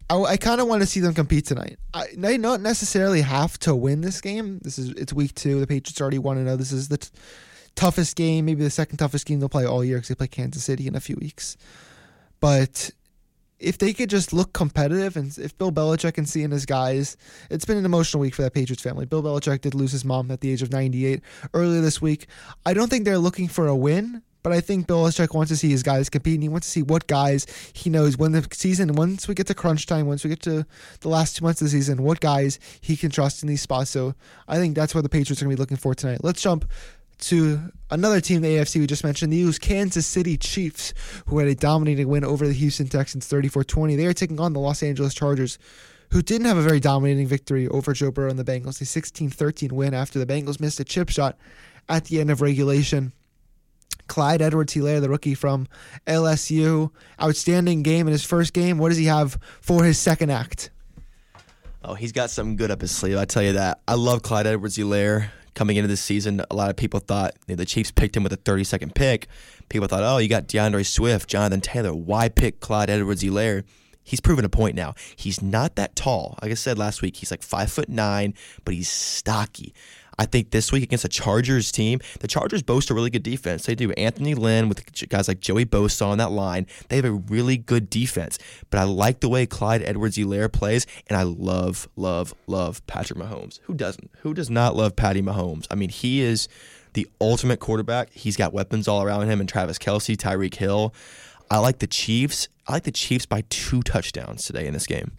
I, 0.10 0.16
I 0.22 0.38
kind 0.38 0.62
of 0.62 0.68
want 0.68 0.82
to 0.82 0.88
see 0.88 1.00
them 1.00 1.14
compete 1.14 1.46
tonight. 1.46 1.78
I, 1.94 2.08
they 2.16 2.38
don't 2.38 2.64
necessarily 2.64 3.22
have 3.22 3.60
to 3.60 3.76
win 3.76 4.02
this 4.02 4.22
game. 4.22 4.60
This 4.64 4.80
is 4.80 4.92
it's 4.92 5.14
week 5.14 5.36
two. 5.36 5.60
The 5.60 5.68
Patriots 5.68 6.00
already 6.00 6.20
want 6.20 6.40
to 6.40 6.44
know 6.44 6.56
this 6.56 6.72
is 6.72 6.88
the 6.88 6.98
t- 6.98 7.10
toughest 7.76 8.16
game, 8.16 8.46
maybe 8.46 8.64
the 8.64 8.70
second 8.70 8.98
toughest 8.98 9.26
game 9.26 9.40
they'll 9.40 9.50
play 9.50 9.66
all 9.66 9.84
year 9.84 9.98
because 9.98 10.10
they 10.10 10.16
play 10.16 10.28
Kansas 10.28 10.64
City 10.64 10.88
in 10.88 10.96
a 10.96 11.00
few 11.00 11.18
weeks. 11.20 11.58
But 12.40 12.92
if 13.60 13.78
they 13.78 13.94
could 13.94 14.10
just 14.10 14.34
look 14.34 14.54
competitive 14.54 15.16
and 15.16 15.38
if 15.38 15.58
Bill 15.58 15.72
Belichick 15.72 16.16
can 16.16 16.26
see 16.26 16.44
in 16.44 16.52
his 16.52 16.66
guys, 16.66 17.18
it's 17.50 17.66
been 17.66 17.78
an 17.78 17.86
emotional 17.86 18.22
week 18.22 18.36
for 18.36 18.42
that 18.42 18.54
Patriots 18.54 18.84
family. 18.84 19.06
Bill 19.06 19.24
Belichick 19.24 19.62
did 19.62 19.74
lose 19.74 19.92
his 19.92 20.06
mom 20.06 20.30
at 20.32 20.42
the 20.42 20.52
age 20.52 20.62
of 20.62 20.72
98 20.72 21.22
earlier 21.54 21.82
this 21.82 22.02
week. 22.02 22.28
I 22.66 22.74
don't 22.74 22.90
think 22.90 23.06
they're 23.06 23.18
looking 23.18 23.48
for 23.48 23.68
a 23.68 23.76
win. 23.76 24.22
But 24.46 24.54
I 24.54 24.62
think 24.62 24.86
Bill 24.86 25.04
Belichick 25.04 25.34
wants 25.34 25.50
to 25.50 25.58
see 25.58 25.72
his 25.72 25.82
guys 25.82 26.08
compete, 26.08 26.36
and 26.36 26.44
he 26.44 26.50
wants 26.50 26.68
to 26.68 26.72
see 26.72 26.84
what 26.84 27.08
guys 27.08 27.48
he 27.74 27.90
knows 27.90 28.16
when 28.16 28.32
the 28.32 28.48
season, 28.52 28.94
once 28.94 29.28
we 29.28 29.34
get 29.34 29.48
to 29.48 29.56
crunch 29.56 29.88
time, 29.88 30.06
once 30.06 30.24
we 30.24 30.30
get 30.30 30.44
to 30.44 30.68
the 31.00 31.10
last 31.10 31.36
two 31.36 31.44
months 31.44 31.62
of 31.62 31.66
the 31.66 31.72
season, 31.72 32.04
what 32.04 32.20
guys 32.20 32.60
he 32.80 32.96
can 32.96 33.10
trust 33.10 33.42
in 33.42 33.50
these 33.50 33.64
spots. 33.64 33.90
So 33.90 34.14
I 34.48 34.58
think 34.58 34.76
that's 34.76 34.94
what 34.94 35.02
the 35.02 35.10
Patriots 35.10 35.42
are 35.42 35.46
going 35.46 35.56
to 35.56 35.58
be 35.58 35.60
looking 35.60 35.78
for 35.78 35.96
tonight. 35.96 36.20
Let's 36.22 36.44
jump 36.44 36.70
to 37.20 37.72
another 37.90 38.22
team, 38.22 38.38
in 38.38 38.42
the 38.44 38.58
AFC 38.58 38.80
we 38.80 38.88
just 38.88 39.04
mentioned, 39.04 39.32
the 39.32 39.58
Kansas 39.60 40.06
City 40.06 40.38
Chiefs, 40.38 40.94
who 41.28 41.40
had 41.40 41.48
a 41.48 41.56
dominating 41.56 42.08
win 42.08 42.24
over 42.24 42.48
the 42.48 42.54
Houston 42.54 42.88
Texans 42.88 43.28
34 43.28 43.64
20. 43.64 43.96
They 43.96 44.06
are 44.06 44.14
taking 44.14 44.40
on 44.40 44.54
the 44.54 44.60
Los 44.60 44.84
Angeles 44.84 45.14
Chargers, 45.14 45.58
who 46.12 46.22
didn't 46.22 46.48
have 46.48 46.58
a 46.58 46.62
very 46.62 46.80
dominating 46.80 47.28
victory 47.28 47.68
over 47.68 47.94
Joe 47.94 48.12
Burrow 48.12 48.30
and 48.30 48.40
the 48.40 48.44
Bengals, 48.44 48.82
a 48.82 48.86
16 48.86 49.30
13 49.30 49.74
win 49.74 49.94
after 49.94 50.20
the 50.20 50.26
Bengals 50.26 50.60
missed 50.60 50.80
a 50.80 50.84
chip 50.84 51.10
shot 51.10 51.38
at 51.90 52.06
the 52.06 52.20
end 52.20 52.32
of 52.32 52.42
regulation. 52.42 53.14
Clyde 54.08 54.42
Edwards 54.42 54.74
Hilaire, 54.74 55.00
the 55.00 55.10
rookie 55.10 55.34
from 55.34 55.68
LSU. 56.06 56.92
Outstanding 57.22 57.82
game 57.82 58.08
in 58.08 58.12
his 58.12 58.24
first 58.24 58.54
game. 58.54 58.78
What 58.78 58.90
does 58.90 58.98
he 58.98 59.06
have 59.06 59.40
for 59.62 59.84
his 59.84 59.98
second 59.98 60.30
act? 60.30 60.70
Oh, 61.84 61.96
he's 61.96 62.12
got 62.12 62.30
something 62.30 62.56
good 62.56 62.72
up 62.72 62.82
his 62.82 62.92
sleeve. 62.92 63.18
I 63.18 63.26
tell 63.26 63.44
you 63.44 63.54
that. 63.54 63.80
I 63.88 63.96
love 63.96 64.22
Clyde 64.22 64.48
Edwards 64.48 64.76
Hilaire 64.76 65.32
coming 65.56 65.78
into 65.78 65.88
this 65.88 66.02
season. 66.02 66.42
A 66.52 66.56
lot 66.56 66.70
of 66.70 66.76
people 66.76 67.00
thought 67.00 67.34
you 67.48 67.56
know, 67.56 67.58
the 67.58 67.66
Chiefs 67.66 67.92
picked 67.92 68.16
him 68.16 68.24
with 68.24 68.34
a 68.34 68.38
32nd 68.38 68.94
pick. 68.94 69.28
People 69.70 69.88
thought, 69.88 70.04
oh, 70.04 70.20
you 70.20 70.30
got 70.30 70.48
DeAndre 70.48 70.86
Swift, 70.86 71.28
Jonathan 71.28 71.62
Taylor. 71.62 71.94
Why 71.94 72.30
pick 72.30 72.60
Clyde 72.60 72.90
Edwards 72.90 73.22
Hilaire? 73.22 73.64
He's 74.04 74.22
proven 74.22 74.46
a 74.46 74.50
point 74.50 74.76
now. 74.76 74.94
He's 75.16 75.42
not 75.42 75.76
that 75.78 75.96
tall. 75.96 76.38
Like 76.42 76.52
I 76.52 76.54
said 76.54 76.78
last 76.78 77.02
week, 77.02 77.16
he's 77.16 77.32
like 77.32 77.42
five 77.42 77.72
foot 77.72 77.90
nine, 77.90 78.36
but 78.64 78.76
he's 78.76 78.90
stocky. 78.90 79.74
I 80.18 80.26
think 80.26 80.52
this 80.52 80.72
week 80.72 80.84
against 80.84 81.06
a 81.06 81.10
Chargers 81.10 81.72
team, 81.72 82.00
the 82.20 82.28
Chargers 82.28 82.64
boast 82.64 82.90
a 82.90 82.94
really 82.94 83.10
good 83.10 83.24
defense. 83.24 83.66
They 83.66 83.76
do. 83.76 83.92
Anthony 83.92 84.34
Lynn 84.34 84.70
with 84.70 85.10
guys 85.10 85.28
like 85.28 85.40
Joey 85.40 85.66
Bosa 85.66 86.06
on 86.06 86.18
that 86.18 86.32
line. 86.32 86.68
They 86.90 86.96
have 86.96 87.06
a 87.06 87.12
really 87.12 87.58
good 87.58 87.90
defense. 87.90 88.40
But 88.70 88.80
I 88.80 88.84
like 88.84 89.20
the 89.20 89.30
way 89.30 89.46
Clyde 89.46 89.82
Edwards 89.84 90.16
Hilaire 90.16 90.50
plays, 90.50 90.86
and 91.08 91.18
I 91.18 91.24
love, 91.24 91.88
love, 91.96 92.34
love 92.48 92.86
Patrick 92.88 93.20
Mahomes. 93.20 93.60
Who 93.64 93.74
doesn't? 93.74 94.12
Who 94.20 94.34
does 94.34 94.50
not 94.50 94.76
love 94.76 94.96
Patty 94.96 95.22
Mahomes? 95.22 95.68
I 95.70 95.76
mean, 95.76 95.90
he 95.90 96.22
is 96.22 96.48
the 96.94 97.08
ultimate 97.20 97.60
quarterback. 97.60 98.12
He's 98.12 98.38
got 98.38 98.54
weapons 98.54 98.88
all 98.88 99.04
around 99.04 99.30
him, 99.30 99.40
and 99.40 99.50
Travis 99.50 99.78
Kelce, 99.78 100.16
Tyreek 100.16 100.56
Hill. 100.56 100.94
I 101.52 101.60
like 101.60 101.80
the 101.80 101.88
Chiefs. 101.88 102.48
I 102.68 102.74
like 102.74 102.84
the 102.84 102.92
Chiefs 102.92 103.26
by 103.26 103.44
two 103.50 103.82
touchdowns 103.84 104.46
today 104.46 104.66
in 104.66 104.74
this 104.74 104.88
game. 104.88 105.12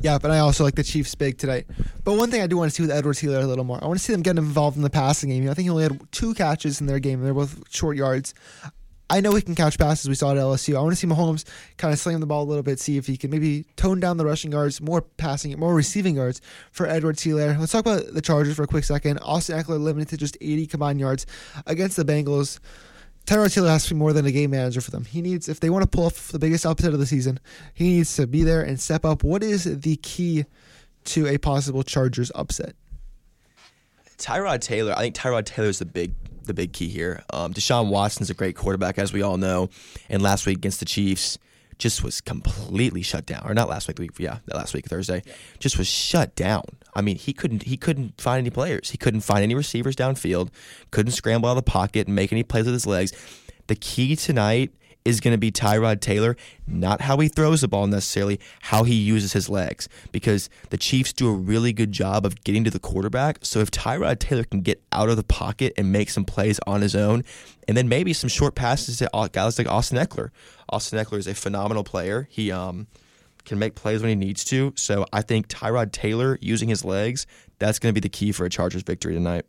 Yeah, 0.00 0.18
but 0.18 0.30
I 0.30 0.38
also 0.38 0.64
like 0.64 0.76
the 0.76 0.82
Chiefs 0.84 1.14
big 1.14 1.38
tonight. 1.38 1.66
But 2.04 2.14
one 2.14 2.30
thing 2.30 2.40
I 2.40 2.46
do 2.46 2.56
want 2.56 2.70
to 2.70 2.74
see 2.74 2.82
with 2.82 2.90
Edwards 2.90 3.18
Hilaire 3.18 3.42
a 3.42 3.46
little 3.46 3.64
more, 3.64 3.82
I 3.82 3.86
want 3.86 3.98
to 3.98 4.04
see 4.04 4.12
them 4.12 4.22
get 4.22 4.38
involved 4.38 4.76
in 4.76 4.82
the 4.82 4.90
passing 4.90 5.30
game. 5.30 5.48
I 5.48 5.54
think 5.54 5.64
he 5.64 5.70
only 5.70 5.82
had 5.82 6.00
two 6.12 6.34
catches 6.34 6.80
in 6.80 6.86
their 6.86 6.98
game. 6.98 7.22
They're 7.22 7.34
both 7.34 7.62
short 7.70 7.96
yards. 7.96 8.34
I 9.10 9.20
know 9.20 9.34
he 9.34 9.42
can 9.42 9.56
catch 9.56 9.76
passes. 9.76 10.08
We 10.08 10.14
saw 10.14 10.30
at 10.30 10.36
LSU. 10.36 10.76
I 10.76 10.80
want 10.80 10.92
to 10.92 10.96
see 10.96 11.08
Mahomes 11.08 11.44
kind 11.78 11.92
of 11.92 11.98
slam 11.98 12.20
the 12.20 12.26
ball 12.26 12.44
a 12.44 12.48
little 12.48 12.62
bit, 12.62 12.78
see 12.78 12.96
if 12.96 13.08
he 13.08 13.16
can 13.16 13.30
maybe 13.30 13.64
tone 13.74 13.98
down 13.98 14.18
the 14.18 14.24
rushing 14.24 14.52
yards, 14.52 14.80
more 14.80 15.02
passing, 15.02 15.58
more 15.58 15.74
receiving 15.74 16.14
yards 16.14 16.40
for 16.70 16.86
Edwards 16.86 17.20
Hilaire. 17.20 17.56
Let's 17.58 17.72
talk 17.72 17.80
about 17.80 18.14
the 18.14 18.20
Chargers 18.20 18.54
for 18.54 18.62
a 18.62 18.68
quick 18.68 18.84
second. 18.84 19.18
Austin 19.18 19.60
Ekeler 19.60 19.80
limited 19.80 20.10
to 20.10 20.16
just 20.16 20.38
80 20.40 20.66
combined 20.68 21.00
yards 21.00 21.26
against 21.66 21.96
the 21.96 22.04
Bengals. 22.04 22.60
Tyrod 23.26 23.54
Taylor 23.54 23.68
has 23.68 23.84
to 23.86 23.94
be 23.94 23.98
more 23.98 24.12
than 24.12 24.26
a 24.26 24.32
game 24.32 24.50
manager 24.50 24.80
for 24.80 24.90
them. 24.90 25.04
He 25.04 25.22
needs, 25.22 25.48
if 25.48 25.60
they 25.60 25.70
want 25.70 25.82
to 25.82 25.88
pull 25.88 26.06
off 26.06 26.32
the 26.32 26.38
biggest 26.38 26.66
upset 26.66 26.92
of 26.92 26.98
the 26.98 27.06
season, 27.06 27.38
he 27.74 27.96
needs 27.96 28.16
to 28.16 28.26
be 28.26 28.42
there 28.42 28.62
and 28.62 28.80
step 28.80 29.04
up. 29.04 29.22
What 29.22 29.42
is 29.42 29.80
the 29.80 29.96
key 29.96 30.46
to 31.04 31.26
a 31.28 31.38
possible 31.38 31.82
Chargers 31.82 32.32
upset? 32.34 32.74
Tyrod 34.18 34.60
Taylor. 34.60 34.92
I 34.96 35.00
think 35.02 35.14
Tyrod 35.14 35.46
Taylor 35.46 35.68
is 35.68 35.78
the 35.78 35.86
big 35.86 36.14
the 36.44 36.54
big 36.54 36.72
key 36.72 36.88
here. 36.88 37.22
Um, 37.32 37.54
Deshaun 37.54 37.88
Watson's 37.90 38.30
a 38.30 38.34
great 38.34 38.56
quarterback, 38.56 38.98
as 38.98 39.12
we 39.12 39.22
all 39.22 39.36
know, 39.36 39.70
and 40.08 40.20
last 40.20 40.46
week 40.46 40.56
against 40.56 40.80
the 40.80 40.86
Chiefs, 40.86 41.38
just 41.80 42.04
was 42.04 42.20
completely 42.20 43.02
shut 43.02 43.26
down. 43.26 43.42
Or 43.44 43.54
not 43.54 43.68
last 43.68 43.88
week, 43.88 43.96
the 43.96 44.02
week 44.02 44.18
yeah, 44.18 44.38
last 44.46 44.74
week 44.74 44.86
Thursday, 44.86 45.22
yeah. 45.26 45.32
just 45.58 45.78
was 45.78 45.88
shut 45.88 46.36
down. 46.36 46.64
I 46.94 47.00
mean, 47.00 47.16
he 47.16 47.32
couldn't 47.32 47.64
he 47.64 47.76
couldn't 47.76 48.20
find 48.20 48.38
any 48.38 48.50
players. 48.50 48.90
He 48.90 48.98
couldn't 48.98 49.22
find 49.22 49.42
any 49.42 49.54
receivers 49.54 49.96
downfield. 49.96 50.50
Couldn't 50.90 51.12
scramble 51.12 51.48
out 51.48 51.56
of 51.56 51.64
the 51.64 51.70
pocket 51.70 52.06
and 52.06 52.14
make 52.14 52.32
any 52.32 52.42
plays 52.42 52.66
with 52.66 52.74
his 52.74 52.86
legs. 52.86 53.12
The 53.66 53.74
key 53.74 54.14
tonight 54.14 54.72
is 55.04 55.20
going 55.20 55.32
to 55.32 55.38
be 55.38 55.50
Tyrod 55.50 56.00
Taylor, 56.00 56.36
not 56.66 57.00
how 57.02 57.16
he 57.18 57.28
throws 57.28 57.62
the 57.62 57.68
ball 57.68 57.86
necessarily, 57.86 58.38
how 58.60 58.84
he 58.84 58.94
uses 58.94 59.32
his 59.32 59.48
legs. 59.48 59.88
Because 60.12 60.50
the 60.70 60.76
Chiefs 60.76 61.12
do 61.12 61.28
a 61.28 61.32
really 61.34 61.72
good 61.72 61.92
job 61.92 62.26
of 62.26 62.42
getting 62.44 62.64
to 62.64 62.70
the 62.70 62.78
quarterback. 62.78 63.38
So 63.42 63.60
if 63.60 63.70
Tyrod 63.70 64.18
Taylor 64.18 64.44
can 64.44 64.60
get 64.60 64.82
out 64.92 65.08
of 65.08 65.16
the 65.16 65.24
pocket 65.24 65.72
and 65.76 65.92
make 65.92 66.10
some 66.10 66.24
plays 66.24 66.60
on 66.66 66.82
his 66.82 66.94
own, 66.94 67.24
and 67.66 67.76
then 67.76 67.88
maybe 67.88 68.12
some 68.12 68.28
short 68.28 68.54
passes 68.54 68.98
to 68.98 69.28
guys 69.32 69.58
like 69.58 69.68
Austin 69.68 69.98
Ekeler. 69.98 70.30
Austin 70.68 70.98
Ekeler 70.98 71.18
is 71.18 71.26
a 71.26 71.34
phenomenal 71.34 71.84
player. 71.84 72.28
He 72.30 72.52
um, 72.52 72.86
can 73.44 73.58
make 73.58 73.74
plays 73.74 74.00
when 74.02 74.08
he 74.08 74.14
needs 74.14 74.44
to. 74.44 74.72
So 74.76 75.06
I 75.12 75.22
think 75.22 75.48
Tyrod 75.48 75.92
Taylor 75.92 76.38
using 76.40 76.68
his 76.68 76.84
legs, 76.84 77.26
that's 77.58 77.78
going 77.78 77.94
to 77.94 78.00
be 78.00 78.02
the 78.02 78.08
key 78.08 78.32
for 78.32 78.44
a 78.44 78.50
Chargers 78.50 78.82
victory 78.82 79.14
tonight. 79.14 79.46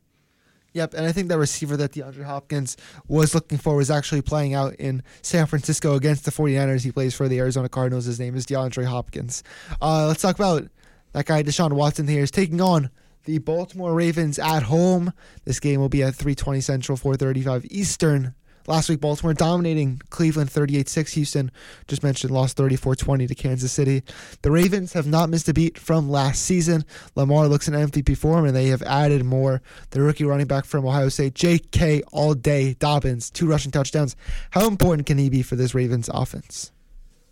Yep, 0.73 0.93
and 0.93 1.05
I 1.05 1.11
think 1.11 1.27
that 1.27 1.37
receiver 1.37 1.75
that 1.77 1.91
DeAndre 1.91 2.23
Hopkins 2.23 2.77
was 3.07 3.35
looking 3.35 3.57
for 3.57 3.75
was 3.75 3.91
actually 3.91 4.21
playing 4.21 4.53
out 4.53 4.73
in 4.75 5.03
San 5.21 5.45
Francisco 5.45 5.95
against 5.95 6.23
the 6.23 6.31
49ers. 6.31 6.83
He 6.83 6.91
plays 6.91 7.13
for 7.13 7.27
the 7.27 7.39
Arizona 7.39 7.67
Cardinals. 7.67 8.05
His 8.05 8.19
name 8.19 8.35
is 8.35 8.45
DeAndre 8.45 8.85
Hopkins. 8.85 9.43
Uh, 9.81 10.07
let's 10.07 10.21
talk 10.21 10.35
about 10.35 10.67
that 11.11 11.25
guy, 11.25 11.43
Deshaun 11.43 11.73
Watson, 11.73 12.07
here 12.07 12.23
is 12.23 12.31
taking 12.31 12.61
on 12.61 12.89
the 13.25 13.37
Baltimore 13.39 13.93
Ravens 13.93 14.39
at 14.39 14.63
home. 14.63 15.13
This 15.43 15.59
game 15.59 15.79
will 15.79 15.89
be 15.89 16.03
at 16.03 16.15
320 16.15 16.61
Central, 16.61 16.97
435 16.97 17.65
Eastern. 17.69 18.33
Last 18.67 18.89
week, 18.89 19.01
Baltimore 19.01 19.33
dominating 19.33 20.01
Cleveland 20.09 20.51
38 20.51 20.87
6. 20.87 21.13
Houston, 21.13 21.51
just 21.87 22.03
mentioned, 22.03 22.31
lost 22.31 22.57
34 22.57 22.95
20 22.95 23.27
to 23.27 23.35
Kansas 23.35 23.71
City. 23.71 24.03
The 24.41 24.51
Ravens 24.51 24.93
have 24.93 25.07
not 25.07 25.29
missed 25.29 25.49
a 25.49 25.53
beat 25.53 25.77
from 25.77 26.09
last 26.09 26.43
season. 26.43 26.85
Lamar 27.15 27.47
looks 27.47 27.67
an 27.67 27.73
MVP 27.73 28.17
form, 28.17 28.45
and 28.45 28.55
they 28.55 28.67
have 28.67 28.81
added 28.83 29.25
more. 29.25 29.61
The 29.91 30.01
rookie 30.01 30.25
running 30.25 30.47
back 30.47 30.65
from 30.65 30.85
Ohio 30.85 31.09
State, 31.09 31.35
J.K. 31.35 32.03
All 32.11 32.33
Day 32.33 32.75
Dobbins, 32.75 33.29
two 33.29 33.47
rushing 33.47 33.71
touchdowns. 33.71 34.15
How 34.51 34.67
important 34.67 35.07
can 35.07 35.17
he 35.17 35.29
be 35.29 35.41
for 35.41 35.55
this 35.55 35.73
Ravens 35.73 36.09
offense? 36.13 36.71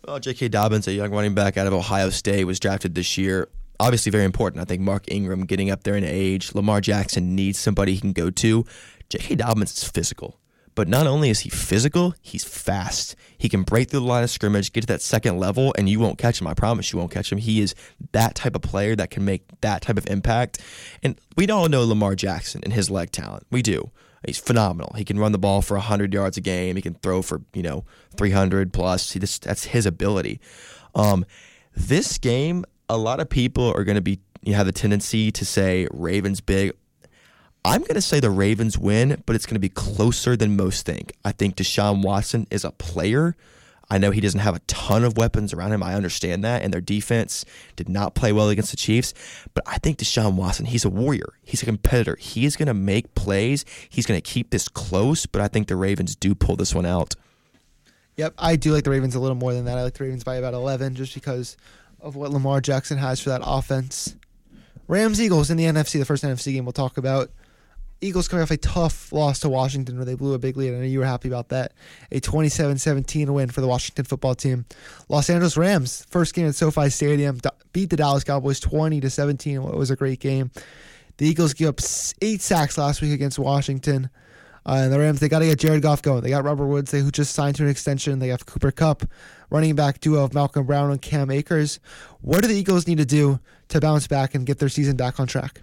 Well, 0.06 0.18
J.K. 0.18 0.48
Dobbins, 0.48 0.88
a 0.88 0.92
young 0.92 1.12
running 1.12 1.34
back 1.34 1.56
out 1.56 1.66
of 1.66 1.72
Ohio 1.72 2.10
State, 2.10 2.44
was 2.44 2.58
drafted 2.58 2.94
this 2.94 3.16
year 3.16 3.48
obviously 3.80 4.12
very 4.12 4.24
important. 4.24 4.60
I 4.60 4.64
think 4.66 4.82
Mark 4.82 5.04
Ingram 5.08 5.46
getting 5.46 5.70
up 5.70 5.82
there 5.82 5.96
in 5.96 6.04
age, 6.04 6.54
Lamar 6.54 6.80
Jackson 6.80 7.34
needs 7.34 7.58
somebody 7.58 7.94
he 7.94 8.00
can 8.00 8.12
go 8.12 8.30
to. 8.30 8.64
J.K. 9.08 9.36
Dobbins 9.36 9.72
is 9.76 9.88
physical. 9.88 10.39
But 10.80 10.88
not 10.88 11.06
only 11.06 11.28
is 11.28 11.40
he 11.40 11.50
physical, 11.50 12.14
he's 12.22 12.42
fast. 12.42 13.14
He 13.36 13.50
can 13.50 13.64
break 13.64 13.90
through 13.90 14.00
the 14.00 14.06
line 14.06 14.24
of 14.24 14.30
scrimmage, 14.30 14.72
get 14.72 14.80
to 14.80 14.86
that 14.86 15.02
second 15.02 15.36
level, 15.36 15.74
and 15.76 15.90
you 15.90 16.00
won't 16.00 16.16
catch 16.16 16.40
him. 16.40 16.46
I 16.46 16.54
promise 16.54 16.90
you 16.90 16.98
won't 16.98 17.10
catch 17.10 17.30
him. 17.30 17.36
He 17.36 17.60
is 17.60 17.74
that 18.12 18.34
type 18.34 18.56
of 18.56 18.62
player 18.62 18.96
that 18.96 19.10
can 19.10 19.22
make 19.22 19.42
that 19.60 19.82
type 19.82 19.98
of 19.98 20.06
impact. 20.08 20.58
And 21.02 21.20
we 21.36 21.46
all 21.48 21.68
know 21.68 21.84
Lamar 21.84 22.14
Jackson 22.14 22.62
and 22.64 22.72
his 22.72 22.90
leg 22.90 23.12
talent. 23.12 23.46
We 23.50 23.60
do. 23.60 23.90
He's 24.26 24.38
phenomenal. 24.38 24.94
He 24.96 25.04
can 25.04 25.18
run 25.18 25.32
the 25.32 25.38
ball 25.38 25.60
for 25.60 25.76
100 25.76 26.14
yards 26.14 26.38
a 26.38 26.40
game. 26.40 26.76
He 26.76 26.80
can 26.80 26.94
throw 26.94 27.20
for, 27.20 27.42
you 27.52 27.62
know, 27.62 27.84
300 28.16 28.72
plus. 28.72 29.12
He 29.12 29.20
just, 29.20 29.42
that's 29.42 29.64
his 29.64 29.84
ability. 29.84 30.40
Um, 30.94 31.26
this 31.76 32.16
game, 32.16 32.64
a 32.88 32.96
lot 32.96 33.20
of 33.20 33.28
people 33.28 33.70
are 33.76 33.84
going 33.84 33.96
to 33.96 34.00
be 34.00 34.20
you 34.42 34.54
have 34.54 34.68
a 34.68 34.72
tendency 34.72 35.30
to 35.32 35.44
say 35.44 35.86
Ravens 35.90 36.40
big. 36.40 36.72
I'm 37.64 37.82
going 37.82 37.94
to 37.94 38.00
say 38.00 38.20
the 38.20 38.30
Ravens 38.30 38.78
win, 38.78 39.22
but 39.26 39.36
it's 39.36 39.46
going 39.46 39.56
to 39.56 39.60
be 39.60 39.68
closer 39.68 40.36
than 40.36 40.56
most 40.56 40.86
think. 40.86 41.12
I 41.24 41.32
think 41.32 41.56
Deshaun 41.56 42.02
Watson 42.02 42.46
is 42.50 42.64
a 42.64 42.70
player. 42.70 43.36
I 43.90 43.98
know 43.98 44.12
he 44.12 44.20
doesn't 44.20 44.40
have 44.40 44.54
a 44.54 44.60
ton 44.60 45.04
of 45.04 45.16
weapons 45.16 45.52
around 45.52 45.72
him. 45.72 45.82
I 45.82 45.94
understand 45.94 46.44
that. 46.44 46.62
And 46.62 46.72
their 46.72 46.80
defense 46.80 47.44
did 47.74 47.88
not 47.88 48.14
play 48.14 48.32
well 48.32 48.48
against 48.48 48.70
the 48.70 48.76
Chiefs. 48.76 49.12
But 49.52 49.64
I 49.66 49.78
think 49.78 49.98
Deshaun 49.98 50.34
Watson, 50.34 50.66
he's 50.66 50.84
a 50.84 50.88
warrior. 50.88 51.34
He's 51.42 51.62
a 51.62 51.66
competitor. 51.66 52.16
He 52.16 52.44
is 52.44 52.56
going 52.56 52.68
to 52.68 52.74
make 52.74 53.14
plays. 53.14 53.64
He's 53.88 54.06
going 54.06 54.20
to 54.20 54.22
keep 54.22 54.50
this 54.50 54.68
close. 54.68 55.26
But 55.26 55.42
I 55.42 55.48
think 55.48 55.66
the 55.66 55.76
Ravens 55.76 56.14
do 56.14 56.34
pull 56.36 56.56
this 56.56 56.74
one 56.74 56.86
out. 56.86 57.16
Yep, 58.16 58.34
I 58.38 58.56
do 58.56 58.72
like 58.72 58.84
the 58.84 58.90
Ravens 58.90 59.14
a 59.16 59.20
little 59.20 59.36
more 59.36 59.52
than 59.52 59.64
that. 59.64 59.76
I 59.76 59.82
like 59.82 59.94
the 59.94 60.04
Ravens 60.04 60.24
by 60.24 60.36
about 60.36 60.54
11 60.54 60.94
just 60.94 61.14
because 61.14 61.56
of 62.00 62.16
what 62.16 62.30
Lamar 62.30 62.60
Jackson 62.60 62.98
has 62.98 63.20
for 63.20 63.30
that 63.30 63.42
offense. 63.44 64.14
Rams 64.86 65.20
Eagles 65.20 65.50
in 65.50 65.56
the 65.56 65.64
NFC, 65.64 65.98
the 65.98 66.04
first 66.04 66.22
NFC 66.22 66.52
game 66.52 66.64
we'll 66.64 66.72
talk 66.72 66.96
about. 66.96 67.30
Eagles 68.02 68.28
coming 68.28 68.42
off 68.42 68.50
a 68.50 68.56
tough 68.56 69.12
loss 69.12 69.40
to 69.40 69.48
Washington 69.48 69.96
where 69.96 70.06
they 70.06 70.14
blew 70.14 70.32
a 70.32 70.38
big 70.38 70.56
lead. 70.56 70.74
I 70.74 70.78
know 70.78 70.84
you 70.84 71.00
were 71.00 71.04
happy 71.04 71.28
about 71.28 71.50
that. 71.50 71.72
A 72.10 72.20
27 72.20 72.78
17 72.78 73.32
win 73.32 73.50
for 73.50 73.60
the 73.60 73.66
Washington 73.66 74.06
football 74.06 74.34
team. 74.34 74.64
Los 75.08 75.28
Angeles 75.28 75.56
Rams, 75.56 76.06
first 76.08 76.34
game 76.34 76.46
at 76.46 76.54
SoFi 76.54 76.88
Stadium, 76.88 77.38
beat 77.72 77.90
the 77.90 77.96
Dallas 77.96 78.24
Cowboys 78.24 78.58
20 78.60 79.00
to 79.00 79.10
17. 79.10 79.56
It 79.56 79.76
was 79.76 79.90
a 79.90 79.96
great 79.96 80.20
game. 80.20 80.50
The 81.18 81.26
Eagles 81.26 81.52
gave 81.52 81.68
up 81.68 81.80
eight 82.22 82.40
sacks 82.40 82.78
last 82.78 83.02
week 83.02 83.12
against 83.12 83.38
Washington. 83.38 84.08
Uh, 84.64 84.82
and 84.84 84.92
the 84.92 84.98
Rams, 84.98 85.20
they 85.20 85.28
got 85.28 85.40
to 85.40 85.46
get 85.46 85.58
Jared 85.58 85.82
Goff 85.82 86.02
going. 86.02 86.22
They 86.22 86.30
got 86.30 86.44
Robert 86.44 86.66
Woods, 86.66 86.90
they, 86.90 87.00
who 87.00 87.10
just 87.10 87.34
signed 87.34 87.56
to 87.56 87.64
an 87.64 87.68
extension. 87.68 88.18
They 88.18 88.28
have 88.28 88.44
Cooper 88.46 88.70
Kupp, 88.70 89.04
running 89.50 89.74
back 89.74 90.00
duo 90.00 90.22
of 90.24 90.34
Malcolm 90.34 90.66
Brown 90.66 90.90
and 90.90 91.00
Cam 91.00 91.30
Akers. 91.30 91.80
What 92.20 92.42
do 92.42 92.48
the 92.48 92.54
Eagles 92.54 92.86
need 92.86 92.98
to 92.98 93.06
do 93.06 93.40
to 93.68 93.80
bounce 93.80 94.06
back 94.06 94.34
and 94.34 94.46
get 94.46 94.58
their 94.58 94.68
season 94.68 94.96
back 94.96 95.18
on 95.18 95.26
track? 95.26 95.62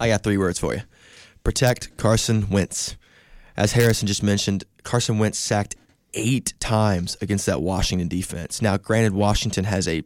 I 0.00 0.08
got 0.08 0.22
three 0.22 0.38
words 0.38 0.58
for 0.58 0.74
you 0.74 0.82
protect 1.44 1.96
Carson 1.96 2.48
Wentz. 2.48 2.96
As 3.56 3.72
Harrison 3.72 4.08
just 4.08 4.22
mentioned, 4.22 4.64
Carson 4.82 5.18
Wentz 5.18 5.38
sacked 5.38 5.76
eight 6.14 6.54
times 6.58 7.16
against 7.20 7.46
that 7.46 7.60
Washington 7.60 8.08
defense. 8.08 8.62
Now, 8.62 8.76
granted, 8.76 9.12
Washington 9.12 9.64
has 9.64 9.86
a 9.86 10.02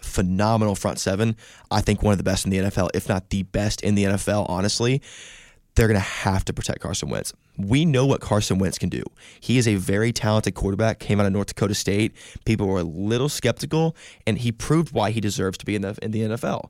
phenomenal 0.00 0.74
front 0.74 0.98
seven. 0.98 1.36
I 1.70 1.80
think 1.80 2.02
one 2.02 2.12
of 2.12 2.18
the 2.18 2.24
best 2.24 2.44
in 2.44 2.50
the 2.50 2.58
NFL, 2.58 2.90
if 2.94 3.08
not 3.08 3.30
the 3.30 3.42
best 3.44 3.82
in 3.82 3.94
the 3.94 4.04
NFL, 4.04 4.48
honestly. 4.48 5.02
They're 5.74 5.88
going 5.88 5.98
to 5.98 6.00
have 6.00 6.44
to 6.44 6.52
protect 6.52 6.80
Carson 6.80 7.08
Wentz. 7.08 7.32
We 7.56 7.86
know 7.86 8.04
what 8.04 8.20
Carson 8.20 8.58
Wentz 8.58 8.76
can 8.76 8.90
do. 8.90 9.02
He 9.40 9.56
is 9.56 9.66
a 9.66 9.76
very 9.76 10.12
talented 10.12 10.54
quarterback, 10.54 10.98
came 10.98 11.18
out 11.18 11.24
of 11.24 11.32
North 11.32 11.46
Dakota 11.46 11.74
State. 11.74 12.12
People 12.44 12.66
were 12.66 12.80
a 12.80 12.84
little 12.84 13.30
skeptical, 13.30 13.96
and 14.26 14.36
he 14.36 14.52
proved 14.52 14.92
why 14.92 15.12
he 15.12 15.20
deserves 15.20 15.56
to 15.56 15.64
be 15.64 15.74
in 15.74 15.80
the, 15.80 15.96
in 16.02 16.10
the 16.10 16.20
NFL. 16.20 16.68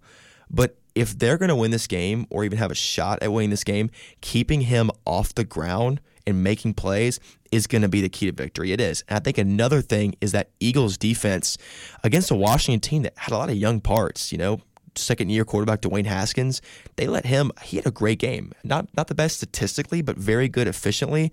But 0.49 0.77
if 0.95 1.19
they're 1.19 1.39
going 1.39 1.49
to 1.49 1.57
win 1.57 1.71
this 1.71 1.87
game 1.87 2.27
or 2.31 2.45
even 2.45 2.59
have 2.59 2.71
a 2.71 2.75
shot 2.75 3.23
at 3.23 3.33
winning 3.33 3.51
this 3.51 3.65
game, 3.65 3.91
keeping 4.21 4.63
him 4.63 4.91
off 5.07 5.35
the 5.35 5.45
ground 5.45 6.01
and 6.27 6.43
making 6.43 6.75
plays 6.75 7.19
is 7.51 7.67
going 7.67 7.83
to 7.83 7.89
be 7.89 8.01
the 8.01 8.09
key 8.09 8.27
to 8.27 8.33
victory. 8.33 8.73
It 8.73 8.81
is. 8.81 9.05
And 9.09 9.17
I 9.17 9.21
think 9.21 9.39
another 9.39 9.83
thing 9.83 10.15
is 10.21 10.33
that 10.33 10.51
Eagles 10.61 10.97
defense 10.97 11.59
against 12.05 12.31
a 12.31 12.35
Washington 12.35 12.81
team 12.81 13.03
that 13.03 13.15
had 13.17 13.33
a 13.33 13.39
lot 13.39 13.51
of 13.51 13.57
young 13.57 13.81
parts, 13.81 14.33
you 14.33 14.39
know, 14.39 14.61
second 14.95 15.31
year 15.31 15.45
quarterback 15.45 15.81
Dwayne 15.81 16.07
Haskins, 16.07 16.61
they 16.97 17.07
let 17.07 17.27
him 17.27 17.51
he 17.63 17.77
had 17.77 17.87
a 17.87 17.91
great 17.91 18.19
game. 18.19 18.53
Not 18.65 18.89
not 18.97 19.09
the 19.09 19.15
best 19.15 19.37
statistically, 19.37 20.03
but 20.03 20.17
very 20.17 20.49
good 20.49 20.69
efficiently. 20.69 21.33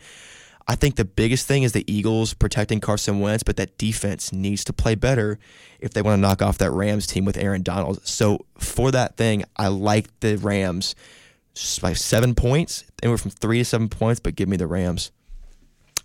I 0.70 0.76
think 0.76 0.98
the 0.98 1.06
biggest 1.06 1.48
thing 1.48 1.64
is 1.64 1.72
the 1.72 1.84
Eagles 1.92 2.36
protecting 2.36 2.80
Carson 2.80 3.20
Wentz, 3.22 3.42
but 3.42 3.58
that 3.58 3.80
defense 3.80 4.32
needs 4.32 4.64
to 4.66 4.72
play 4.72 4.94
better 4.94 5.40
if 5.80 5.94
they 5.94 6.04
want 6.04 6.18
to 6.18 6.22
knock 6.22 6.44
off 6.44 6.60
that 6.60 6.70
Rams 6.70 7.08
team 7.08 7.26
with 7.26 7.38
Aaron 7.38 7.64
Donald. 7.64 8.06
So 8.06 8.46
for 8.56 8.92
that 8.92 9.18
thing, 9.18 9.46
I 9.58 9.70
like 9.70 10.08
the 10.20 10.38
Rams 10.38 10.94
by 11.82 11.94
seven 11.94 12.36
points, 12.36 12.82
They 12.82 13.08
anywhere 13.08 13.18
from 13.18 13.32
three 13.32 13.58
to 13.58 13.66
seven 13.66 13.90
points, 13.90 14.20
but 14.20 14.36
give 14.36 14.48
me 14.48 14.58
the 14.58 14.68
Rams. 14.68 15.12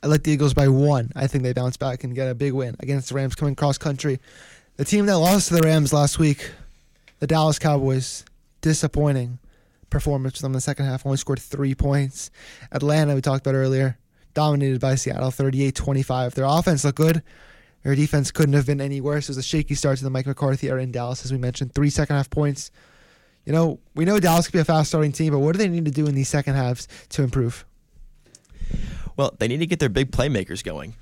I 0.02 0.06
like 0.06 0.22
the 0.22 0.32
Eagles 0.32 0.54
by 0.54 0.68
one. 0.68 1.12
I 1.14 1.26
think 1.26 1.44
they 1.44 1.52
bounce 1.52 1.76
back 1.76 2.02
and 2.02 2.14
get 2.14 2.30
a 2.30 2.34
big 2.34 2.54
win 2.54 2.74
against 2.80 3.10
the 3.10 3.16
Rams 3.16 3.34
coming 3.34 3.54
cross 3.54 3.76
country. 3.76 4.18
The 4.78 4.86
team 4.86 5.04
that 5.06 5.18
lost 5.18 5.48
to 5.48 5.56
the 5.56 5.62
Rams 5.62 5.92
last 5.92 6.18
week, 6.18 6.50
the 7.18 7.26
Dallas 7.26 7.58
Cowboys, 7.58 8.24
disappointing 8.62 9.40
performance 9.90 10.38
from 10.38 10.46
them 10.46 10.52
in 10.52 10.56
the 10.56 10.60
second 10.62 10.86
half. 10.86 11.04
Only 11.04 11.18
scored 11.18 11.38
three 11.38 11.74
points. 11.74 12.30
Atlanta, 12.72 13.14
we 13.14 13.20
talked 13.20 13.46
about 13.46 13.54
earlier, 13.54 13.98
dominated 14.34 14.80
by 14.80 14.96
Seattle 14.96 15.30
38 15.30 15.74
25. 15.74 16.34
Their 16.34 16.44
offense 16.44 16.84
looked 16.84 16.98
good. 16.98 17.22
Their 17.82 17.94
defense 17.94 18.30
couldn't 18.30 18.54
have 18.54 18.66
been 18.66 18.80
any 18.80 19.00
worse. 19.00 19.24
It 19.24 19.30
was 19.30 19.38
a 19.38 19.42
shaky 19.42 19.74
start 19.74 19.98
to 19.98 20.04
the 20.04 20.10
Mike 20.10 20.26
McCarthy 20.26 20.68
era 20.68 20.82
in 20.82 20.90
Dallas, 20.90 21.24
as 21.24 21.32
we 21.32 21.38
mentioned. 21.38 21.74
Three 21.74 21.90
second 21.90 22.16
half 22.16 22.30
points. 22.30 22.70
You 23.44 23.52
know, 23.52 23.78
we 23.94 24.06
know 24.06 24.18
Dallas 24.18 24.46
could 24.46 24.54
be 24.54 24.58
a 24.58 24.64
fast 24.64 24.88
starting 24.88 25.12
team, 25.12 25.32
but 25.32 25.40
what 25.40 25.52
do 25.52 25.58
they 25.58 25.68
need 25.68 25.84
to 25.84 25.90
do 25.90 26.06
in 26.06 26.14
these 26.14 26.28
second 26.28 26.54
halves 26.54 26.88
to 27.10 27.22
improve? 27.22 27.66
Well, 29.16 29.34
they 29.38 29.48
need 29.48 29.58
to 29.58 29.66
get 29.66 29.80
their 29.80 29.90
big 29.90 30.10
playmakers 30.10 30.64
going. 30.64 30.94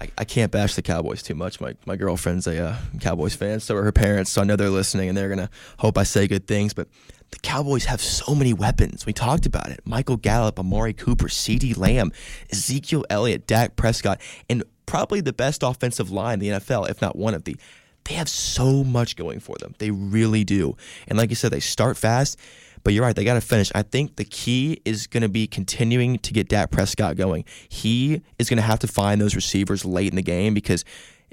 I, 0.00 0.10
I 0.18 0.24
can't 0.24 0.52
bash 0.52 0.74
the 0.74 0.82
Cowboys 0.82 1.22
too 1.22 1.34
much. 1.34 1.60
My 1.60 1.74
my 1.86 1.96
girlfriend's 1.96 2.46
a 2.46 2.62
uh, 2.62 2.76
Cowboys 3.00 3.34
fan, 3.34 3.60
so 3.60 3.76
are 3.76 3.84
her 3.84 3.92
parents. 3.92 4.30
So 4.30 4.42
I 4.42 4.44
know 4.44 4.56
they're 4.56 4.68
listening, 4.68 5.08
and 5.08 5.16
they're 5.16 5.28
gonna 5.28 5.48
hope 5.78 5.96
I 5.96 6.02
say 6.02 6.26
good 6.26 6.46
things. 6.46 6.74
But 6.74 6.88
the 7.30 7.38
Cowboys 7.38 7.84
have 7.86 8.00
so 8.00 8.34
many 8.34 8.52
weapons. 8.52 9.06
We 9.06 9.12
talked 9.12 9.46
about 9.46 9.70
it. 9.70 9.80
Michael 9.84 10.16
Gallup, 10.16 10.58
Amari 10.58 10.92
Cooper, 10.92 11.28
CeeDee 11.28 11.76
Lamb, 11.76 12.12
Ezekiel 12.52 13.04
Elliott, 13.10 13.46
Dak 13.46 13.76
Prescott, 13.76 14.20
and 14.48 14.62
probably 14.86 15.20
the 15.20 15.32
best 15.32 15.62
offensive 15.62 16.10
line 16.10 16.34
in 16.34 16.40
the 16.40 16.48
NFL, 16.60 16.88
if 16.88 17.02
not 17.02 17.16
one 17.16 17.34
of 17.34 17.44
the. 17.44 17.56
They 18.04 18.14
have 18.14 18.28
so 18.28 18.84
much 18.84 19.16
going 19.16 19.40
for 19.40 19.56
them. 19.58 19.74
They 19.78 19.90
really 19.90 20.44
do. 20.44 20.76
And 21.08 21.18
like 21.18 21.30
you 21.30 21.36
said, 21.36 21.50
they 21.50 21.60
start 21.60 21.96
fast, 21.96 22.38
but 22.84 22.94
you're 22.94 23.02
right, 23.02 23.16
they 23.16 23.24
got 23.24 23.34
to 23.34 23.40
finish. 23.40 23.72
I 23.74 23.82
think 23.82 24.14
the 24.14 24.24
key 24.24 24.80
is 24.84 25.08
going 25.08 25.22
to 25.22 25.28
be 25.28 25.48
continuing 25.48 26.20
to 26.20 26.32
get 26.32 26.48
Dak 26.48 26.70
Prescott 26.70 27.16
going. 27.16 27.44
He 27.68 28.22
is 28.38 28.48
going 28.48 28.58
to 28.58 28.62
have 28.62 28.78
to 28.78 28.86
find 28.86 29.20
those 29.20 29.34
receivers 29.34 29.84
late 29.84 30.08
in 30.08 30.14
the 30.14 30.22
game 30.22 30.54
because 30.54 30.84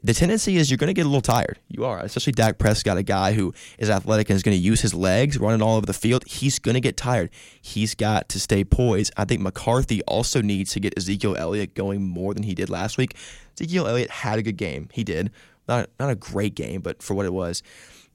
the 0.03 0.13
tendency 0.13 0.57
is 0.57 0.69
you're 0.69 0.77
going 0.77 0.89
to 0.89 0.93
get 0.93 1.05
a 1.05 1.09
little 1.09 1.21
tired. 1.21 1.59
You 1.69 1.85
are, 1.85 1.99
especially 1.99 2.33
Dak 2.33 2.57
Prescott, 2.57 2.97
a 2.97 3.03
guy 3.03 3.33
who 3.33 3.53
is 3.77 3.89
athletic 3.89 4.29
and 4.29 4.35
is 4.35 4.43
going 4.43 4.57
to 4.57 4.61
use 4.61 4.81
his 4.81 4.93
legs 4.93 5.37
running 5.37 5.61
all 5.61 5.77
over 5.77 5.85
the 5.85 5.93
field. 5.93 6.25
He's 6.25 6.59
going 6.59 6.75
to 6.75 6.81
get 6.81 6.97
tired. 6.97 7.29
He's 7.61 7.95
got 7.95 8.27
to 8.29 8.39
stay 8.39 8.65
poised. 8.65 9.13
I 9.15 9.23
think 9.23 9.41
McCarthy 9.41 10.01
also 10.03 10.41
needs 10.41 10.71
to 10.73 10.81
get 10.81 10.97
Ezekiel 10.97 11.37
Elliott 11.37 11.73
going 11.73 12.03
more 12.03 12.33
than 12.33 12.43
he 12.43 12.53
did 12.53 12.69
last 12.69 12.97
week. 12.97 13.15
Ezekiel 13.55 13.87
Elliott 13.87 14.09
had 14.09 14.39
a 14.39 14.41
good 14.41 14.57
game. 14.57 14.89
He 14.91 15.05
did. 15.05 15.31
Not, 15.69 15.89
not 15.97 16.09
a 16.09 16.15
great 16.15 16.55
game, 16.55 16.81
but 16.81 17.01
for 17.01 17.13
what 17.13 17.25
it 17.25 17.33
was. 17.33 17.63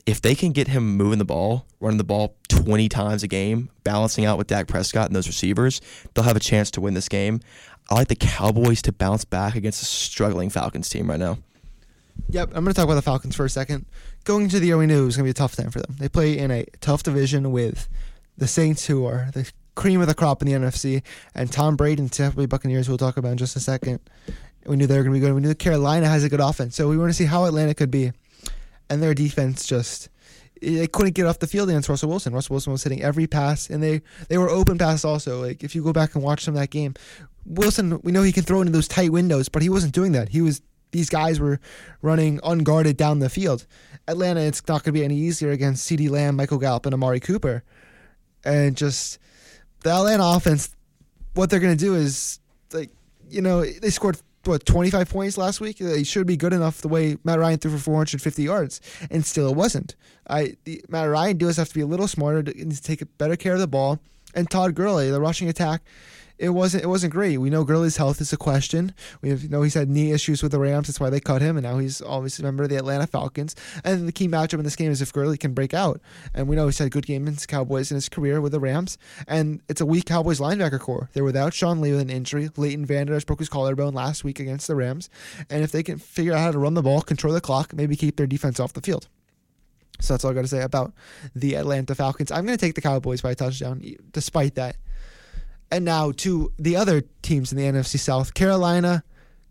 If 0.04 0.20
they 0.20 0.34
can 0.34 0.52
get 0.52 0.68
him 0.68 0.96
moving 0.96 1.18
the 1.18 1.24
ball, 1.24 1.66
running 1.80 1.98
the 1.98 2.04
ball 2.04 2.34
20 2.48 2.88
times 2.90 3.22
a 3.22 3.28
game, 3.28 3.70
balancing 3.84 4.26
out 4.26 4.36
with 4.36 4.46
Dak 4.46 4.66
Prescott 4.66 5.06
and 5.06 5.16
those 5.16 5.26
receivers, 5.26 5.80
they'll 6.12 6.24
have 6.24 6.36
a 6.36 6.40
chance 6.40 6.70
to 6.72 6.82
win 6.82 6.94
this 6.94 7.08
game. 7.08 7.40
I 7.90 7.94
like 7.94 8.08
the 8.08 8.16
Cowboys 8.16 8.82
to 8.82 8.92
bounce 8.92 9.24
back 9.24 9.54
against 9.54 9.82
a 9.82 9.86
struggling 9.86 10.50
Falcons 10.50 10.90
team 10.90 11.08
right 11.08 11.18
now. 11.18 11.38
Yep, 12.30 12.48
I'm 12.48 12.64
going 12.64 12.66
to 12.66 12.74
talk 12.74 12.84
about 12.84 12.96
the 12.96 13.02
Falcons 13.02 13.34
for 13.34 13.44
a 13.44 13.50
second. 13.50 13.86
Going 14.24 14.44
into 14.44 14.60
the 14.60 14.66
year, 14.66 14.76
we 14.76 14.86
knew 14.86 15.02
it 15.02 15.06
was 15.06 15.16
going 15.16 15.24
to 15.24 15.28
be 15.28 15.30
a 15.30 15.34
tough 15.34 15.56
time 15.56 15.70
for 15.70 15.80
them. 15.80 15.96
They 15.98 16.08
play 16.08 16.36
in 16.36 16.50
a 16.50 16.64
tough 16.80 17.02
division 17.02 17.50
with 17.52 17.88
the 18.36 18.46
Saints, 18.46 18.86
who 18.86 19.06
are 19.06 19.30
the 19.32 19.50
cream 19.74 20.00
of 20.00 20.08
the 20.08 20.14
crop 20.14 20.42
in 20.42 20.48
the 20.48 20.54
NFC, 20.54 21.02
and 21.34 21.50
Tom 21.50 21.76
Brady 21.76 22.02
and 22.02 22.12
Tampa 22.12 22.36
Bay 22.36 22.46
Buccaneers, 22.46 22.86
who 22.86 22.92
we'll 22.92 22.98
talk 22.98 23.16
about 23.16 23.32
in 23.32 23.38
just 23.38 23.56
a 23.56 23.60
second. 23.60 24.00
We 24.66 24.76
knew 24.76 24.86
they 24.86 24.96
were 24.96 25.04
going 25.04 25.14
to 25.14 25.20
be 25.20 25.26
good. 25.26 25.34
We 25.34 25.40
knew 25.40 25.54
Carolina 25.54 26.08
has 26.08 26.24
a 26.24 26.28
good 26.28 26.40
offense, 26.40 26.76
so 26.76 26.88
we 26.88 26.98
want 26.98 27.10
to 27.10 27.14
see 27.14 27.24
how 27.24 27.44
Atlanta 27.44 27.74
could 27.74 27.90
be. 27.90 28.12
And 28.90 29.02
their 29.02 29.14
defense 29.14 29.66
just 29.66 30.08
they 30.60 30.86
couldn't 30.86 31.14
get 31.14 31.26
off 31.26 31.38
the 31.38 31.46
field 31.46 31.68
against 31.68 31.88
Russell 31.88 32.08
Wilson. 32.08 32.32
Russell 32.32 32.54
Wilson 32.54 32.72
was 32.72 32.82
hitting 32.82 33.02
every 33.02 33.26
pass, 33.26 33.70
and 33.70 33.82
they 33.82 34.02
they 34.28 34.38
were 34.38 34.48
open 34.48 34.78
passes 34.78 35.04
also. 35.04 35.42
Like 35.42 35.62
if 35.62 35.74
you 35.74 35.82
go 35.82 35.92
back 35.92 36.14
and 36.14 36.24
watch 36.24 36.44
some 36.44 36.54
of 36.54 36.60
that 36.60 36.70
game, 36.70 36.94
Wilson, 37.44 38.00
we 38.02 38.12
know 38.12 38.22
he 38.22 38.32
can 38.32 38.44
throw 38.44 38.60
into 38.60 38.72
those 38.72 38.88
tight 38.88 39.12
windows, 39.12 39.48
but 39.48 39.62
he 39.62 39.68
wasn't 39.68 39.94
doing 39.94 40.12
that. 40.12 40.30
He 40.30 40.40
was 40.40 40.60
these 40.90 41.10
guys 41.10 41.40
were 41.40 41.60
running 42.02 42.40
unguarded 42.42 42.96
down 42.96 43.18
the 43.18 43.28
field. 43.28 43.66
Atlanta, 44.06 44.40
it's 44.40 44.66
not 44.66 44.82
going 44.82 44.92
to 44.94 45.00
be 45.00 45.04
any 45.04 45.16
easier 45.16 45.50
against 45.50 45.88
CeeDee 45.88 46.10
Lamb, 46.10 46.36
Michael 46.36 46.58
Gallup, 46.58 46.86
and 46.86 46.94
Amari 46.94 47.20
Cooper. 47.20 47.62
And 48.44 48.76
just 48.76 49.18
the 49.82 49.90
Atlanta 49.90 50.24
offense, 50.24 50.74
what 51.34 51.50
they're 51.50 51.60
going 51.60 51.76
to 51.76 51.84
do 51.84 51.94
is 51.94 52.40
like 52.72 52.90
you 53.30 53.42
know 53.42 53.64
they 53.64 53.90
scored 53.90 54.18
what 54.44 54.64
25 54.64 55.10
points 55.10 55.36
last 55.36 55.60
week. 55.60 55.78
They 55.78 56.04
should 56.04 56.26
be 56.26 56.36
good 56.36 56.52
enough 56.52 56.80
the 56.80 56.88
way 56.88 57.18
Matt 57.24 57.38
Ryan 57.38 57.58
threw 57.58 57.72
for 57.72 57.78
450 57.78 58.42
yards, 58.42 58.80
and 59.10 59.24
still 59.24 59.48
it 59.48 59.56
wasn't. 59.56 59.94
I 60.28 60.54
the, 60.64 60.82
Matt 60.88 61.08
Ryan 61.08 61.36
does 61.36 61.56
have 61.56 61.68
to 61.68 61.74
be 61.74 61.80
a 61.80 61.86
little 61.86 62.08
smarter 62.08 62.42
to, 62.42 62.52
to 62.52 62.82
take 62.82 63.02
better 63.18 63.36
care 63.36 63.54
of 63.54 63.60
the 63.60 63.66
ball. 63.66 64.00
And 64.34 64.50
Todd 64.50 64.74
Gurley, 64.74 65.10
the 65.10 65.20
rushing 65.20 65.48
attack 65.48 65.82
it 66.38 66.50
wasn't 66.50 66.84
it 66.84 66.86
wasn't 66.86 67.12
great. 67.12 67.38
We 67.38 67.50
know 67.50 67.64
Gurley's 67.64 67.96
health 67.96 68.20
is 68.20 68.32
a 68.32 68.36
question. 68.36 68.94
We 69.22 69.30
have, 69.30 69.50
know 69.50 69.62
he's 69.62 69.74
had 69.74 69.88
knee 69.88 70.12
issues 70.12 70.42
with 70.42 70.52
the 70.52 70.58
Rams. 70.58 70.86
That's 70.86 71.00
why 71.00 71.10
they 71.10 71.20
cut 71.20 71.42
him, 71.42 71.56
and 71.56 71.64
now 71.64 71.78
he's 71.78 72.00
obviously 72.00 72.42
a 72.42 72.46
member 72.46 72.62
of 72.62 72.70
the 72.70 72.76
Atlanta 72.76 73.06
Falcons. 73.06 73.56
And 73.84 74.06
the 74.06 74.12
key 74.12 74.28
matchup 74.28 74.54
in 74.54 74.64
this 74.64 74.76
game 74.76 74.90
is 74.90 75.02
if 75.02 75.12
Gurley 75.12 75.36
can 75.36 75.52
break 75.52 75.74
out. 75.74 76.00
And 76.34 76.48
we 76.48 76.56
know 76.56 76.66
he's 76.66 76.78
had 76.78 76.90
good 76.90 77.06
games 77.06 77.28
against 77.28 77.48
Cowboys 77.48 77.90
in 77.90 77.96
his 77.96 78.08
career 78.08 78.40
with 78.40 78.52
the 78.52 78.60
Rams. 78.60 78.98
And 79.26 79.60
it's 79.68 79.80
a 79.80 79.86
weak 79.86 80.04
Cowboys 80.06 80.40
linebacker 80.40 80.80
core. 80.80 81.10
They're 81.12 81.24
without 81.24 81.54
Sean 81.54 81.80
Lee 81.80 81.90
with 81.90 82.00
an 82.00 82.10
injury. 82.10 82.50
Leighton 82.56 82.86
Vander 82.86 83.14
Esch 83.14 83.24
broke 83.24 83.40
his 83.40 83.48
collarbone 83.48 83.94
last 83.94 84.24
week 84.24 84.38
against 84.38 84.68
the 84.68 84.76
Rams. 84.76 85.10
And 85.50 85.64
if 85.64 85.72
they 85.72 85.82
can 85.82 85.98
figure 85.98 86.32
out 86.32 86.40
how 86.40 86.52
to 86.52 86.58
run 86.58 86.74
the 86.74 86.82
ball, 86.82 87.02
control 87.02 87.34
the 87.34 87.40
clock, 87.40 87.74
maybe 87.74 87.96
keep 87.96 88.16
their 88.16 88.26
defense 88.26 88.60
off 88.60 88.72
the 88.72 88.80
field. 88.80 89.08
So 90.00 90.14
that's 90.14 90.24
all 90.24 90.30
I 90.30 90.34
got 90.34 90.42
to 90.42 90.48
say 90.48 90.62
about 90.62 90.92
the 91.34 91.54
Atlanta 91.54 91.94
Falcons. 91.94 92.30
I'm 92.30 92.46
going 92.46 92.56
to 92.56 92.64
take 92.64 92.76
the 92.76 92.80
Cowboys 92.80 93.20
by 93.20 93.32
a 93.32 93.34
touchdown, 93.34 93.82
despite 94.12 94.54
that. 94.54 94.76
And 95.70 95.84
now 95.84 96.12
to 96.12 96.52
the 96.58 96.76
other 96.76 97.02
teams 97.22 97.52
in 97.52 97.58
the 97.58 97.64
NFC 97.64 97.98
South. 97.98 98.34
Carolina 98.34 99.04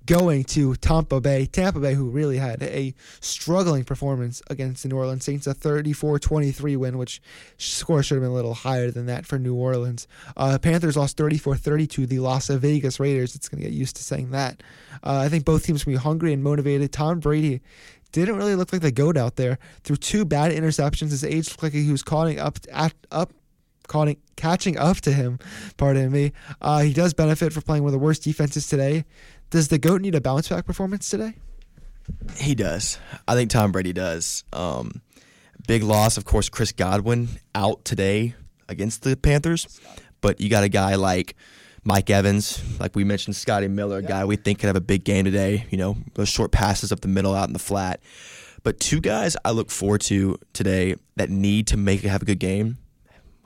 going 0.07 0.43
to 0.45 0.73
Tampa 0.75 1.21
Bay. 1.21 1.45
Tampa 1.45 1.79
Bay, 1.79 1.93
who 1.93 2.09
really 2.09 2.37
had 2.37 2.63
a 2.63 2.95
struggling 3.19 3.83
performance 3.83 4.41
against 4.49 4.81
the 4.81 4.89
New 4.89 4.97
Orleans 4.97 5.23
Saints, 5.23 5.45
a 5.45 5.53
34 5.53 6.17
23 6.17 6.75
win, 6.77 6.97
which 6.97 7.21
score 7.57 8.01
should 8.01 8.15
have 8.15 8.23
been 8.23 8.31
a 8.31 8.33
little 8.33 8.55
higher 8.55 8.89
than 8.89 9.05
that 9.05 9.25
for 9.27 9.37
New 9.37 9.53
Orleans. 9.53 10.07
Uh, 10.35 10.57
Panthers 10.57 10.97
lost 10.97 11.17
34 11.17 11.57
32 11.57 12.07
the 12.07 12.19
Las 12.19 12.47
Vegas 12.47 12.99
Raiders. 12.99 13.35
It's 13.35 13.49
going 13.49 13.61
to 13.61 13.69
get 13.69 13.77
used 13.77 13.97
to 13.97 14.03
saying 14.03 14.31
that. 14.31 14.63
Uh, 15.03 15.21
I 15.25 15.29
think 15.29 15.45
both 15.45 15.65
teams 15.65 15.85
will 15.85 15.93
be 15.93 15.97
hungry 15.97 16.33
and 16.33 16.41
motivated. 16.41 16.91
Tom 16.91 17.19
Brady 17.19 17.61
didn't 18.13 18.37
really 18.37 18.55
look 18.55 18.71
like 18.71 18.81
the 18.81 18.91
goat 18.91 19.17
out 19.17 19.35
there. 19.35 19.59
Threw 19.83 19.97
two 19.97 20.25
bad 20.25 20.51
interceptions, 20.51 21.11
his 21.11 21.23
age 21.23 21.49
looked 21.49 21.63
like 21.63 21.73
he 21.73 21.91
was 21.91 22.03
calling 22.03 22.39
up 22.39 22.57
at, 22.71 22.93
up 23.11 23.33
caught, 23.87 24.15
catching 24.35 24.77
up 24.77 24.97
to 25.01 25.11
him. 25.11 25.39
Pardon 25.77 26.11
me. 26.11 26.33
Uh, 26.61 26.81
he 26.81 26.93
does 26.93 27.13
benefit 27.13 27.53
for 27.53 27.61
playing 27.61 27.83
one 27.83 27.93
of 27.93 27.99
the 27.99 28.03
worst 28.03 28.23
defenses 28.23 28.67
today. 28.67 29.05
Does 29.49 29.69
the 29.69 29.77
goat 29.77 30.01
need 30.01 30.15
a 30.15 30.21
bounce 30.21 30.49
back 30.49 30.65
performance 30.65 31.09
today? 31.09 31.35
He 32.37 32.55
does. 32.55 32.99
I 33.27 33.35
think 33.35 33.49
Tom 33.49 33.71
Brady 33.71 33.93
does. 33.93 34.43
Um, 34.53 35.01
big 35.67 35.83
loss, 35.83 36.17
of 36.17 36.25
course. 36.25 36.49
Chris 36.49 36.71
Godwin 36.71 37.29
out 37.55 37.83
today 37.85 38.35
against 38.69 39.03
the 39.03 39.15
Panthers, 39.15 39.79
but 40.21 40.39
you 40.39 40.49
got 40.49 40.63
a 40.63 40.69
guy 40.69 40.95
like. 40.95 41.35
Mike 41.83 42.09
Evans, 42.09 42.61
like 42.81 42.97
we 42.97 43.05
mentioned, 43.05 43.33
Scotty 43.33 43.69
Miller, 43.69 43.99
a 43.99 44.01
guy 44.01 44.25
we 44.25 44.35
think 44.35 44.59
could 44.59 44.67
have 44.67 44.75
a 44.75 44.81
big 44.81 45.05
game 45.05 45.23
today. 45.23 45.65
You 45.69 45.77
know, 45.77 45.95
those 46.15 46.27
short 46.27 46.51
passes 46.51 46.91
up 46.91 46.99
the 46.99 47.07
middle, 47.07 47.33
out 47.33 47.47
in 47.47 47.53
the 47.53 47.59
flat. 47.59 48.01
But 48.61 48.81
two 48.81 48.99
guys 48.99 49.37
I 49.45 49.51
look 49.51 49.71
forward 49.71 50.01
to 50.01 50.37
today 50.51 50.95
that 51.15 51.29
need 51.29 51.67
to 51.67 51.77
make 51.77 52.01
have 52.01 52.21
a 52.21 52.25
good 52.25 52.39
game 52.39 52.77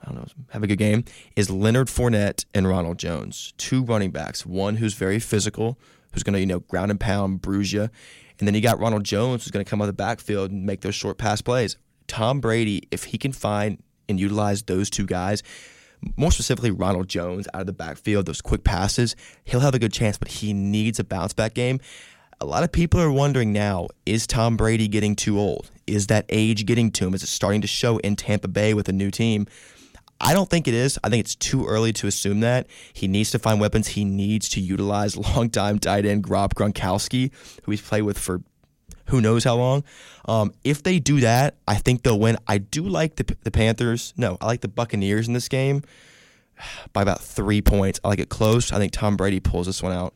I 0.02 0.06
don't 0.06 0.16
know, 0.16 0.26
have 0.50 0.62
a 0.62 0.66
good 0.66 0.78
game, 0.78 1.04
is 1.36 1.50
Leonard 1.50 1.88
Fournette 1.88 2.44
and 2.54 2.66
Ronald 2.66 2.98
Jones. 2.98 3.54
Two 3.56 3.84
running 3.84 4.10
backs. 4.10 4.44
One 4.44 4.76
who's 4.76 4.94
very 4.94 5.20
physical, 5.20 5.78
who's 6.12 6.22
going 6.22 6.34
to, 6.34 6.40
you 6.40 6.46
know, 6.46 6.60
ground 6.60 6.90
and 6.90 6.98
pound, 6.98 7.40
bruise 7.40 7.72
you. 7.72 7.88
And 8.38 8.48
then 8.48 8.54
you 8.54 8.60
got 8.60 8.80
Ronald 8.80 9.04
Jones 9.04 9.44
who's 9.44 9.52
going 9.52 9.64
to 9.64 9.70
come 9.70 9.80
out 9.80 9.84
of 9.84 9.88
the 9.88 9.92
backfield 9.92 10.50
and 10.50 10.66
make 10.66 10.80
those 10.80 10.94
short 10.94 11.18
pass 11.18 11.40
plays. 11.40 11.76
Tom 12.08 12.40
Brady, 12.40 12.82
if 12.90 13.04
he 13.04 13.18
can 13.18 13.32
find 13.32 13.82
and 14.08 14.18
utilize 14.18 14.64
those 14.64 14.90
two 14.90 15.06
guys, 15.06 15.42
more 16.16 16.32
specifically 16.32 16.70
Ronald 16.72 17.08
Jones 17.08 17.46
out 17.54 17.60
of 17.60 17.66
the 17.66 17.72
backfield, 17.72 18.26
those 18.26 18.40
quick 18.40 18.64
passes, 18.64 19.14
he'll 19.44 19.60
have 19.60 19.74
a 19.74 19.78
good 19.78 19.92
chance, 19.92 20.18
but 20.18 20.28
he 20.28 20.52
needs 20.52 20.98
a 20.98 21.04
bounce 21.04 21.32
back 21.32 21.54
game. 21.54 21.80
A 22.40 22.46
lot 22.46 22.64
of 22.64 22.72
people 22.72 23.00
are 23.00 23.12
wondering 23.12 23.52
now 23.52 23.86
is 24.04 24.26
Tom 24.26 24.56
Brady 24.56 24.88
getting 24.88 25.14
too 25.14 25.38
old? 25.38 25.70
Is 25.86 26.08
that 26.08 26.24
age 26.28 26.66
getting 26.66 26.90
to 26.92 27.06
him? 27.06 27.14
Is 27.14 27.22
it 27.22 27.28
starting 27.28 27.60
to 27.60 27.68
show 27.68 27.98
in 27.98 28.16
Tampa 28.16 28.48
Bay 28.48 28.74
with 28.74 28.88
a 28.88 28.92
new 28.92 29.12
team? 29.12 29.46
I 30.22 30.32
don't 30.32 30.48
think 30.48 30.68
it 30.68 30.74
is. 30.74 30.98
I 31.02 31.08
think 31.08 31.20
it's 31.24 31.34
too 31.34 31.66
early 31.66 31.92
to 31.94 32.06
assume 32.06 32.40
that. 32.40 32.68
He 32.92 33.08
needs 33.08 33.32
to 33.32 33.40
find 33.40 33.60
weapons. 33.60 33.88
He 33.88 34.04
needs 34.04 34.48
to 34.50 34.60
utilize 34.60 35.16
longtime 35.36 35.80
tight 35.80 36.06
end 36.06 36.30
Rob 36.30 36.54
Gronkowski, 36.54 37.32
who 37.64 37.72
he's 37.72 37.82
played 37.82 38.02
with 38.02 38.18
for 38.18 38.42
who 39.06 39.20
knows 39.20 39.42
how 39.42 39.56
long. 39.56 39.82
Um, 40.26 40.54
if 40.62 40.84
they 40.84 41.00
do 41.00 41.20
that, 41.20 41.56
I 41.66 41.74
think 41.74 42.02
they'll 42.02 42.20
win. 42.20 42.38
I 42.46 42.58
do 42.58 42.82
like 42.84 43.16
the, 43.16 43.36
the 43.42 43.50
Panthers. 43.50 44.14
No, 44.16 44.38
I 44.40 44.46
like 44.46 44.60
the 44.60 44.68
Buccaneers 44.68 45.26
in 45.26 45.34
this 45.34 45.48
game 45.48 45.82
by 46.92 47.02
about 47.02 47.20
three 47.20 47.60
points. 47.60 47.98
I 48.04 48.08
like 48.08 48.20
it 48.20 48.28
close. 48.28 48.72
I 48.72 48.78
think 48.78 48.92
Tom 48.92 49.16
Brady 49.16 49.40
pulls 49.40 49.66
this 49.66 49.82
one 49.82 49.92
out. 49.92 50.14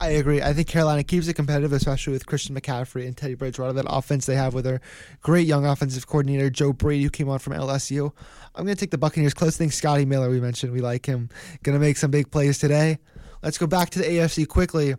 I 0.00 0.10
agree. 0.10 0.42
I 0.42 0.52
think 0.52 0.66
Carolina 0.66 1.04
keeps 1.04 1.28
it 1.28 1.34
competitive, 1.34 1.72
especially 1.72 2.12
with 2.12 2.26
Christian 2.26 2.58
McCaffrey 2.58 3.06
and 3.06 3.16
Teddy 3.16 3.34
Bridgewater. 3.34 3.72
That 3.74 3.86
offense 3.88 4.26
they 4.26 4.34
have 4.34 4.52
with 4.52 4.64
their 4.64 4.80
great 5.22 5.46
young 5.46 5.64
offensive 5.64 6.06
coordinator 6.06 6.50
Joe 6.50 6.72
Brady, 6.72 7.04
who 7.04 7.10
came 7.10 7.28
on 7.28 7.38
from 7.38 7.52
LSU. 7.52 8.12
I'm 8.54 8.64
going 8.64 8.76
to 8.76 8.80
take 8.80 8.90
the 8.90 8.98
Buccaneers 8.98 9.34
close. 9.34 9.56
Thing 9.56 9.70
Scotty 9.70 10.04
Miller, 10.04 10.30
we 10.30 10.40
mentioned, 10.40 10.72
we 10.72 10.80
like 10.80 11.06
him. 11.06 11.30
Going 11.62 11.74
to 11.74 11.80
make 11.80 11.96
some 11.96 12.10
big 12.10 12.30
plays 12.30 12.58
today. 12.58 12.98
Let's 13.42 13.56
go 13.56 13.66
back 13.66 13.90
to 13.90 14.00
the 14.00 14.04
AFC 14.04 14.48
quickly. 14.48 14.96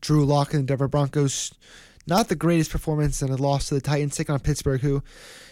Drew 0.00 0.24
Lock 0.24 0.54
and 0.54 0.62
the 0.62 0.66
Denver 0.66 0.88
Broncos. 0.88 1.52
Not 2.06 2.28
the 2.28 2.34
greatest 2.34 2.70
performance 2.70 3.20
and 3.20 3.30
a 3.30 3.36
loss 3.36 3.68
to 3.68 3.74
the 3.74 3.80
Titans, 3.80 4.16
taking 4.16 4.32
on 4.32 4.40
Pittsburgh, 4.40 4.80
who, 4.80 5.02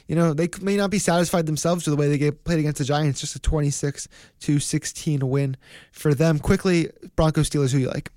you 0.07 0.17
know, 0.17 0.33
they 0.33 0.49
may 0.63 0.77
not 0.77 0.91
be 0.91 0.99
satisfied 0.99 1.45
themselves 1.45 1.87
with 1.87 1.95
the 1.95 2.01
way 2.01 2.09
they 2.09 2.17
get 2.17 2.45
played 2.45 2.59
against 2.59 2.79
the 2.79 2.85
Giants. 2.85 3.21
Just 3.21 3.37
a 3.37 3.39
26 3.39 4.09
to 4.41 4.59
16 4.59 5.29
win 5.29 5.57
for 5.93 6.15
them. 6.15 6.39
Quickly, 6.39 6.89
Broncos 7.17 7.51
Steelers. 7.51 7.73
Who 7.73 7.79
you 7.79 7.89
like? 7.89 8.11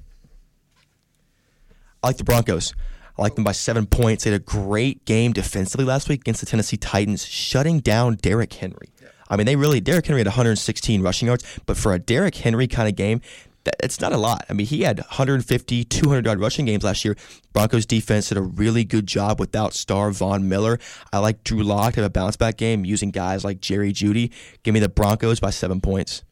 I 2.04 2.08
like 2.08 2.18
the 2.18 2.24
Broncos. 2.24 2.74
I 3.18 3.22
like 3.22 3.36
them 3.36 3.44
by 3.44 3.52
seven 3.52 3.86
points. 3.86 4.24
They 4.24 4.32
had 4.32 4.42
a 4.42 4.44
great 4.44 5.06
game 5.06 5.34
defensively 5.34 5.86
last 5.86 6.10
week 6.10 6.22
against 6.22 6.40
the 6.40 6.48
Tennessee 6.48 6.78
Titans, 6.78 7.26
shutting 7.26 7.80
down 7.80 8.16
Derrick 8.16 8.54
Henry. 8.54 8.90
I 9.30 9.38
mean, 9.38 9.46
they 9.46 9.56
really 9.56 9.80
Derrick 9.80 10.08
Henry 10.08 10.20
had 10.20 10.28
116 10.28 11.02
rushing 11.02 11.28
yards, 11.28 11.60
but 11.66 11.78
for 11.78 11.94
a 11.94 12.00
Derrick 12.00 12.36
Henry 12.36 12.68
kind 12.68 12.90
of 12.90 12.96
game, 12.96 13.22
that, 13.64 13.76
it's 13.82 14.02
not 14.02 14.12
a 14.12 14.18
lot. 14.18 14.46
I 14.50 14.54
mean, 14.54 14.66
he 14.66 14.82
had 14.82 15.00
150, 15.00 15.84
200 15.84 16.26
yard 16.26 16.40
rushing 16.40 16.66
games 16.66 16.84
last 16.84 17.06
year. 17.06 17.16
Broncos 17.54 17.86
defense 17.86 18.30
did 18.30 18.38
a 18.38 18.42
really 18.42 18.84
good 18.84 19.08
job 19.08 19.40
without 19.40 19.74
star 19.74 20.12
Von 20.12 20.50
Miller. 20.50 20.80
I 21.14 21.20
like 21.20 21.44
Drew 21.44 21.64
Lock 21.64 21.94
to 21.94 22.02
have 22.02 22.08
a 22.08 22.12
bounce 22.12 22.36
back 22.38 22.58
game 22.58 22.86
using 22.86 23.12
guys 23.12 23.46
like 23.46 23.62
Jerry 23.62 23.94
Jeudy. 23.94 24.32
Give 24.64 24.74
me 24.74 24.80
the 24.80 24.90
Broncos 24.90 25.40
by 25.40 25.52
seven 25.52 25.80
points. 25.80 26.24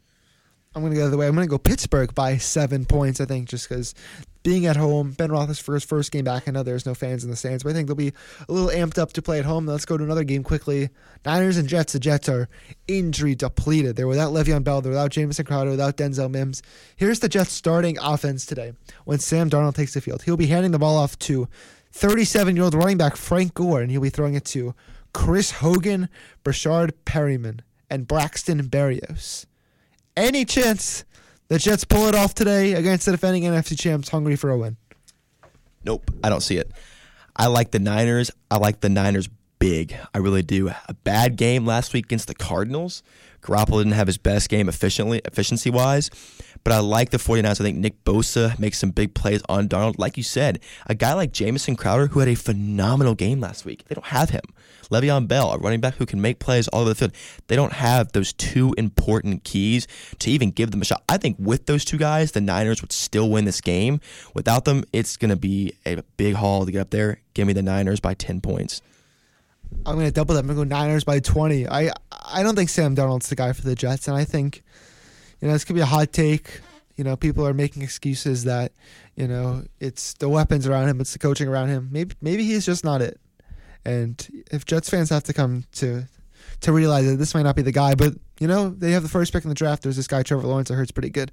I'm 0.76 0.84
going 0.84 0.94
to 0.94 0.98
go 0.98 1.02
the 1.02 1.08
other 1.08 1.18
way. 1.18 1.28
I'm 1.28 1.36
going 1.36 1.48
to 1.48 1.50
go 1.50 1.58
Pittsburgh 1.58 2.14
by 2.14 2.38
seven 2.38 2.86
points, 2.86 3.20
I 3.20 3.26
think, 3.26 3.50
just 3.50 3.68
because 3.68 3.96
being 4.44 4.66
at 4.66 4.78
home, 4.78 5.12
Ben 5.12 5.30
Roethlisberger's 5.30 5.84
first 5.84 6.12
game 6.12 6.24
back. 6.24 6.48
I 6.48 6.52
know 6.52 6.64
there's 6.64 6.86
no 6.86 6.96
fans 6.96 7.24
in 7.24 7.30
the 7.30 7.36
stands, 7.36 7.64
but 7.64 7.72
I 7.72 7.74
think 7.74 7.88
they'll 7.88 7.96
be 7.96 8.14
a 8.48 8.52
little 8.52 8.70
amped 8.70 8.98
up 8.98 9.14
to 9.14 9.22
play 9.22 9.40
at 9.40 9.46
home. 9.46 9.66
Let's 9.66 9.86
go 9.86 9.98
to 9.98 10.04
another 10.04 10.24
game 10.24 10.44
quickly. 10.44 10.90
Niners 11.26 11.58
and 11.58 11.68
Jets. 11.68 11.94
The 11.94 12.00
Jets 12.00 12.30
are 12.30 12.48
injury 12.88 13.36
depleted. 13.36 13.96
They're 13.96 14.08
without 14.08 14.32
Le'Veon 14.32 14.64
Bell. 14.64 14.82
They're 14.82 14.92
without 14.92 15.12
Jamison 15.12 15.46
Crowder. 15.46 15.72
Without 15.72 15.98
Denzel 15.98 16.32
Mims. 16.32 16.62
Here's 16.96 17.20
the 17.20 17.30
Jets 17.30 17.52
starting 17.52 17.98
offense 18.00 18.46
today. 18.46 18.74
When 19.06 19.20
Sam 19.20 19.50
Darnold 19.50 19.76
takes 19.76 19.94
the 19.94 20.02
field, 20.02 20.24
he'll 20.24 20.38
be 20.38 20.48
handing 20.48 20.72
the 20.72 20.80
ball 20.80 20.98
off 20.98 21.20
to 21.20 21.48
37-year-old 21.94 22.76
running 22.76 22.98
back 22.98 23.16
Frank 23.16 23.56
Gore, 23.56 23.82
and 23.82 23.92
he'll 23.92 24.02
be 24.02 24.10
throwing 24.10 24.36
it 24.36 24.46
to 24.46 24.74
Chris 25.14 25.52
Hogan, 25.52 26.08
Breshad 26.44 26.92
Perriman, 27.06 27.62
and 27.90 28.08
Braxton 28.08 28.70
Berrios. 28.70 29.46
Any 30.16 30.46
chance 30.46 31.04
the 31.50 31.60
Jets 31.60 31.84
pull 31.84 32.08
it 32.08 32.16
off 32.16 32.34
today 32.34 32.74
against 32.74 33.06
the 33.06 33.12
defending 33.12 33.44
NFC 33.44 33.78
champs, 33.78 34.10
hungry 34.10 34.36
for 34.36 34.50
a 34.50 34.58
win? 34.58 34.78
Nope, 35.84 36.10
I 36.24 36.30
don't 36.30 36.42
see 36.42 36.58
it. 36.58 36.72
I 37.36 37.48
like 37.48 37.72
the 37.72 37.80
Niners. 37.80 38.32
I 38.50 38.58
like 38.58 38.82
the 38.82 38.90
Niners 38.90 39.30
big. 39.60 39.96
I 40.14 40.18
really 40.20 40.42
do. 40.42 40.70
A 40.70 40.94
bad 40.94 41.36
game 41.36 41.66
last 41.66 41.94
week 41.94 42.06
against 42.06 42.28
the 42.28 42.36
Cardinals. 42.36 43.04
Garoppolo 43.42 43.80
didn't 43.80 43.94
have 43.94 44.08
his 44.08 44.18
best 44.18 44.50
game 44.50 44.68
efficiently, 44.68 45.22
efficiency 45.24 45.70
wise, 45.70 46.10
but 46.64 46.74
I 46.74 46.80
like 46.80 47.12
the 47.12 47.18
49ers. 47.18 47.62
I 47.62 47.64
think 47.64 47.78
Nick 47.78 48.04
Bosa 48.04 48.60
makes 48.60 48.78
some 48.78 48.92
big 48.92 49.14
plays 49.14 49.42
on 49.48 49.68
Donald. 49.68 49.98
Like 49.98 50.18
you 50.18 50.24
said, 50.24 50.60
a 50.88 50.96
guy 50.96 51.14
like 51.14 51.32
Jamison 51.32 51.76
Crowder 51.78 52.08
who 52.08 52.20
had 52.20 52.28
a 52.28 52.36
phenomenal 52.36 53.16
game 53.16 53.40
last 53.40 53.64
week. 53.66 53.86
They 53.86 53.96
don't 53.96 54.08
have 54.08 54.32
him. 54.32 54.44
Le'Veon 54.90 55.28
Bell, 55.28 55.52
a 55.52 55.58
running 55.58 55.80
back 55.80 55.96
who 55.96 56.06
can 56.06 56.22
make 56.22 56.40
plays 56.40 56.68
all 56.70 56.82
over 56.82 56.90
the 56.90 56.96
field. 56.96 57.14
They 57.48 57.56
don't 57.56 57.74
have 57.74 58.12
those 58.12 58.34
two 58.34 58.74
important 58.78 59.44
keys 59.44 59.88
to 60.20 60.32
even 60.32 60.52
give 60.52 60.72
them 60.72 60.82
a 60.82 60.86
shot. 60.86 61.04
I 61.08 61.18
think 61.18 61.38
with 61.40 61.66
those 61.66 61.86
two 61.86 61.98
guys, 61.98 62.32
the 62.32 62.42
Niners 62.42 62.82
would 62.82 62.92
still 62.92 63.30
win 63.30 63.46
this 63.46 63.62
game. 63.62 64.00
Without 64.34 64.66
them, 64.66 64.84
it's 64.92 65.18
going 65.18 65.30
to 65.30 65.36
be 65.36 65.74
a 65.86 66.02
big 66.18 66.36
haul 66.36 66.66
to 66.66 66.72
get 66.72 66.82
up 66.82 66.90
there. 66.90 67.22
Give 67.34 67.48
me 67.48 67.54
the 67.54 67.62
Niners 67.62 68.00
by 68.00 68.14
10 68.14 68.42
points. 68.42 68.82
I'm 69.86 69.96
going 69.96 70.08
to 70.08 70.12
double 70.12 70.34
that. 70.36 70.42
I'm 70.42 70.48
going 70.48 70.70
to 70.70 70.76
go 70.76 70.78
Niners 70.78 71.04
by 71.04 71.20
20. 71.20 71.68
I 71.68 71.92
I 72.12 72.44
don't 72.44 72.56
think 72.56 72.70
Sam 72.70 72.96
Donald's 72.96 73.30
the 73.30 73.36
guy 73.36 73.54
for 73.54 73.62
the 73.62 73.76
Jets, 73.76 74.08
and 74.08 74.18
I 74.18 74.24
think 74.26 74.64
you 75.40 75.48
know 75.48 75.54
this 75.54 75.64
could 75.64 75.76
be 75.76 75.82
a 75.82 75.86
hot 75.86 76.12
take. 76.12 76.62
You 76.96 77.04
know, 77.04 77.16
people 77.16 77.48
are 77.48 77.54
making 77.54 77.84
excuses 77.84 78.44
that 78.44 78.74
you 79.16 79.28
know 79.28 79.64
it's 79.80 80.14
the 80.16 80.28
weapons 80.28 80.68
around 80.68 80.90
him, 80.90 81.00
it's 81.00 81.14
the 81.14 81.20
coaching 81.20 81.48
around 81.48 81.70
him. 81.70 81.90
Maybe 81.92 82.16
maybe 82.22 82.44
he's 82.44 82.66
just 82.66 82.84
not 82.84 83.02
it. 83.02 83.20
And 83.86 84.46
if 84.52 84.66
Jets 84.66 84.90
fans 84.90 85.10
have 85.10 85.24
to 85.24 85.34
come 85.34 85.66
to 85.74 86.06
to 86.62 86.74
realize 86.74 87.06
that 87.06 87.16
this 87.16 87.34
might 87.34 87.44
not 87.44 87.56
be 87.56 87.62
the 87.62 87.72
guy, 87.72 87.96
but 87.96 88.14
you 88.40 88.48
know 88.48 88.70
they 88.70 88.92
have 88.92 89.04
the 89.04 89.10
first 89.10 89.32
pick 89.34 89.44
in 89.44 89.50
the 89.50 89.56
draft. 89.56 89.84
There's 89.84 89.96
this 89.96 90.08
guy 90.08 90.24
Trevor 90.24 90.48
Lawrence. 90.48 90.72
I 90.72 90.76
heard's 90.76 90.92
pretty 90.92 91.10
good. 91.10 91.32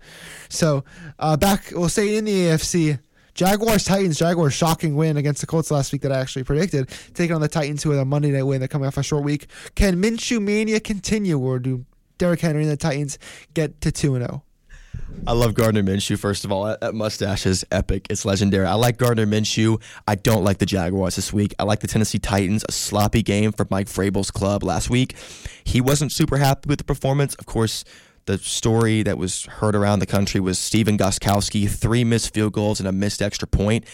So 0.48 0.84
uh, 1.18 1.36
back, 1.36 1.72
we'll 1.72 1.88
say 1.88 2.16
in 2.16 2.24
the 2.24 2.32
AFC. 2.32 3.00
Jaguars 3.34 3.84
Titans 3.84 4.18
Jaguars 4.18 4.54
shocking 4.54 4.96
win 4.96 5.18
against 5.18 5.42
the 5.42 5.46
Colts 5.46 5.70
last 5.70 5.92
week 5.92 6.00
that 6.02 6.12
I 6.12 6.18
actually 6.18 6.44
predicted. 6.44 6.88
Taking 7.12 7.34
on 7.34 7.42
the 7.42 7.48
Titans 7.48 7.82
who 7.82 7.90
had 7.90 8.00
a 8.00 8.04
Monday 8.06 8.30
night 8.30 8.44
win. 8.44 8.60
They're 8.60 8.68
coming 8.68 8.86
off 8.86 8.96
a 8.96 9.02
short 9.02 9.24
week. 9.24 9.48
Can 9.74 10.00
Minshew 10.02 10.40
mania 10.40 10.80
continue, 10.80 11.38
or 11.38 11.58
do 11.58 11.84
Derrick 12.16 12.40
Henry 12.40 12.62
and 12.62 12.70
the 12.70 12.78
Titans 12.78 13.18
get 13.52 13.78
to 13.82 13.92
two 13.92 14.14
and 14.14 14.24
oh? 14.24 14.26
zero? 14.26 14.42
I 15.26 15.32
love 15.32 15.54
Gardner 15.54 15.82
Minshew. 15.82 16.16
First 16.16 16.44
of 16.44 16.52
all, 16.52 16.76
that, 16.80 16.94
mustache 16.94 17.46
is 17.46 17.66
epic. 17.72 18.06
It's 18.10 18.24
legendary. 18.24 18.64
I 18.64 18.74
like 18.74 18.96
Gardner 18.96 19.26
Minshew. 19.26 19.82
I 20.06 20.14
don't 20.14 20.44
like 20.44 20.58
the 20.58 20.66
Jaguars 20.66 21.16
this 21.16 21.32
week. 21.32 21.52
I 21.58 21.64
like 21.64 21.80
the 21.80 21.88
Tennessee 21.88 22.20
Titans. 22.20 22.64
A 22.68 22.72
sloppy 22.72 23.22
game 23.22 23.50
for 23.50 23.66
Mike 23.68 23.88
Vrabel's 23.88 24.30
club 24.30 24.62
last 24.62 24.88
week. 24.88 25.16
He 25.64 25.80
wasn't 25.80 26.12
super 26.12 26.36
happy 26.36 26.68
with 26.68 26.78
the 26.78 26.84
performance. 26.84 27.34
Of 27.34 27.46
course, 27.46 27.84
the 28.26 28.38
story 28.38 29.02
that 29.02 29.18
was 29.18 29.46
heard 29.46 29.74
around 29.74 30.00
the 30.00 30.06
country 30.06 30.40
was 30.40 30.58
Stephen 30.58 30.98
Gostkowski, 30.98 31.68
three 31.68 32.04
missed 32.04 32.34
field 32.34 32.52
goals 32.52 32.78
and 32.78 32.88
a 32.88 32.92
missed 32.92 33.22
extra 33.22 33.48
point. 33.48 33.84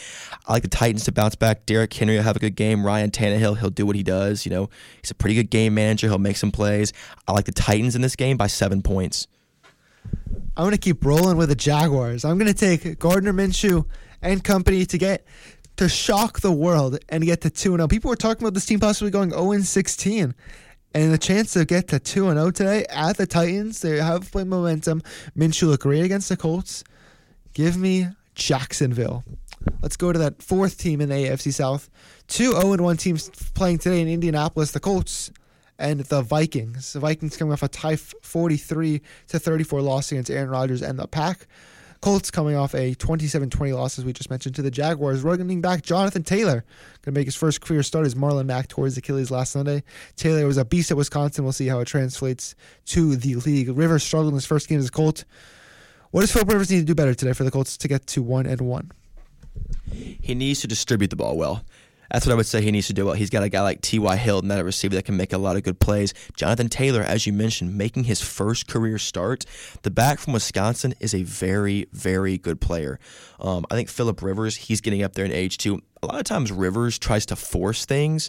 I 0.47 0.53
like 0.53 0.63
the 0.63 0.69
Titans 0.69 1.05
to 1.05 1.13
bounce 1.13 1.35
back. 1.35 1.65
Derrick 1.65 1.93
Henry 1.95 2.17
will 2.17 2.25
have 2.25 2.37
a 2.37 2.41
good 2.41 2.57
game. 2.57 2.85
Ryan 2.85 3.11
Tannehill, 3.11 3.59
he'll 3.59 3.71
do 3.71 3.87
what 3.87 3.97
he 3.97 4.03
does. 4.03 4.45
You 4.45 4.51
know, 4.51 4.71
he's 5.01 5.11
a 5.11 5.15
pretty 5.15 5.35
good 5.35 5.51
game 5.51 5.75
manager. 5.75 6.09
He'll 6.09 6.19
make 6.19 6.37
some 6.37 6.51
plays. 6.51 6.93
I 7.29 7.33
like 7.33 7.45
the 7.45 7.53
Titans 7.53 7.95
in 7.95 8.03
this 8.03 8.17
game 8.17 8.37
by 8.37 8.49
seven 8.49 8.83
points. 8.83 9.29
I'm 10.55 10.65
going 10.65 10.73
to 10.73 10.79
keep 10.79 11.05
rolling 11.05 11.37
with 11.37 11.49
the 11.49 11.55
Jaguars. 11.55 12.25
I'm 12.25 12.39
going 12.39 12.53
to 12.53 12.55
take 12.55 12.99
Gardner 12.99 13.33
Minshew 13.33 13.87
and 14.21 14.45
company 14.45 14.85
to 14.87 14.99
get 14.99 15.27
to 15.77 15.89
shock 15.89 16.41
the 16.41 16.53
world 16.53 16.99
and 17.09 17.25
get 17.25 17.41
to 17.43 17.51
2 17.51 17.77
0. 17.77 17.89
People 17.89 18.11
were 18.11 18.17
talking 18.17 18.43
about 18.43 18.55
this 18.55 18.67
team 18.67 18.79
possibly 18.79 19.11
going 19.11 19.31
0 19.31 19.59
16. 19.61 20.35
And 20.95 21.11
the 21.11 21.17
chance 21.17 21.55
to 21.55 21.65
get 21.65 21.89
to 21.89 21.99
2 21.99 22.31
0 22.33 22.51
today 22.51 22.85
at 22.91 23.17
the 23.17 23.27
Titans, 23.27 23.81
they 23.81 23.97
have 23.97 24.31
played 24.31 24.47
momentum. 24.47 25.03
Minshew 25.37 25.69
looked 25.69 25.85
great 25.85 26.05
against 26.05 26.29
the 26.29 26.37
Colts. 26.37 26.85
Give 27.55 27.77
me 27.79 28.09
Jacksonville. 28.35 29.25
Let's 29.81 29.97
go 29.97 30.13
to 30.13 30.19
that 30.19 30.43
fourth 30.43 30.77
team 30.77 31.01
in 31.01 31.09
the 31.09 31.15
AFC 31.15 31.53
South. 31.53 31.89
Two 32.29 32.53
0 32.53 32.77
1 32.77 32.97
teams 32.99 33.31
playing 33.55 33.79
today 33.79 34.03
in 34.03 34.09
Indianapolis, 34.09 34.73
the 34.73 34.81
Colts 34.81 35.31
and 35.79 36.01
the 36.01 36.23
Vikings. 36.23 36.93
The 36.93 37.01
Vikings 37.01 37.37
coming 37.37 37.53
off 37.53 37.63
a 37.63 37.69
tie 37.69 37.97
43 37.97 39.01
to 39.29 39.39
34 39.39 39.81
loss 39.81 40.13
against 40.13 40.31
Aaron 40.31 40.51
Rodgers 40.51 40.83
and 40.83 40.99
the 40.99 41.07
Pack. 41.07 41.47
Colts 42.03 42.33
coming 42.33 42.57
off 42.57 42.75
a 42.75 42.97
27-20 42.97 43.75
loss, 43.75 43.97
as 43.97 44.05
we 44.05 44.13
just 44.13 44.29
mentioned, 44.29 44.57
to 44.57 44.63
the 44.63 44.73
Jaguars. 44.73 45.23
Running 45.23 45.61
back 45.61 45.83
Jonathan 45.83 46.25
Taylor 46.25 46.65
going 47.03 47.15
to 47.15 47.21
make 47.21 47.27
his 47.27 47.37
first 47.37 47.61
career 47.61 47.85
start 47.85 48.05
as 48.05 48.17
Marlon 48.17 48.47
Mack 48.47 48.67
towards 48.67 48.97
Achilles 48.97 49.31
last 49.31 49.53
Sunday. 49.53 49.85
Taylor 50.17 50.45
was 50.45 50.59
a 50.59 50.65
beast 50.65 50.91
at 50.91 50.97
Wisconsin. 50.97 51.45
We'll 51.45 51.53
see 51.53 51.69
how 51.69 51.79
it 51.79 51.85
translates 51.85 52.57
to 52.87 53.15
the 53.15 53.37
league. 53.37 53.69
Rivers 53.69 54.03
struggled 54.03 54.33
in 54.33 54.35
his 54.35 54.47
first 54.47 54.69
game 54.69 54.81
as 54.81 54.89
a 54.89 54.91
Colt. 54.91 55.25
What 56.11 56.23
does 56.23 56.33
Philip 56.33 56.49
Rivers 56.49 56.71
need 56.71 56.81
to 56.81 56.85
do 56.85 56.95
better 56.95 57.15
today 57.15 57.35
for 57.35 57.45
the 57.45 57.53
Colts 57.53 57.77
to 57.77 57.87
get 57.87 58.07
to 58.09 58.23
one 58.23 58.47
and 58.47 58.63
one? 58.63 58.91
He 59.93 60.35
needs 60.35 60.61
to 60.63 60.67
distribute 60.67 61.11
the 61.11 61.17
ball 61.17 61.37
well. 61.37 61.65
That's 62.13 62.27
what 62.27 62.33
I 62.33 62.37
would 62.37 62.47
say 62.47 62.61
he 62.61 62.71
needs 62.71 62.89
to 62.89 62.93
do 62.93 63.07
well. 63.07 63.15
He's 63.15 63.31
got 63.31 63.43
a 63.43 63.49
guy 63.49 63.63
like 63.63 63.81
T.Y. 63.81 64.17
Hilton, 64.17 64.49
that 64.49 64.63
receiver 64.65 64.95
that 64.97 65.07
can 65.07 65.17
make 65.17 65.33
a 65.33 65.39
lot 65.39 65.57
of 65.57 65.63
good 65.63 65.81
plays. 65.81 66.13
Jonathan 66.37 66.69
Taylor, 66.69 67.01
as 67.01 67.27
you 67.27 67.33
mentioned, 67.33 67.77
making 67.77 68.05
his 68.05 68.21
first 68.21 68.69
career 68.69 68.99
start. 68.99 69.47
The 69.81 69.91
back 69.91 70.19
from 70.19 70.35
Wisconsin 70.35 70.95
is 71.01 71.15
a 71.15 71.23
very, 71.23 71.87
very 71.93 72.37
good 72.37 72.61
player. 72.61 73.01
Um, 73.41 73.65
I 73.71 73.75
think 73.75 73.89
Philip 73.89 74.21
Rivers, 74.21 74.57
he's 74.57 74.83
getting 74.83 75.03
up 75.03 75.15
there 75.15 75.25
in 75.25 75.33
age 75.33 75.57
too. 75.57 75.81
A 76.03 76.07
lot 76.07 76.19
of 76.19 76.25
times 76.25 76.53
Rivers 76.53 76.99
tries 76.99 77.25
to 77.27 77.37
force 77.37 77.87
things, 77.87 78.29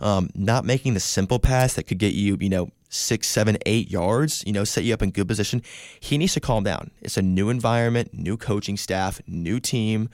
um, 0.00 0.30
not 0.34 0.64
making 0.64 0.94
the 0.94 1.00
simple 1.00 1.40
pass 1.40 1.74
that 1.74 1.84
could 1.84 1.98
get 1.98 2.14
you, 2.14 2.36
you 2.40 2.48
know, 2.48 2.70
six, 2.88 3.26
seven, 3.26 3.58
eight 3.66 3.90
yards, 3.90 4.42
you 4.46 4.52
know, 4.52 4.64
set 4.64 4.84
you 4.84 4.94
up 4.94 5.02
in 5.02 5.10
good 5.10 5.28
position. 5.28 5.62
He 6.00 6.18
needs 6.18 6.34
to 6.34 6.40
calm 6.40 6.64
down. 6.64 6.90
It's 7.00 7.16
a 7.16 7.22
new 7.22 7.48
environment, 7.50 8.10
new 8.12 8.36
coaching 8.36 8.76
staff, 8.76 9.20
new 9.26 9.60
team, 9.60 10.08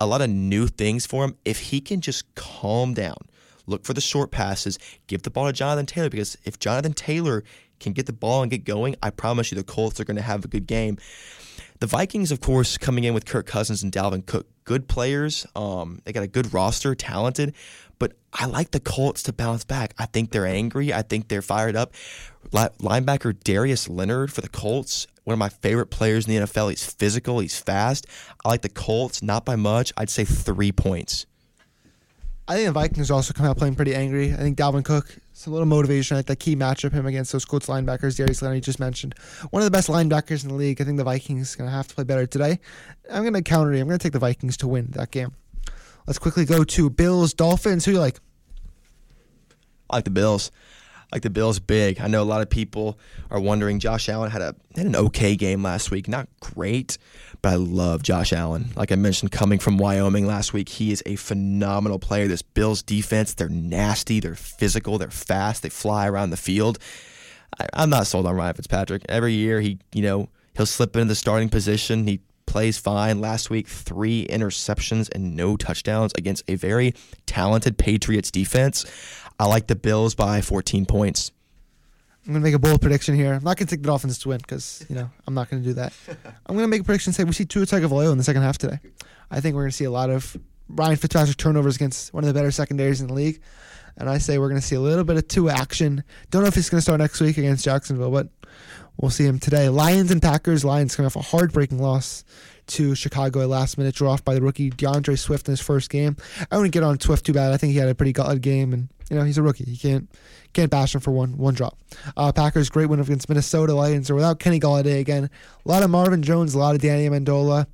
a 0.00 0.06
lot 0.06 0.20
of 0.20 0.30
new 0.30 0.66
things 0.66 1.06
for 1.06 1.24
him. 1.24 1.36
If 1.44 1.58
he 1.58 1.80
can 1.80 2.00
just 2.00 2.34
calm 2.34 2.94
down, 2.94 3.18
look 3.66 3.84
for 3.84 3.94
the 3.94 4.00
short 4.00 4.30
passes, 4.30 4.78
give 5.06 5.22
the 5.22 5.30
ball 5.30 5.46
to 5.46 5.52
Jonathan 5.52 5.86
Taylor, 5.86 6.10
because 6.10 6.36
if 6.44 6.58
Jonathan 6.58 6.92
Taylor 6.92 7.44
can 7.80 7.92
get 7.92 8.06
the 8.06 8.12
ball 8.12 8.42
and 8.42 8.50
get 8.50 8.64
going, 8.64 8.96
I 9.02 9.10
promise 9.10 9.50
you 9.50 9.56
the 9.56 9.64
Colts 9.64 10.00
are 10.00 10.04
going 10.04 10.16
to 10.16 10.22
have 10.22 10.44
a 10.44 10.48
good 10.48 10.66
game. 10.66 10.98
The 11.84 11.88
Vikings, 11.88 12.32
of 12.32 12.40
course, 12.40 12.78
coming 12.78 13.04
in 13.04 13.12
with 13.12 13.26
Kirk 13.26 13.44
Cousins 13.44 13.82
and 13.82 13.92
Dalvin 13.92 14.24
Cook, 14.24 14.46
good 14.64 14.88
players. 14.88 15.46
Um, 15.54 16.00
they 16.04 16.14
got 16.14 16.22
a 16.22 16.26
good 16.26 16.54
roster, 16.54 16.94
talented. 16.94 17.54
But 17.98 18.14
I 18.32 18.46
like 18.46 18.70
the 18.70 18.80
Colts 18.80 19.22
to 19.24 19.34
bounce 19.34 19.64
back. 19.64 19.92
I 19.98 20.06
think 20.06 20.30
they're 20.30 20.46
angry. 20.46 20.94
I 20.94 21.02
think 21.02 21.28
they're 21.28 21.42
fired 21.42 21.76
up. 21.76 21.92
Linebacker 22.50 23.38
Darius 23.38 23.86
Leonard 23.86 24.32
for 24.32 24.40
the 24.40 24.48
Colts, 24.48 25.06
one 25.24 25.34
of 25.34 25.38
my 25.38 25.50
favorite 25.50 25.88
players 25.88 26.26
in 26.26 26.34
the 26.34 26.46
NFL. 26.46 26.70
He's 26.70 26.90
physical, 26.90 27.40
he's 27.40 27.58
fast. 27.58 28.06
I 28.46 28.48
like 28.48 28.62
the 28.62 28.70
Colts, 28.70 29.22
not 29.22 29.44
by 29.44 29.56
much. 29.56 29.92
I'd 29.94 30.08
say 30.08 30.24
three 30.24 30.72
points. 30.72 31.26
I 32.46 32.56
think 32.56 32.66
the 32.66 32.72
Vikings 32.72 33.10
also 33.10 33.32
come 33.32 33.46
out 33.46 33.56
playing 33.56 33.74
pretty 33.74 33.94
angry. 33.94 34.34
I 34.34 34.36
think 34.36 34.58
Dalvin 34.58 34.84
Cook, 34.84 35.16
it's 35.30 35.46
a 35.46 35.50
little 35.50 35.66
motivation. 35.66 36.16
Think 36.16 36.26
the 36.26 36.36
key 36.36 36.54
matchup 36.54 36.92
him 36.92 37.06
against 37.06 37.32
those 37.32 37.46
Colts 37.46 37.68
linebackers, 37.68 38.18
Darius 38.18 38.42
Leonard, 38.42 38.62
just 38.62 38.78
mentioned. 38.78 39.14
One 39.48 39.62
of 39.62 39.64
the 39.64 39.70
best 39.70 39.88
linebackers 39.88 40.42
in 40.42 40.50
the 40.50 40.54
league. 40.54 40.78
I 40.80 40.84
think 40.84 40.98
the 40.98 41.04
Vikings 41.04 41.56
going 41.56 41.70
to 41.70 41.74
have 41.74 41.88
to 41.88 41.94
play 41.94 42.04
better 42.04 42.26
today. 42.26 42.60
I'm 43.10 43.22
going 43.22 43.32
to 43.32 43.42
counter 43.42 43.72
you. 43.72 43.80
I'm 43.80 43.88
going 43.88 43.98
to 43.98 44.02
take 44.02 44.12
the 44.12 44.18
Vikings 44.18 44.58
to 44.58 44.68
win 44.68 44.88
that 44.90 45.10
game. 45.10 45.32
Let's 46.06 46.18
quickly 46.18 46.44
go 46.44 46.64
to 46.64 46.90
Bills, 46.90 47.32
Dolphins. 47.32 47.86
Who 47.86 47.92
you 47.92 47.98
like? 47.98 48.20
I 49.88 49.96
like 49.96 50.04
the 50.04 50.10
Bills. 50.10 50.50
Like 51.12 51.22
the 51.22 51.30
Bills 51.30 51.60
big. 51.60 52.00
I 52.00 52.08
know 52.08 52.22
a 52.22 52.24
lot 52.24 52.40
of 52.42 52.50
people 52.50 52.98
are 53.30 53.40
wondering. 53.40 53.78
Josh 53.78 54.08
Allen 54.08 54.30
had 54.30 54.42
a 54.42 54.54
had 54.76 54.86
an 54.86 54.96
okay 54.96 55.36
game 55.36 55.62
last 55.62 55.90
week, 55.90 56.08
not 56.08 56.28
great, 56.40 56.98
but 57.42 57.52
I 57.52 57.56
love 57.56 58.02
Josh 58.02 58.32
Allen. 58.32 58.70
Like 58.74 58.90
I 58.90 58.96
mentioned, 58.96 59.30
coming 59.30 59.58
from 59.58 59.78
Wyoming 59.78 60.26
last 60.26 60.52
week, 60.52 60.68
he 60.68 60.90
is 60.90 61.02
a 61.06 61.16
phenomenal 61.16 61.98
player. 61.98 62.26
This 62.26 62.42
Bills 62.42 62.82
defense, 62.82 63.34
they're 63.34 63.48
nasty, 63.48 64.18
they're 64.20 64.34
physical, 64.34 64.98
they're 64.98 65.10
fast, 65.10 65.62
they 65.62 65.68
fly 65.68 66.08
around 66.08 66.30
the 66.30 66.36
field. 66.36 66.78
I, 67.60 67.68
I'm 67.74 67.90
not 67.90 68.06
sold 68.06 68.26
on 68.26 68.34
Ryan 68.34 68.54
Fitzpatrick. 68.54 69.04
Every 69.08 69.34
year, 69.34 69.60
he 69.60 69.78
you 69.92 70.02
know 70.02 70.28
he'll 70.56 70.66
slip 70.66 70.96
into 70.96 71.06
the 71.06 71.14
starting 71.14 71.48
position. 71.48 72.06
He 72.06 72.20
plays 72.46 72.78
fine. 72.78 73.20
Last 73.20 73.50
week, 73.50 73.66
three 73.66 74.26
interceptions 74.28 75.08
and 75.12 75.34
no 75.34 75.56
touchdowns 75.56 76.12
against 76.16 76.44
a 76.48 76.54
very 76.54 76.94
talented 77.26 77.78
Patriots 77.78 78.30
defense. 78.30 78.84
I 79.38 79.46
like 79.46 79.66
the 79.66 79.76
Bills 79.76 80.14
by 80.14 80.40
14 80.40 80.86
points. 80.86 81.32
I'm 82.26 82.32
going 82.32 82.42
to 82.42 82.44
make 82.44 82.54
a 82.54 82.58
bold 82.58 82.80
prediction 82.80 83.14
here. 83.14 83.34
I'm 83.34 83.44
not 83.44 83.58
going 83.58 83.66
to 83.66 83.76
take 83.76 83.82
the 83.82 83.86
Dolphins 83.86 84.18
to 84.20 84.30
win 84.30 84.38
because, 84.38 84.84
you 84.88 84.94
know, 84.94 85.10
I'm 85.26 85.34
not 85.34 85.50
going 85.50 85.62
to 85.62 85.68
do 85.68 85.74
that. 85.74 85.92
I'm 86.46 86.56
going 86.56 86.64
to 86.64 86.68
make 86.68 86.80
a 86.80 86.84
prediction 86.84 87.12
say 87.12 87.24
we 87.24 87.32
see 87.32 87.44
Tua 87.44 87.66
Tagovailoa 87.66 88.12
in 88.12 88.18
the 88.18 88.24
second 88.24 88.42
half 88.42 88.56
today. 88.56 88.78
I 89.30 89.40
think 89.40 89.54
we're 89.54 89.62
going 89.62 89.72
to 89.72 89.76
see 89.76 89.84
a 89.84 89.90
lot 89.90 90.08
of 90.08 90.34
Ryan 90.68 90.96
Fitzpatrick 90.96 91.36
turnovers 91.36 91.76
against 91.76 92.14
one 92.14 92.24
of 92.24 92.28
the 92.28 92.34
better 92.34 92.50
secondaries 92.50 93.02
in 93.02 93.08
the 93.08 93.14
league. 93.14 93.42
And 93.96 94.08
I 94.08 94.18
say 94.18 94.38
we're 94.38 94.48
going 94.48 94.60
to 94.60 94.66
see 94.66 94.76
a 94.76 94.80
little 94.80 95.04
bit 95.04 95.16
of 95.16 95.28
Tua 95.28 95.52
action. 95.52 96.02
Don't 96.30 96.42
know 96.42 96.48
if 96.48 96.54
he's 96.54 96.70
going 96.70 96.78
to 96.78 96.82
start 96.82 97.00
next 97.00 97.20
week 97.20 97.36
against 97.36 97.64
Jacksonville, 97.64 98.10
but 98.10 98.28
we'll 98.96 99.10
see 99.10 99.26
him 99.26 99.38
today. 99.38 99.68
Lions 99.68 100.10
and 100.10 100.22
Packers. 100.22 100.64
Lions 100.64 100.96
coming 100.96 101.06
off 101.06 101.16
a 101.16 101.20
heartbreaking 101.20 101.78
loss 101.78 102.24
to 102.68 102.94
Chicago. 102.94 103.44
A 103.44 103.46
last 103.46 103.76
minute 103.76 103.94
draw 103.94 104.12
off 104.12 104.24
by 104.24 104.34
the 104.34 104.40
rookie 104.40 104.70
DeAndre 104.70 105.18
Swift 105.18 105.46
in 105.46 105.52
his 105.52 105.60
first 105.60 105.90
game. 105.90 106.16
I 106.50 106.56
wouldn't 106.56 106.72
get 106.72 106.82
on 106.82 106.98
Swift 106.98 107.26
too 107.26 107.34
bad. 107.34 107.52
I 107.52 107.58
think 107.58 107.72
he 107.72 107.78
had 107.78 107.88
a 107.88 107.94
pretty 107.94 108.12
good 108.12 108.40
game, 108.40 108.72
and 108.72 108.88
you 109.10 109.16
know 109.16 109.24
he's 109.24 109.38
a 109.38 109.42
rookie. 109.42 109.64
He 109.64 109.76
can't 109.76 110.10
can't 110.52 110.70
bash 110.70 110.94
him 110.94 111.00
for 111.00 111.10
one 111.10 111.36
one 111.36 111.54
drop. 111.54 111.78
Uh, 112.16 112.32
Packers 112.32 112.70
great 112.70 112.86
win 112.86 113.00
against 113.00 113.28
Minnesota 113.28 113.74
Lions 113.74 114.10
Or 114.10 114.14
without 114.14 114.38
Kenny 114.38 114.60
Golladay 114.60 115.00
again. 115.00 115.30
A 115.64 115.68
lot 115.68 115.82
of 115.82 115.90
Marvin 115.90 116.22
Jones, 116.22 116.54
a 116.54 116.58
lot 116.58 116.74
of 116.74 116.80
Danny 116.80 117.08
Amendola. 117.08 117.66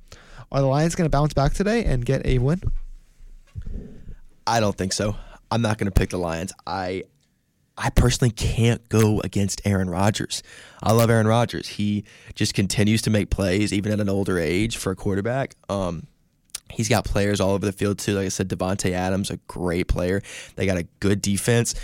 Are 0.51 0.61
the 0.61 0.67
Lions 0.67 0.95
going 0.95 1.05
to 1.05 1.09
bounce 1.09 1.33
back 1.33 1.53
today 1.53 1.85
and 1.85 2.05
get 2.05 2.25
a 2.25 2.39
win? 2.39 2.61
I 4.45 4.59
don't 4.59 4.75
think 4.75 4.91
so. 4.91 5.15
I'm 5.49 5.61
not 5.61 5.77
going 5.77 5.85
to 5.85 5.97
pick 5.97 6.09
the 6.09 6.17
Lions. 6.17 6.51
I 6.67 7.03
I 7.77 7.89
personally 7.89 8.31
can't 8.31 8.87
go 8.89 9.21
against 9.21 9.61
Aaron 9.65 9.89
Rodgers. 9.89 10.43
I 10.83 10.91
love 10.91 11.09
Aaron 11.09 11.27
Rodgers. 11.27 11.67
He 11.67 12.03
just 12.35 12.53
continues 12.53 13.01
to 13.03 13.09
make 13.09 13.29
plays 13.29 13.71
even 13.71 13.91
at 13.91 13.99
an 13.99 14.09
older 14.09 14.37
age 14.37 14.77
for 14.77 14.91
a 14.91 14.95
quarterback. 14.95 15.55
Um, 15.69 16.07
he's 16.71 16.89
got 16.89 17.05
players 17.05 17.39
all 17.39 17.51
over 17.51 17.65
the 17.65 17.71
field 17.71 17.99
too. 17.99 18.15
Like 18.15 18.25
I 18.25 18.29
said, 18.29 18.49
Davante 18.49 18.91
Adams, 18.91 19.29
a 19.29 19.37
great 19.47 19.87
player. 19.87 20.21
They 20.55 20.65
got 20.65 20.77
a 20.77 20.87
good 20.99 21.21
defense. 21.21 21.75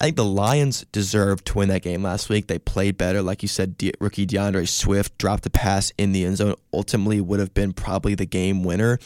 I 0.00 0.04
think 0.04 0.16
the 0.16 0.24
Lions 0.24 0.86
deserved 0.92 1.46
to 1.46 1.58
win 1.58 1.68
that 1.68 1.82
game 1.82 2.02
last 2.02 2.30
week. 2.30 2.46
They 2.46 2.58
played 2.58 2.96
better. 2.96 3.20
Like 3.20 3.42
you 3.42 3.48
said, 3.48 3.76
De- 3.76 3.92
rookie 4.00 4.26
DeAndre 4.26 4.66
Swift 4.66 5.18
dropped 5.18 5.44
a 5.44 5.50
pass 5.50 5.92
in 5.98 6.12
the 6.12 6.24
end 6.24 6.38
zone. 6.38 6.54
Ultimately, 6.72 7.20
would 7.20 7.38
have 7.38 7.52
been 7.52 7.74
probably 7.74 8.14
the 8.14 8.24
game 8.24 8.64
winner. 8.64 8.98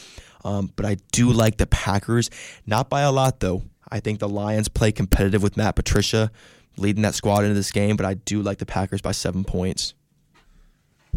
Um, 0.45 0.71
but 0.75 0.85
I 0.85 0.97
do 1.11 1.31
like 1.31 1.57
the 1.57 1.67
Packers, 1.67 2.29
not 2.65 2.89
by 2.89 3.01
a 3.01 3.11
lot 3.11 3.39
though. 3.39 3.63
I 3.89 3.99
think 3.99 4.19
the 4.19 4.29
Lions 4.29 4.69
play 4.69 4.91
competitive 4.91 5.43
with 5.43 5.57
Matt 5.57 5.75
Patricia 5.75 6.31
leading 6.77 7.03
that 7.03 7.15
squad 7.15 7.43
into 7.43 7.55
this 7.55 7.71
game, 7.71 7.95
but 7.95 8.05
I 8.05 8.15
do 8.15 8.41
like 8.41 8.59
the 8.59 8.65
Packers 8.65 9.01
by 9.01 9.11
seven 9.11 9.43
points. 9.43 9.93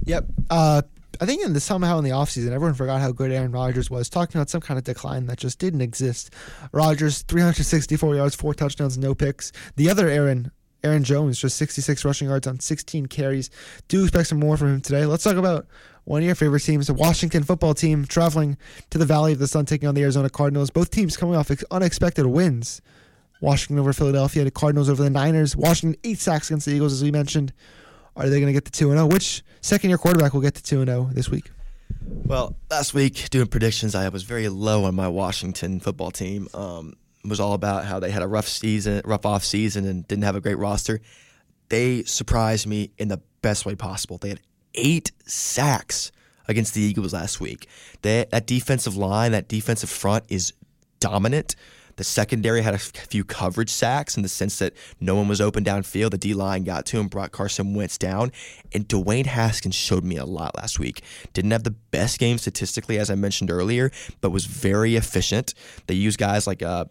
Yep. 0.05 0.27
Uh, 0.51 0.83
I 1.21 1.27
think 1.27 1.45
in 1.45 1.53
the, 1.53 1.61
somehow 1.61 1.99
in 1.99 2.05
the 2.05 2.11
offseason, 2.11 2.53
everyone 2.53 2.75
forgot 2.75 3.01
how 3.01 3.11
good 3.11 3.33
Aaron 3.33 3.51
Rodgers 3.51 3.91
was, 3.91 4.09
talking 4.09 4.39
about 4.39 4.51
some 4.51 4.61
kind 4.61 4.79
of 4.79 4.85
decline 4.85 5.27
that 5.27 5.39
just 5.39 5.59
didn't 5.59 5.81
exist. 5.81 6.33
Rodgers, 6.73 7.23
364 7.23 8.15
yards, 8.15 8.37
four 8.37 8.55
touchdowns, 8.55 8.97
no 8.97 9.15
picks. 9.15 9.53
The 9.77 9.91
other 9.91 10.09
Aaron, 10.09 10.53
Aaron 10.85 11.03
Jones, 11.03 11.39
just 11.39 11.57
66 11.57 12.05
rushing 12.05 12.29
yards 12.29 12.47
on 12.47 12.61
16 12.61 13.07
carries. 13.07 13.51
Do 13.89 14.05
expect 14.05 14.29
some 14.29 14.39
more 14.39 14.57
from 14.57 14.75
him 14.75 14.81
today. 14.81 15.07
Let's 15.07 15.25
talk 15.25 15.37
about 15.37 15.67
one 16.05 16.23
of 16.23 16.27
your 16.27 16.37
favorite 16.37 16.63
teams, 16.63 16.87
the 16.87 16.95
Washington 16.95 17.43
football 17.43 17.75
team, 17.75 18.05
traveling 18.07 18.57
to 18.91 18.99
the 18.99 19.05
Valley 19.05 19.33
of 19.33 19.41
the 19.41 19.49
Sun, 19.49 19.67
taking 19.67 19.89
on 19.89 19.95
the 19.95 20.03
Arizona 20.03 20.31
Cardinals. 20.31 20.71
Both 20.71 20.91
teams 20.91 21.17
coming 21.17 21.35
off 21.35 21.51
unexpected 21.71 22.27
wins. 22.27 22.81
Washington 23.41 23.79
over 23.79 23.93
Philadelphia, 23.93 24.45
the 24.45 24.51
Cardinals 24.51 24.89
over 24.89 25.03
the 25.03 25.11
Niners. 25.11 25.57
Washington 25.57 26.01
eight 26.05 26.19
sacks 26.19 26.49
against 26.49 26.67
the 26.67 26.73
Eagles, 26.73 26.93
as 26.93 27.03
we 27.03 27.11
mentioned. 27.11 27.53
Are 28.19 28.29
they 28.29 28.41
going 28.41 28.53
to 28.53 28.61
get 28.61 28.65
two 28.73 28.91
and 28.91 28.99
zero? 28.99 29.07
Which 29.07 29.43
second 29.61 29.91
year 29.91 29.99
quarterback 29.99 30.35
will 30.35 30.41
get 30.41 30.55
two 30.55 30.81
and 30.81 30.89
zero 30.89 31.09
this 31.13 31.31
week? 31.31 31.51
Well, 32.05 32.57
last 32.71 32.93
week 32.93 33.31
doing 33.31 33.47
predictions, 33.47 33.95
I 33.95 34.09
was 34.09 34.25
very 34.25 34.49
low 34.49 34.85
on 34.85 34.95
my 34.95 35.09
Washington 35.09 35.79
football 35.79 36.11
team. 36.11 36.49
Um, 36.53 36.95
it 37.25 37.31
was 37.31 37.41
all 37.41 37.55
about 37.55 37.85
how 37.85 38.01
they 38.01 38.11
had 38.11 38.23
a 38.23 38.27
rough 38.27 38.49
season, 38.49 39.01
rough 39.05 39.25
off 39.25 39.45
season, 39.45 39.87
and 39.87 40.07
didn't 40.09 40.25
have 40.25 40.37
a 40.37 40.41
great 40.41 40.59
roster. 40.59 41.01
They 41.69 42.03
surprised 42.05 42.67
me 42.67 42.91
in 42.99 43.09
the 43.09 43.21
best 43.41 43.65
way 43.65 43.75
possible. 43.75 44.19
They 44.19 44.31
had 44.31 44.41
eight 44.75 45.13
sacks 45.27 46.11
against 46.49 46.75
the 46.75 46.81
Eagles 46.81 47.13
last 47.13 47.41
week. 47.41 47.69
They, 48.03 48.27
that 48.31 48.47
defensive 48.47 48.97
line, 48.97 49.33
that 49.33 49.49
defensive 49.49 49.91
front 49.91 50.25
is 50.29 50.53
dominant. 50.99 51.55
The 51.99 52.05
secondary 52.05 52.63
had 52.63 52.75
a 52.75 52.79
few 52.79 53.25
coverage 53.25 53.71
sacks 53.71 54.17
in 54.17 54.23
the 54.23 54.29
sense 54.29 54.61
that 54.61 54.73
no 55.01 55.17
one 55.17 55.27
was 55.27 55.41
open 55.41 55.65
downfield. 55.65 56.13
The 56.13 56.19
D 56.19 56.33
line 56.33 56.63
got 56.63 56.87
to 56.87 57.01
him, 57.01 57.09
brought 57.09 57.33
Carson 57.33 57.75
Wentz 57.75 57.99
down. 57.99 58.31
And 58.73 58.89
Dwayne 58.89 59.27
Haskins 59.27 59.75
showed 59.75 60.05
me 60.05 60.17
a 60.17 60.25
lot 60.25 60.57
last 60.57 60.79
week. 60.79 61.03
Didn't 61.33 61.51
have 61.51 61.65
the 61.65 61.73
best 61.73 62.21
game 62.21 62.39
statistically, 62.39 62.99
as 62.99 63.11
I 63.11 63.17
mentioned 63.17 63.51
earlier, 63.51 63.91
but 64.21 64.31
was 64.31 64.45
very 64.45 64.95
efficient. 64.95 65.55
They 65.89 65.95
used 65.95 66.21
guys 66.21 66.47
like 66.47 66.63
uh, 66.63 66.85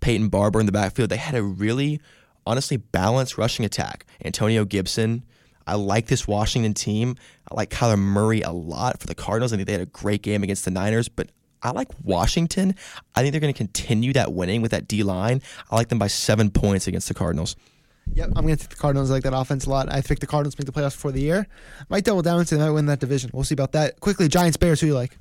Peyton 0.00 0.28
Barber 0.28 0.60
in 0.60 0.66
the 0.66 0.72
backfield. 0.72 1.10
They 1.10 1.16
had 1.16 1.34
a 1.34 1.42
really, 1.42 2.00
honestly, 2.46 2.76
balanced 2.76 3.36
rushing 3.36 3.64
attack. 3.64 4.06
Antonio 4.24 4.64
Gibson. 4.64 5.24
I 5.66 5.74
like 5.74 6.06
this 6.06 6.28
Washington 6.28 6.74
team. 6.74 7.16
I 7.50 7.56
like 7.56 7.70
Kyler 7.70 7.98
Murray 7.98 8.42
a 8.42 8.52
lot 8.52 9.00
for 9.00 9.08
the 9.08 9.14
Cardinals. 9.14 9.52
I 9.52 9.56
think 9.56 9.66
they 9.66 9.72
had 9.72 9.82
a 9.82 9.86
great 9.86 10.22
game 10.22 10.44
against 10.44 10.64
the 10.64 10.70
Niners, 10.70 11.08
but 11.08 11.30
I 11.62 11.70
like 11.70 11.88
Washington. 12.02 12.74
I 13.14 13.22
think 13.22 13.32
they're 13.32 13.40
going 13.40 13.52
to 13.52 13.58
continue 13.58 14.12
that 14.14 14.32
winning 14.32 14.62
with 14.62 14.70
that 14.70 14.88
D 14.88 15.02
line. 15.02 15.42
I 15.70 15.76
like 15.76 15.88
them 15.88 15.98
by 15.98 16.06
seven 16.06 16.50
points 16.50 16.86
against 16.86 17.08
the 17.08 17.14
Cardinals. 17.14 17.56
Yep, 18.12 18.30
I'm 18.34 18.44
going 18.44 18.56
to 18.56 18.60
take 18.60 18.70
the 18.70 18.76
Cardinals. 18.76 19.10
I 19.10 19.14
like 19.14 19.22
that 19.24 19.36
offense 19.36 19.66
a 19.66 19.70
lot. 19.70 19.92
I 19.92 20.00
think 20.00 20.20
the 20.20 20.26
Cardinals 20.26 20.58
make 20.58 20.66
the 20.66 20.72
playoffs 20.72 20.94
before 20.94 21.12
the 21.12 21.20
year. 21.20 21.46
Might 21.88 22.04
double 22.04 22.22
down 22.22 22.38
and 22.38 22.48
say 22.48 22.56
they 22.56 22.64
might 22.64 22.70
win 22.70 22.86
that 22.86 22.98
division. 22.98 23.30
We'll 23.32 23.44
see 23.44 23.54
about 23.54 23.72
that. 23.72 24.00
Quickly, 24.00 24.26
Giants, 24.26 24.56
Bears, 24.56 24.80
who 24.80 24.88
you 24.88 24.94
like? 24.94 25.18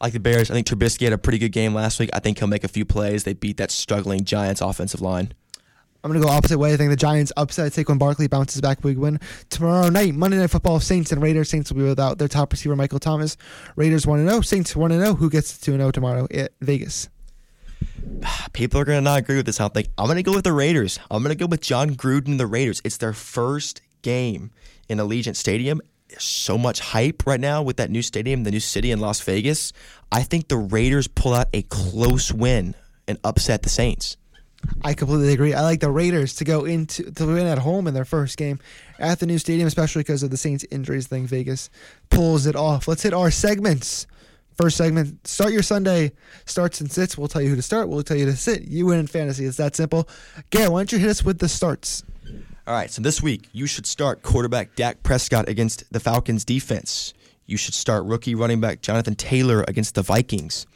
I 0.00 0.06
like 0.06 0.12
the 0.12 0.20
Bears. 0.20 0.50
I 0.50 0.54
think 0.54 0.66
Trubisky 0.66 1.04
had 1.04 1.12
a 1.12 1.18
pretty 1.18 1.38
good 1.38 1.52
game 1.52 1.74
last 1.74 1.98
week. 1.98 2.10
I 2.12 2.20
think 2.20 2.38
he'll 2.38 2.48
make 2.48 2.64
a 2.64 2.68
few 2.68 2.84
plays. 2.84 3.24
They 3.24 3.32
beat 3.32 3.56
that 3.56 3.70
struggling 3.70 4.24
Giants 4.24 4.60
offensive 4.60 5.00
line. 5.00 5.32
I'm 6.04 6.12
to 6.12 6.20
go 6.20 6.28
opposite 6.28 6.58
way. 6.58 6.72
I 6.72 6.76
think 6.76 6.90
the 6.90 6.96
Giants 6.96 7.32
upset. 7.36 7.72
Saquon 7.72 7.98
Barkley 7.98 8.28
bounces 8.28 8.60
back 8.60 8.80
big 8.80 8.98
win. 8.98 9.18
Tomorrow 9.50 9.88
night, 9.88 10.14
Monday 10.14 10.38
Night 10.38 10.50
Football, 10.50 10.78
Saints 10.78 11.10
and 11.10 11.20
Raiders. 11.20 11.50
Saints 11.50 11.72
will 11.72 11.78
be 11.78 11.88
without 11.88 12.18
their 12.18 12.28
top 12.28 12.52
receiver, 12.52 12.76
Michael 12.76 13.00
Thomas. 13.00 13.36
Raiders 13.74 14.06
1 14.06 14.26
0. 14.26 14.40
Saints 14.42 14.76
1 14.76 14.90
0. 14.92 15.14
Who 15.14 15.28
gets 15.28 15.58
2 15.58 15.72
0 15.72 15.90
tomorrow 15.90 16.28
at 16.30 16.52
Vegas? 16.60 17.08
People 18.52 18.80
are 18.80 18.84
to 18.84 19.00
not 19.00 19.18
agree 19.18 19.36
with 19.36 19.46
this. 19.46 19.60
I 19.60 19.68
think. 19.68 19.88
I'm 19.98 20.08
to 20.14 20.22
go 20.22 20.34
with 20.34 20.44
the 20.44 20.52
Raiders. 20.52 21.00
I'm 21.10 21.24
to 21.24 21.34
go 21.34 21.46
with 21.46 21.60
Jon 21.60 21.90
Gruden 21.96 22.28
and 22.28 22.40
the 22.40 22.46
Raiders. 22.46 22.80
It's 22.84 22.98
their 22.98 23.12
first 23.12 23.80
game 24.02 24.52
in 24.88 24.98
Allegiant 24.98 25.36
Stadium. 25.36 25.80
So 26.16 26.56
much 26.56 26.80
hype 26.80 27.26
right 27.26 27.40
now 27.40 27.62
with 27.62 27.76
that 27.76 27.90
new 27.90 28.02
stadium, 28.02 28.44
the 28.44 28.50
new 28.50 28.60
city 28.60 28.90
in 28.92 29.00
Las 29.00 29.20
Vegas. 29.20 29.72
I 30.10 30.22
think 30.22 30.48
the 30.48 30.56
Raiders 30.56 31.06
pull 31.06 31.34
out 31.34 31.48
a 31.52 31.62
close 31.62 32.32
win 32.32 32.74
and 33.06 33.18
upset 33.24 33.62
the 33.62 33.68
Saints. 33.68 34.16
I 34.82 34.94
completely 34.94 35.32
agree. 35.32 35.54
I 35.54 35.62
like 35.62 35.80
the 35.80 35.90
Raiders 35.90 36.34
to 36.36 36.44
go 36.44 36.64
into 36.64 37.10
to 37.12 37.26
win 37.26 37.46
at 37.46 37.58
home 37.58 37.86
in 37.86 37.94
their 37.94 38.04
first 38.04 38.36
game 38.36 38.58
at 38.98 39.20
the 39.20 39.26
new 39.26 39.38
stadium, 39.38 39.66
especially 39.66 40.00
because 40.00 40.22
of 40.22 40.30
the 40.30 40.36
Saints 40.36 40.64
injuries 40.70 41.06
thing. 41.06 41.26
Vegas 41.26 41.70
pulls 42.10 42.46
it 42.46 42.56
off. 42.56 42.88
Let's 42.88 43.02
hit 43.02 43.14
our 43.14 43.30
segments. 43.30 44.06
First 44.56 44.76
segment, 44.76 45.24
start 45.26 45.52
your 45.52 45.62
Sunday 45.62 46.12
starts 46.44 46.80
and 46.80 46.90
sits. 46.90 47.16
We'll 47.16 47.28
tell 47.28 47.40
you 47.40 47.50
who 47.50 47.56
to 47.56 47.62
start. 47.62 47.88
We'll 47.88 48.02
tell 48.02 48.16
you 48.16 48.26
to 48.26 48.34
sit. 48.34 48.62
You 48.62 48.86
win 48.86 48.98
in 48.98 49.06
fantasy. 49.06 49.44
It's 49.44 49.56
that 49.58 49.76
simple. 49.76 50.08
Garrett, 50.50 50.72
why 50.72 50.80
don't 50.80 50.90
you 50.90 50.98
hit 50.98 51.10
us 51.10 51.22
with 51.22 51.38
the 51.38 51.48
starts? 51.48 52.02
All 52.66 52.74
right. 52.74 52.90
So 52.90 53.00
this 53.00 53.22
week, 53.22 53.48
you 53.52 53.66
should 53.66 53.86
start 53.86 54.22
quarterback 54.22 54.74
Dak 54.74 55.04
Prescott 55.04 55.48
against 55.48 55.84
the 55.92 56.00
Falcons 56.00 56.44
defense. 56.44 57.14
You 57.46 57.56
should 57.56 57.74
start 57.74 58.04
rookie 58.04 58.34
running 58.34 58.60
back 58.60 58.82
Jonathan 58.82 59.14
Taylor 59.14 59.64
against 59.68 59.94
the 59.94 60.02
Vikings. 60.02 60.66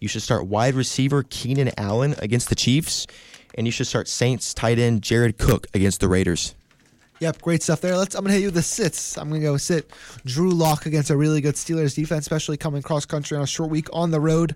You 0.00 0.08
should 0.08 0.22
start 0.22 0.46
wide 0.46 0.74
receiver 0.74 1.22
Keenan 1.22 1.70
Allen 1.78 2.14
against 2.18 2.48
the 2.48 2.54
Chiefs, 2.54 3.06
and 3.54 3.66
you 3.66 3.70
should 3.70 3.86
start 3.86 4.08
Saints 4.08 4.52
tight 4.52 4.78
end 4.78 5.02
Jared 5.02 5.38
Cook 5.38 5.66
against 5.74 6.00
the 6.00 6.08
Raiders. 6.08 6.54
Yep, 7.20 7.40
great 7.42 7.62
stuff 7.62 7.80
there. 7.80 7.96
Let's. 7.96 8.14
I'm 8.14 8.24
gonna 8.24 8.34
hit 8.34 8.40
you 8.40 8.48
with 8.48 8.54
the 8.54 8.62
sits. 8.62 9.16
I'm 9.16 9.28
gonna 9.28 9.40
go 9.40 9.56
sit 9.56 9.90
Drew 10.26 10.50
Lock 10.50 10.86
against 10.86 11.10
a 11.10 11.16
really 11.16 11.40
good 11.40 11.54
Steelers 11.54 11.94
defense, 11.94 12.24
especially 12.24 12.56
coming 12.56 12.82
cross 12.82 13.06
country 13.06 13.36
on 13.36 13.44
a 13.44 13.46
short 13.46 13.70
week 13.70 13.88
on 13.92 14.10
the 14.10 14.20
road. 14.20 14.54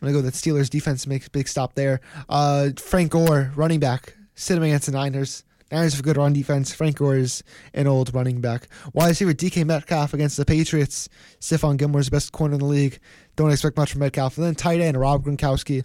I'm 0.00 0.08
gonna 0.08 0.12
go 0.12 0.22
with 0.22 0.32
the 0.32 0.50
Steelers 0.50 0.70
defense 0.70 1.06
makes 1.06 1.26
a 1.26 1.30
big 1.30 1.48
stop 1.48 1.74
there. 1.74 2.00
Uh, 2.28 2.70
Frank 2.76 3.12
Gore, 3.12 3.52
running 3.56 3.80
back, 3.80 4.16
sit 4.34 4.56
him 4.56 4.62
against 4.62 4.86
the 4.86 4.92
Niners. 4.92 5.44
Niners 5.72 5.98
a 5.98 6.02
good 6.02 6.18
run 6.18 6.34
defense. 6.34 6.74
Frank 6.74 6.98
Gore 6.98 7.16
is 7.16 7.42
an 7.72 7.86
old 7.86 8.14
running 8.14 8.40
back. 8.40 8.68
Wide 8.92 9.08
receiver 9.08 9.32
DK 9.32 9.64
Metcalf 9.64 10.12
against 10.12 10.36
the 10.36 10.44
Patriots. 10.44 11.08
Stephon 11.40 11.78
Gilmore's 11.78 12.10
best 12.10 12.30
corner 12.32 12.54
in 12.54 12.60
the 12.60 12.66
league. 12.66 13.00
Don't 13.36 13.50
expect 13.50 13.78
much 13.78 13.92
from 13.92 14.00
Metcalf. 14.00 14.36
And 14.36 14.46
then 14.46 14.54
tight 14.54 14.80
end 14.80 15.00
Rob 15.00 15.24
Gronkowski. 15.24 15.84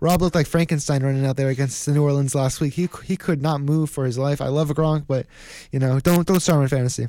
Rob 0.00 0.20
looked 0.20 0.34
like 0.34 0.48
Frankenstein 0.48 1.04
running 1.04 1.24
out 1.24 1.36
there 1.36 1.48
against 1.48 1.86
the 1.86 1.92
New 1.92 2.02
Orleans 2.02 2.34
last 2.34 2.60
week. 2.60 2.74
He 2.74 2.88
he 3.04 3.16
could 3.16 3.40
not 3.40 3.60
move 3.60 3.88
for 3.88 4.04
his 4.04 4.18
life. 4.18 4.40
I 4.40 4.48
love 4.48 4.68
Gronk, 4.70 5.06
but 5.06 5.26
you 5.70 5.78
know 5.78 6.00
don't 6.00 6.26
don't 6.26 6.40
start 6.40 6.62
in 6.62 6.68
fantasy. 6.68 7.06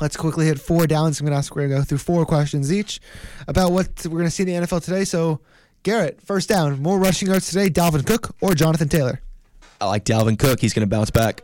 Let's 0.00 0.16
quickly 0.16 0.46
hit 0.46 0.60
four 0.60 0.86
downs. 0.86 1.20
I'm 1.20 1.26
going 1.26 1.32
to 1.32 1.38
ask. 1.38 1.54
We're 1.54 1.62
going 1.62 1.72
to 1.72 1.76
go 1.78 1.84
through 1.84 1.98
four 1.98 2.24
questions 2.24 2.72
each 2.72 3.00
about 3.48 3.72
what 3.72 3.88
we're 4.06 4.18
going 4.18 4.24
to 4.24 4.30
see 4.30 4.44
in 4.44 4.48
the 4.48 4.66
NFL 4.66 4.82
today. 4.82 5.04
So, 5.04 5.40
Garrett, 5.82 6.22
first 6.22 6.48
down, 6.48 6.80
more 6.80 6.98
rushing 6.98 7.28
yards 7.28 7.48
today: 7.48 7.68
Dalvin 7.68 8.06
Cook 8.06 8.34
or 8.40 8.54
Jonathan 8.54 8.88
Taylor. 8.88 9.20
I 9.80 9.86
like 9.86 10.04
Dalvin 10.04 10.38
Cook. 10.38 10.60
He's 10.60 10.74
going 10.74 10.88
to 10.88 10.94
bounce 10.94 11.10
back. 11.10 11.42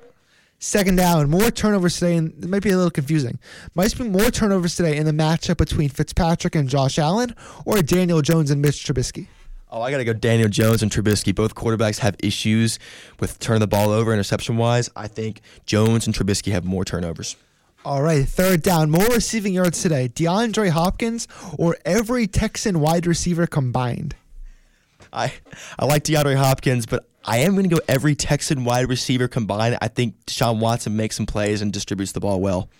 Second 0.58 0.96
down, 0.96 1.28
more 1.28 1.50
turnovers 1.50 1.98
today, 1.98 2.16
and 2.16 2.32
it 2.42 2.48
might 2.48 2.62
be 2.62 2.70
a 2.70 2.76
little 2.76 2.90
confusing. 2.90 3.38
Might 3.74 3.96
be 3.96 4.08
more 4.08 4.30
turnovers 4.30 4.74
today 4.74 4.96
in 4.96 5.04
the 5.04 5.12
matchup 5.12 5.58
between 5.58 5.90
Fitzpatrick 5.90 6.54
and 6.54 6.68
Josh 6.68 6.98
Allen, 6.98 7.34
or 7.66 7.82
Daniel 7.82 8.22
Jones 8.22 8.50
and 8.50 8.62
Mitch 8.62 8.84
Trubisky. 8.84 9.26
Oh, 9.70 9.82
I 9.82 9.90
got 9.90 9.98
to 9.98 10.04
go 10.04 10.14
Daniel 10.14 10.48
Jones 10.48 10.82
and 10.82 10.90
Trubisky. 10.90 11.34
Both 11.34 11.54
quarterbacks 11.54 11.98
have 11.98 12.16
issues 12.20 12.78
with 13.20 13.38
turning 13.38 13.60
the 13.60 13.66
ball 13.66 13.90
over 13.90 14.12
interception 14.12 14.56
wise. 14.56 14.88
I 14.96 15.08
think 15.08 15.42
Jones 15.66 16.06
and 16.06 16.16
Trubisky 16.16 16.52
have 16.52 16.64
more 16.64 16.84
turnovers. 16.84 17.36
All 17.84 18.02
right, 18.02 18.26
third 18.26 18.62
down, 18.62 18.90
more 18.90 19.06
receiving 19.06 19.52
yards 19.52 19.82
today. 19.82 20.08
DeAndre 20.08 20.70
Hopkins 20.70 21.28
or 21.58 21.76
every 21.84 22.26
Texan 22.26 22.80
wide 22.80 23.06
receiver 23.06 23.46
combined. 23.46 24.16
I 25.12 25.32
I 25.78 25.84
like 25.84 26.04
DeAndre 26.04 26.36
Hopkins, 26.36 26.86
but 26.86 27.08
I 27.26 27.38
am 27.38 27.52
going 27.52 27.68
to 27.68 27.74
go 27.74 27.80
every 27.88 28.14
Texan 28.14 28.64
wide 28.64 28.88
receiver 28.88 29.26
combined. 29.26 29.76
I 29.82 29.88
think 29.88 30.14
Deshaun 30.26 30.60
Watson 30.60 30.96
makes 30.96 31.16
some 31.16 31.26
plays 31.26 31.60
and 31.60 31.72
distributes 31.72 32.12
the 32.12 32.20
ball 32.20 32.40
well. 32.40 32.70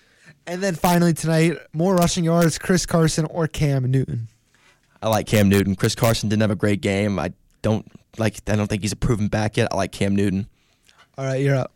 And 0.47 0.63
then 0.63 0.77
finally 0.77 1.13
tonight, 1.13 1.59
more 1.73 1.97
rushing 1.97 2.23
yards, 2.23 2.57
Chris 2.57 2.87
Carson 2.87 3.25
or 3.25 3.49
Cam 3.49 3.91
Newton. 3.91 4.29
I 5.03 5.09
like 5.09 5.27
Cam 5.27 5.49
Newton. 5.49 5.75
Chris 5.75 5.97
Carson 5.97 6.29
didn't 6.29 6.43
have 6.43 6.53
a 6.53 6.57
great 6.57 6.81
game. 6.81 7.19
I 7.19 7.33
don't 7.63 7.87
like. 8.19 8.37
I 8.47 8.55
don't 8.55 8.69
think 8.69 8.83
he's 8.83 8.93
a 8.93 8.97
proven 8.97 9.27
back 9.29 9.57
yet. 9.57 9.69
I 9.73 9.77
like 9.77 9.91
Cam 9.91 10.15
Newton. 10.15 10.49
All 11.19 11.25
right, 11.25 11.41
you're 11.41 11.57
up. 11.57 11.73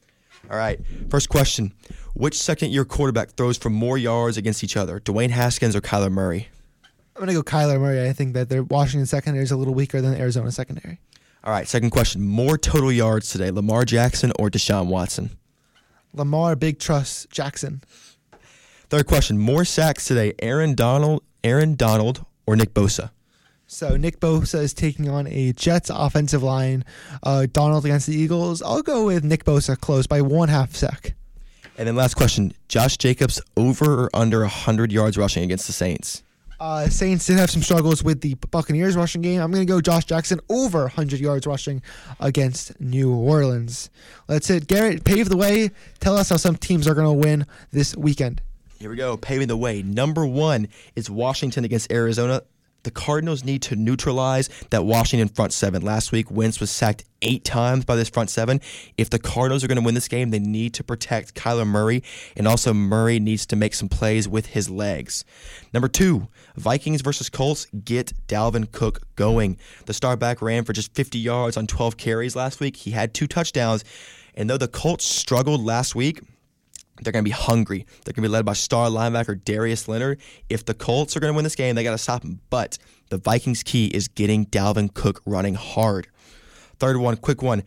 All 0.48 0.56
right. 0.56 0.80
First 1.10 1.28
question: 1.28 1.72
Which 2.14 2.38
second-year 2.38 2.84
quarterback 2.84 3.30
throws 3.32 3.58
for 3.58 3.70
more 3.70 3.98
yards 3.98 4.36
against 4.36 4.62
each 4.64 4.76
other, 4.76 5.00
Dwayne 5.00 5.30
Haskins 5.30 5.74
or 5.74 5.80
Kyler 5.80 6.10
Murray? 6.10 6.48
I'm 7.16 7.20
gonna 7.20 7.34
go 7.34 7.42
Kyler 7.42 7.80
Murray. 7.80 8.08
I 8.08 8.12
think 8.12 8.34
that 8.34 8.48
their 8.48 8.62
Washington 8.62 9.06
secondary 9.06 9.44
is 9.44 9.50
a 9.50 9.56
little 9.56 9.74
weaker 9.74 10.00
than 10.00 10.12
the 10.12 10.20
Arizona 10.20 10.50
secondary. 10.52 11.00
All 11.42 11.52
right. 11.52 11.66
Second 11.66 11.90
question: 11.90 12.22
More 12.22 12.58
total 12.58 12.92
yards 12.92 13.30
today, 13.30 13.50
Lamar 13.50 13.84
Jackson 13.84 14.32
or 14.38 14.50
Deshaun 14.50 14.86
Watson? 14.86 15.30
Lamar, 16.12 16.56
big 16.56 16.78
trust, 16.78 17.30
Jackson. 17.30 17.82
Third 18.88 19.06
question: 19.06 19.38
More 19.38 19.64
sacks 19.64 20.06
today, 20.06 20.34
Aaron 20.40 20.74
Donald, 20.74 21.22
Aaron 21.44 21.76
Donald 21.76 22.24
or 22.46 22.56
Nick 22.56 22.74
Bosa? 22.74 23.10
So 23.66 23.96
Nick 23.96 24.18
Bosa 24.18 24.58
is 24.62 24.74
taking 24.74 25.08
on 25.08 25.28
a 25.28 25.52
Jets 25.52 25.90
offensive 25.90 26.42
line. 26.42 26.84
Uh, 27.22 27.46
Donald 27.50 27.84
against 27.84 28.08
the 28.08 28.16
Eagles. 28.16 28.60
I'll 28.62 28.82
go 28.82 29.06
with 29.06 29.22
Nick 29.22 29.44
Bosa 29.44 29.78
close 29.78 30.08
by 30.08 30.20
one 30.20 30.48
half 30.48 30.74
sec. 30.74 31.14
And 31.78 31.86
then 31.86 31.96
last 31.96 32.14
question: 32.14 32.52
Josh 32.68 32.98
Jacobs 32.98 33.40
over 33.56 34.04
or 34.04 34.10
under 34.12 34.40
100 34.40 34.92
yards 34.92 35.16
rushing 35.16 35.44
against 35.44 35.66
the 35.66 35.72
Saints? 35.72 36.22
Uh, 36.60 36.86
Saints 36.90 37.26
did 37.26 37.38
have 37.38 37.50
some 37.50 37.62
struggles 37.62 38.04
with 38.04 38.20
the 38.20 38.34
Buccaneers 38.50 38.94
rushing 38.94 39.22
game. 39.22 39.40
I'm 39.40 39.50
going 39.50 39.66
to 39.66 39.72
go 39.72 39.80
Josh 39.80 40.04
Jackson 40.04 40.40
over 40.50 40.82
100 40.82 41.18
yards 41.18 41.46
rushing 41.46 41.82
against 42.20 42.78
New 42.78 43.14
Orleans. 43.14 43.88
Let's 44.28 44.50
it. 44.50 44.66
Garrett, 44.66 45.04
pave 45.04 45.30
the 45.30 45.38
way. 45.38 45.70
Tell 46.00 46.18
us 46.18 46.28
how 46.28 46.36
some 46.36 46.56
teams 46.56 46.86
are 46.86 46.94
going 46.94 47.06
to 47.06 47.26
win 47.26 47.46
this 47.72 47.96
weekend. 47.96 48.42
Here 48.78 48.90
we 48.90 48.96
go, 48.96 49.16
paving 49.16 49.48
the 49.48 49.56
way. 49.56 49.82
Number 49.82 50.26
one 50.26 50.68
is 50.96 51.10
Washington 51.10 51.64
against 51.64 51.90
Arizona. 51.90 52.42
The 52.82 52.90
Cardinals 52.90 53.44
need 53.44 53.62
to 53.62 53.76
neutralize 53.76 54.48
that 54.70 54.84
Washington 54.84 55.28
front 55.28 55.52
seven. 55.52 55.82
Last 55.82 56.12
week, 56.12 56.30
Wentz 56.30 56.60
was 56.60 56.70
sacked 56.70 57.04
eight 57.22 57.44
times 57.44 57.84
by 57.84 57.96
this 57.96 58.08
front 58.08 58.30
seven. 58.30 58.60
If 58.96 59.10
the 59.10 59.18
Cardinals 59.18 59.62
are 59.62 59.68
going 59.68 59.78
to 59.78 59.84
win 59.84 59.94
this 59.94 60.08
game, 60.08 60.30
they 60.30 60.38
need 60.38 60.74
to 60.74 60.84
protect 60.84 61.34
Kyler 61.34 61.66
Murray, 61.66 62.02
and 62.36 62.48
also 62.48 62.72
Murray 62.72 63.18
needs 63.18 63.46
to 63.46 63.56
make 63.56 63.74
some 63.74 63.88
plays 63.88 64.26
with 64.26 64.46
his 64.46 64.70
legs. 64.70 65.24
Number 65.72 65.88
two, 65.88 66.28
Vikings 66.56 67.02
versus 67.02 67.28
Colts. 67.28 67.66
Get 67.84 68.12
Dalvin 68.26 68.70
Cook 68.72 69.02
going. 69.16 69.58
The 69.86 69.94
star 69.94 70.16
back 70.16 70.40
ran 70.40 70.64
for 70.64 70.72
just 70.72 70.94
50 70.94 71.18
yards 71.18 71.56
on 71.56 71.66
12 71.66 71.96
carries 71.96 72.36
last 72.36 72.60
week. 72.60 72.76
He 72.76 72.92
had 72.92 73.12
two 73.12 73.26
touchdowns, 73.26 73.84
and 74.34 74.48
though 74.48 74.56
the 74.56 74.68
Colts 74.68 75.04
struggled 75.04 75.62
last 75.62 75.94
week, 75.94 76.20
they're 77.02 77.12
going 77.12 77.24
to 77.24 77.28
be 77.28 77.34
hungry. 77.34 77.86
They're 78.04 78.12
going 78.12 78.22
to 78.22 78.28
be 78.28 78.32
led 78.32 78.44
by 78.44 78.52
star 78.52 78.88
linebacker 78.88 79.42
Darius 79.44 79.88
Leonard. 79.88 80.20
If 80.48 80.64
the 80.64 80.74
Colts 80.74 81.16
are 81.16 81.20
going 81.20 81.32
to 81.32 81.36
win 81.36 81.44
this 81.44 81.56
game, 81.56 81.74
they 81.74 81.84
got 81.84 81.92
to 81.92 81.98
stop 81.98 82.22
them. 82.22 82.40
But 82.50 82.78
the 83.10 83.18
Vikings' 83.18 83.62
key 83.62 83.86
is 83.86 84.08
getting 84.08 84.46
Dalvin 84.46 84.92
Cook 84.92 85.22
running 85.24 85.54
hard. 85.54 86.08
Third 86.78 86.96
one, 86.96 87.16
quick 87.16 87.42
one. 87.42 87.62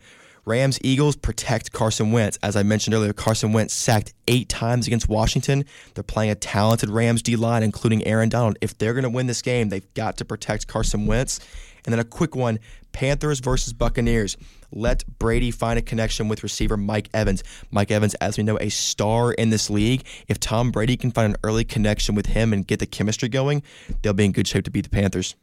Rams 0.46 0.78
Eagles 0.82 1.16
protect 1.16 1.72
Carson 1.72 2.12
Wentz. 2.12 2.38
As 2.42 2.54
I 2.54 2.62
mentioned 2.62 2.94
earlier, 2.94 3.14
Carson 3.14 3.52
Wentz 3.52 3.72
sacked 3.72 4.12
eight 4.28 4.48
times 4.48 4.86
against 4.86 5.08
Washington. 5.08 5.64
They're 5.94 6.04
playing 6.04 6.30
a 6.30 6.34
talented 6.34 6.90
Rams 6.90 7.22
D 7.22 7.36
line, 7.36 7.62
including 7.62 8.06
Aaron 8.06 8.28
Donald. 8.28 8.58
If 8.60 8.76
they're 8.76 8.92
going 8.92 9.04
to 9.04 9.10
win 9.10 9.26
this 9.26 9.40
game, 9.40 9.70
they've 9.70 9.94
got 9.94 10.18
to 10.18 10.24
protect 10.24 10.66
Carson 10.66 11.06
Wentz. 11.06 11.40
And 11.84 11.92
then 11.92 11.98
a 11.98 12.04
quick 12.04 12.36
one 12.36 12.58
Panthers 12.94 13.40
versus 13.40 13.74
Buccaneers. 13.74 14.38
Let 14.72 15.04
Brady 15.18 15.50
find 15.50 15.78
a 15.78 15.82
connection 15.82 16.28
with 16.28 16.42
receiver 16.42 16.78
Mike 16.78 17.10
Evans. 17.12 17.44
Mike 17.70 17.90
Evans, 17.90 18.14
as 18.14 18.38
we 18.38 18.44
know, 18.44 18.56
a 18.58 18.70
star 18.70 19.32
in 19.34 19.50
this 19.50 19.68
league. 19.68 20.06
If 20.28 20.40
Tom 20.40 20.70
Brady 20.70 20.96
can 20.96 21.10
find 21.10 21.34
an 21.34 21.40
early 21.44 21.64
connection 21.64 22.14
with 22.14 22.26
him 22.26 22.54
and 22.54 22.66
get 22.66 22.78
the 22.78 22.86
chemistry 22.86 23.28
going, 23.28 23.62
they'll 24.00 24.14
be 24.14 24.24
in 24.24 24.32
good 24.32 24.48
shape 24.48 24.64
to 24.64 24.70
beat 24.70 24.84
the 24.84 24.90
Panthers. 24.90 25.34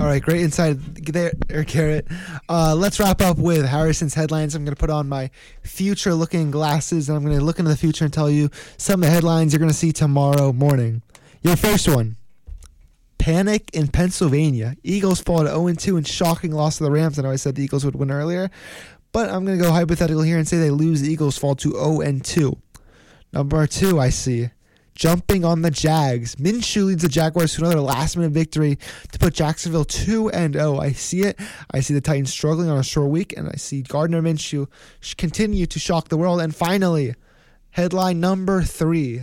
All 0.00 0.06
right, 0.06 0.20
great 0.20 0.40
insight 0.40 0.78
there, 1.04 1.32
Garrett. 1.64 2.08
Uh, 2.48 2.74
let's 2.74 2.98
wrap 2.98 3.20
up 3.20 3.38
with 3.38 3.64
Harrison's 3.64 4.14
headlines. 4.14 4.56
I'm 4.56 4.64
going 4.64 4.74
to 4.74 4.80
put 4.80 4.90
on 4.90 5.08
my 5.08 5.30
future 5.62 6.12
looking 6.12 6.50
glasses 6.50 7.08
and 7.08 7.16
I'm 7.16 7.24
going 7.24 7.38
to 7.38 7.44
look 7.44 7.60
into 7.60 7.70
the 7.70 7.76
future 7.76 8.04
and 8.04 8.12
tell 8.12 8.28
you 8.28 8.50
some 8.78 9.02
of 9.02 9.08
the 9.08 9.14
headlines 9.14 9.52
you're 9.52 9.60
going 9.60 9.70
to 9.70 9.76
see 9.76 9.92
tomorrow 9.92 10.52
morning. 10.52 11.02
Your 11.42 11.54
first 11.54 11.86
one 11.88 12.16
Panic 13.18 13.70
in 13.72 13.88
Pennsylvania. 13.88 14.76
Eagles 14.82 15.20
fall 15.20 15.40
to 15.40 15.48
0 15.48 15.72
2 15.72 15.96
in 15.96 16.04
shocking 16.04 16.52
loss 16.52 16.78
to 16.78 16.84
the 16.84 16.90
Rams. 16.90 17.18
I 17.18 17.22
know 17.22 17.30
I 17.30 17.36
said 17.36 17.54
the 17.54 17.62
Eagles 17.62 17.84
would 17.84 17.94
win 17.94 18.10
earlier, 18.10 18.50
but 19.12 19.30
I'm 19.30 19.44
going 19.44 19.58
to 19.58 19.64
go 19.64 19.72
hypothetical 19.72 20.22
here 20.22 20.38
and 20.38 20.46
say 20.46 20.58
they 20.58 20.70
lose. 20.70 21.00
The 21.00 21.10
Eagles 21.10 21.38
fall 21.38 21.54
to 21.56 21.72
0 21.72 22.20
2. 22.22 22.58
Number 23.32 23.66
two, 23.66 23.98
I 23.98 24.10
see 24.10 24.50
jumping 24.94 25.44
on 25.44 25.62
the 25.62 25.70
Jags. 25.70 26.36
Minshew 26.36 26.86
leads 26.86 27.02
the 27.02 27.08
Jaguars 27.08 27.54
to 27.54 27.62
another 27.62 27.80
last 27.80 28.16
minute 28.16 28.32
victory 28.32 28.78
to 29.10 29.18
put 29.18 29.34
Jacksonville 29.34 29.84
2 29.84 30.30
and 30.30 30.54
0. 30.54 30.78
I 30.78 30.92
see 30.92 31.22
it. 31.22 31.38
I 31.70 31.80
see 31.80 31.94
the 31.94 32.00
Titans 32.00 32.32
struggling 32.32 32.70
on 32.70 32.78
a 32.78 32.84
short 32.84 33.10
week, 33.10 33.36
and 33.36 33.48
I 33.48 33.56
see 33.56 33.82
Gardner 33.82 34.22
Minshew 34.22 34.68
continue 35.16 35.66
to 35.66 35.78
shock 35.78 36.08
the 36.08 36.16
world. 36.16 36.40
And 36.40 36.54
finally, 36.54 37.14
headline 37.70 38.20
number 38.20 38.62
three 38.62 39.22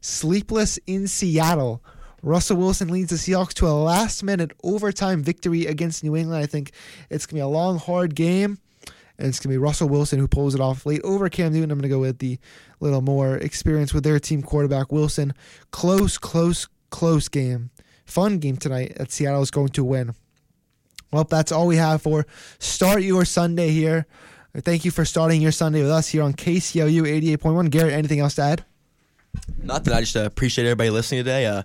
Sleepless 0.00 0.78
in 0.86 1.08
Seattle. 1.08 1.82
Russell 2.28 2.58
Wilson 2.58 2.88
leads 2.88 3.08
the 3.08 3.16
Seahawks 3.16 3.54
to 3.54 3.66
a 3.66 3.72
last 3.72 4.22
minute 4.22 4.52
overtime 4.62 5.22
victory 5.22 5.64
against 5.64 6.04
New 6.04 6.14
England. 6.14 6.42
I 6.42 6.46
think 6.46 6.72
it's 7.08 7.24
going 7.24 7.30
to 7.30 7.34
be 7.36 7.40
a 7.40 7.48
long, 7.48 7.78
hard 7.78 8.14
game. 8.14 8.58
And 9.18 9.26
it's 9.26 9.40
going 9.40 9.50
to 9.50 9.54
be 9.54 9.58
Russell 9.58 9.88
Wilson 9.88 10.18
who 10.18 10.28
pulls 10.28 10.54
it 10.54 10.60
off 10.60 10.84
late 10.84 11.00
over 11.02 11.30
Cam 11.30 11.54
Newton. 11.54 11.70
I'm 11.70 11.78
going 11.78 11.88
to 11.90 11.94
go 11.94 12.00
with 12.00 12.18
the 12.18 12.38
little 12.80 13.00
more 13.00 13.36
experience 13.38 13.94
with 13.94 14.04
their 14.04 14.20
team 14.20 14.42
quarterback, 14.42 14.92
Wilson. 14.92 15.32
Close, 15.70 16.18
close, 16.18 16.68
close 16.90 17.28
game. 17.28 17.70
Fun 18.04 18.38
game 18.38 18.58
tonight 18.58 18.92
that 18.96 19.10
Seattle 19.10 19.42
is 19.42 19.50
going 19.50 19.70
to 19.70 19.82
win. 19.82 20.14
Well, 21.10 21.24
that's 21.24 21.50
all 21.50 21.66
we 21.66 21.76
have 21.76 22.02
for 22.02 22.26
Start 22.58 23.02
Your 23.02 23.24
Sunday 23.24 23.70
here. 23.70 24.06
Thank 24.54 24.84
you 24.84 24.90
for 24.90 25.06
starting 25.06 25.40
your 25.40 25.52
Sunday 25.52 25.80
with 25.80 25.90
us 25.90 26.08
here 26.08 26.22
on 26.22 26.34
KCOU 26.34 27.38
88.1. 27.38 27.70
Garrett, 27.70 27.94
anything 27.94 28.20
else 28.20 28.34
to 28.34 28.42
add? 28.42 28.64
Not 29.62 29.84
that 29.84 29.94
I 29.94 30.00
just 30.00 30.16
uh, 30.16 30.20
appreciate 30.20 30.64
everybody 30.64 30.90
listening 30.90 31.20
today. 31.20 31.46
Uh, 31.46 31.62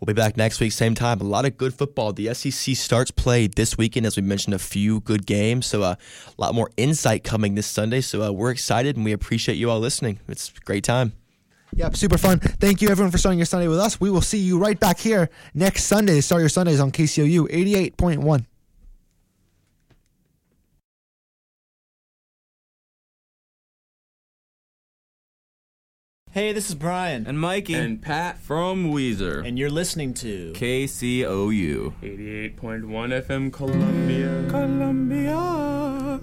we'll 0.00 0.06
be 0.06 0.12
back 0.14 0.36
next 0.36 0.60
week, 0.60 0.72
same 0.72 0.94
time. 0.94 1.20
A 1.20 1.24
lot 1.24 1.44
of 1.44 1.56
good 1.56 1.74
football. 1.74 2.12
The 2.12 2.32
SEC 2.34 2.74
starts 2.74 3.10
play 3.10 3.46
this 3.46 3.78
weekend, 3.78 4.06
as 4.06 4.16
we 4.16 4.22
mentioned, 4.22 4.54
a 4.54 4.58
few 4.58 5.00
good 5.00 5.26
games. 5.26 5.66
So 5.66 5.82
uh, 5.82 5.94
a 6.26 6.40
lot 6.40 6.54
more 6.54 6.70
insight 6.76 7.22
coming 7.22 7.54
this 7.54 7.66
Sunday. 7.66 8.00
So 8.00 8.22
uh, 8.22 8.32
we're 8.32 8.50
excited 8.50 8.96
and 8.96 9.04
we 9.04 9.12
appreciate 9.12 9.56
you 9.56 9.70
all 9.70 9.80
listening. 9.80 10.20
It's 10.28 10.50
a 10.56 10.60
great 10.64 10.84
time. 10.84 11.12
Yep, 11.74 11.96
super 11.96 12.18
fun. 12.18 12.40
Thank 12.40 12.82
you, 12.82 12.88
everyone, 12.88 13.12
for 13.12 13.18
starting 13.18 13.38
your 13.38 13.46
Sunday 13.46 13.68
with 13.68 13.78
us. 13.78 14.00
We 14.00 14.10
will 14.10 14.22
see 14.22 14.38
you 14.38 14.58
right 14.58 14.78
back 14.78 14.98
here 14.98 15.30
next 15.54 15.84
Sunday 15.84 16.20
start 16.20 16.40
your 16.40 16.48
Sundays 16.48 16.80
on 16.80 16.90
KCOU 16.90 17.48
88.1. 17.48 18.46
Hey, 26.32 26.52
this 26.52 26.68
is 26.68 26.76
Brian. 26.76 27.26
And 27.26 27.40
Mikey. 27.40 27.74
And 27.74 28.00
Pat 28.00 28.38
from 28.38 28.92
Weezer. 28.92 29.44
And 29.44 29.58
you're 29.58 29.68
listening 29.68 30.14
to 30.14 30.52
KCOU 30.52 31.92
88.1 32.00 33.24
FM 33.26 33.52
Columbia. 33.52 34.46
Columbia. 34.48 36.20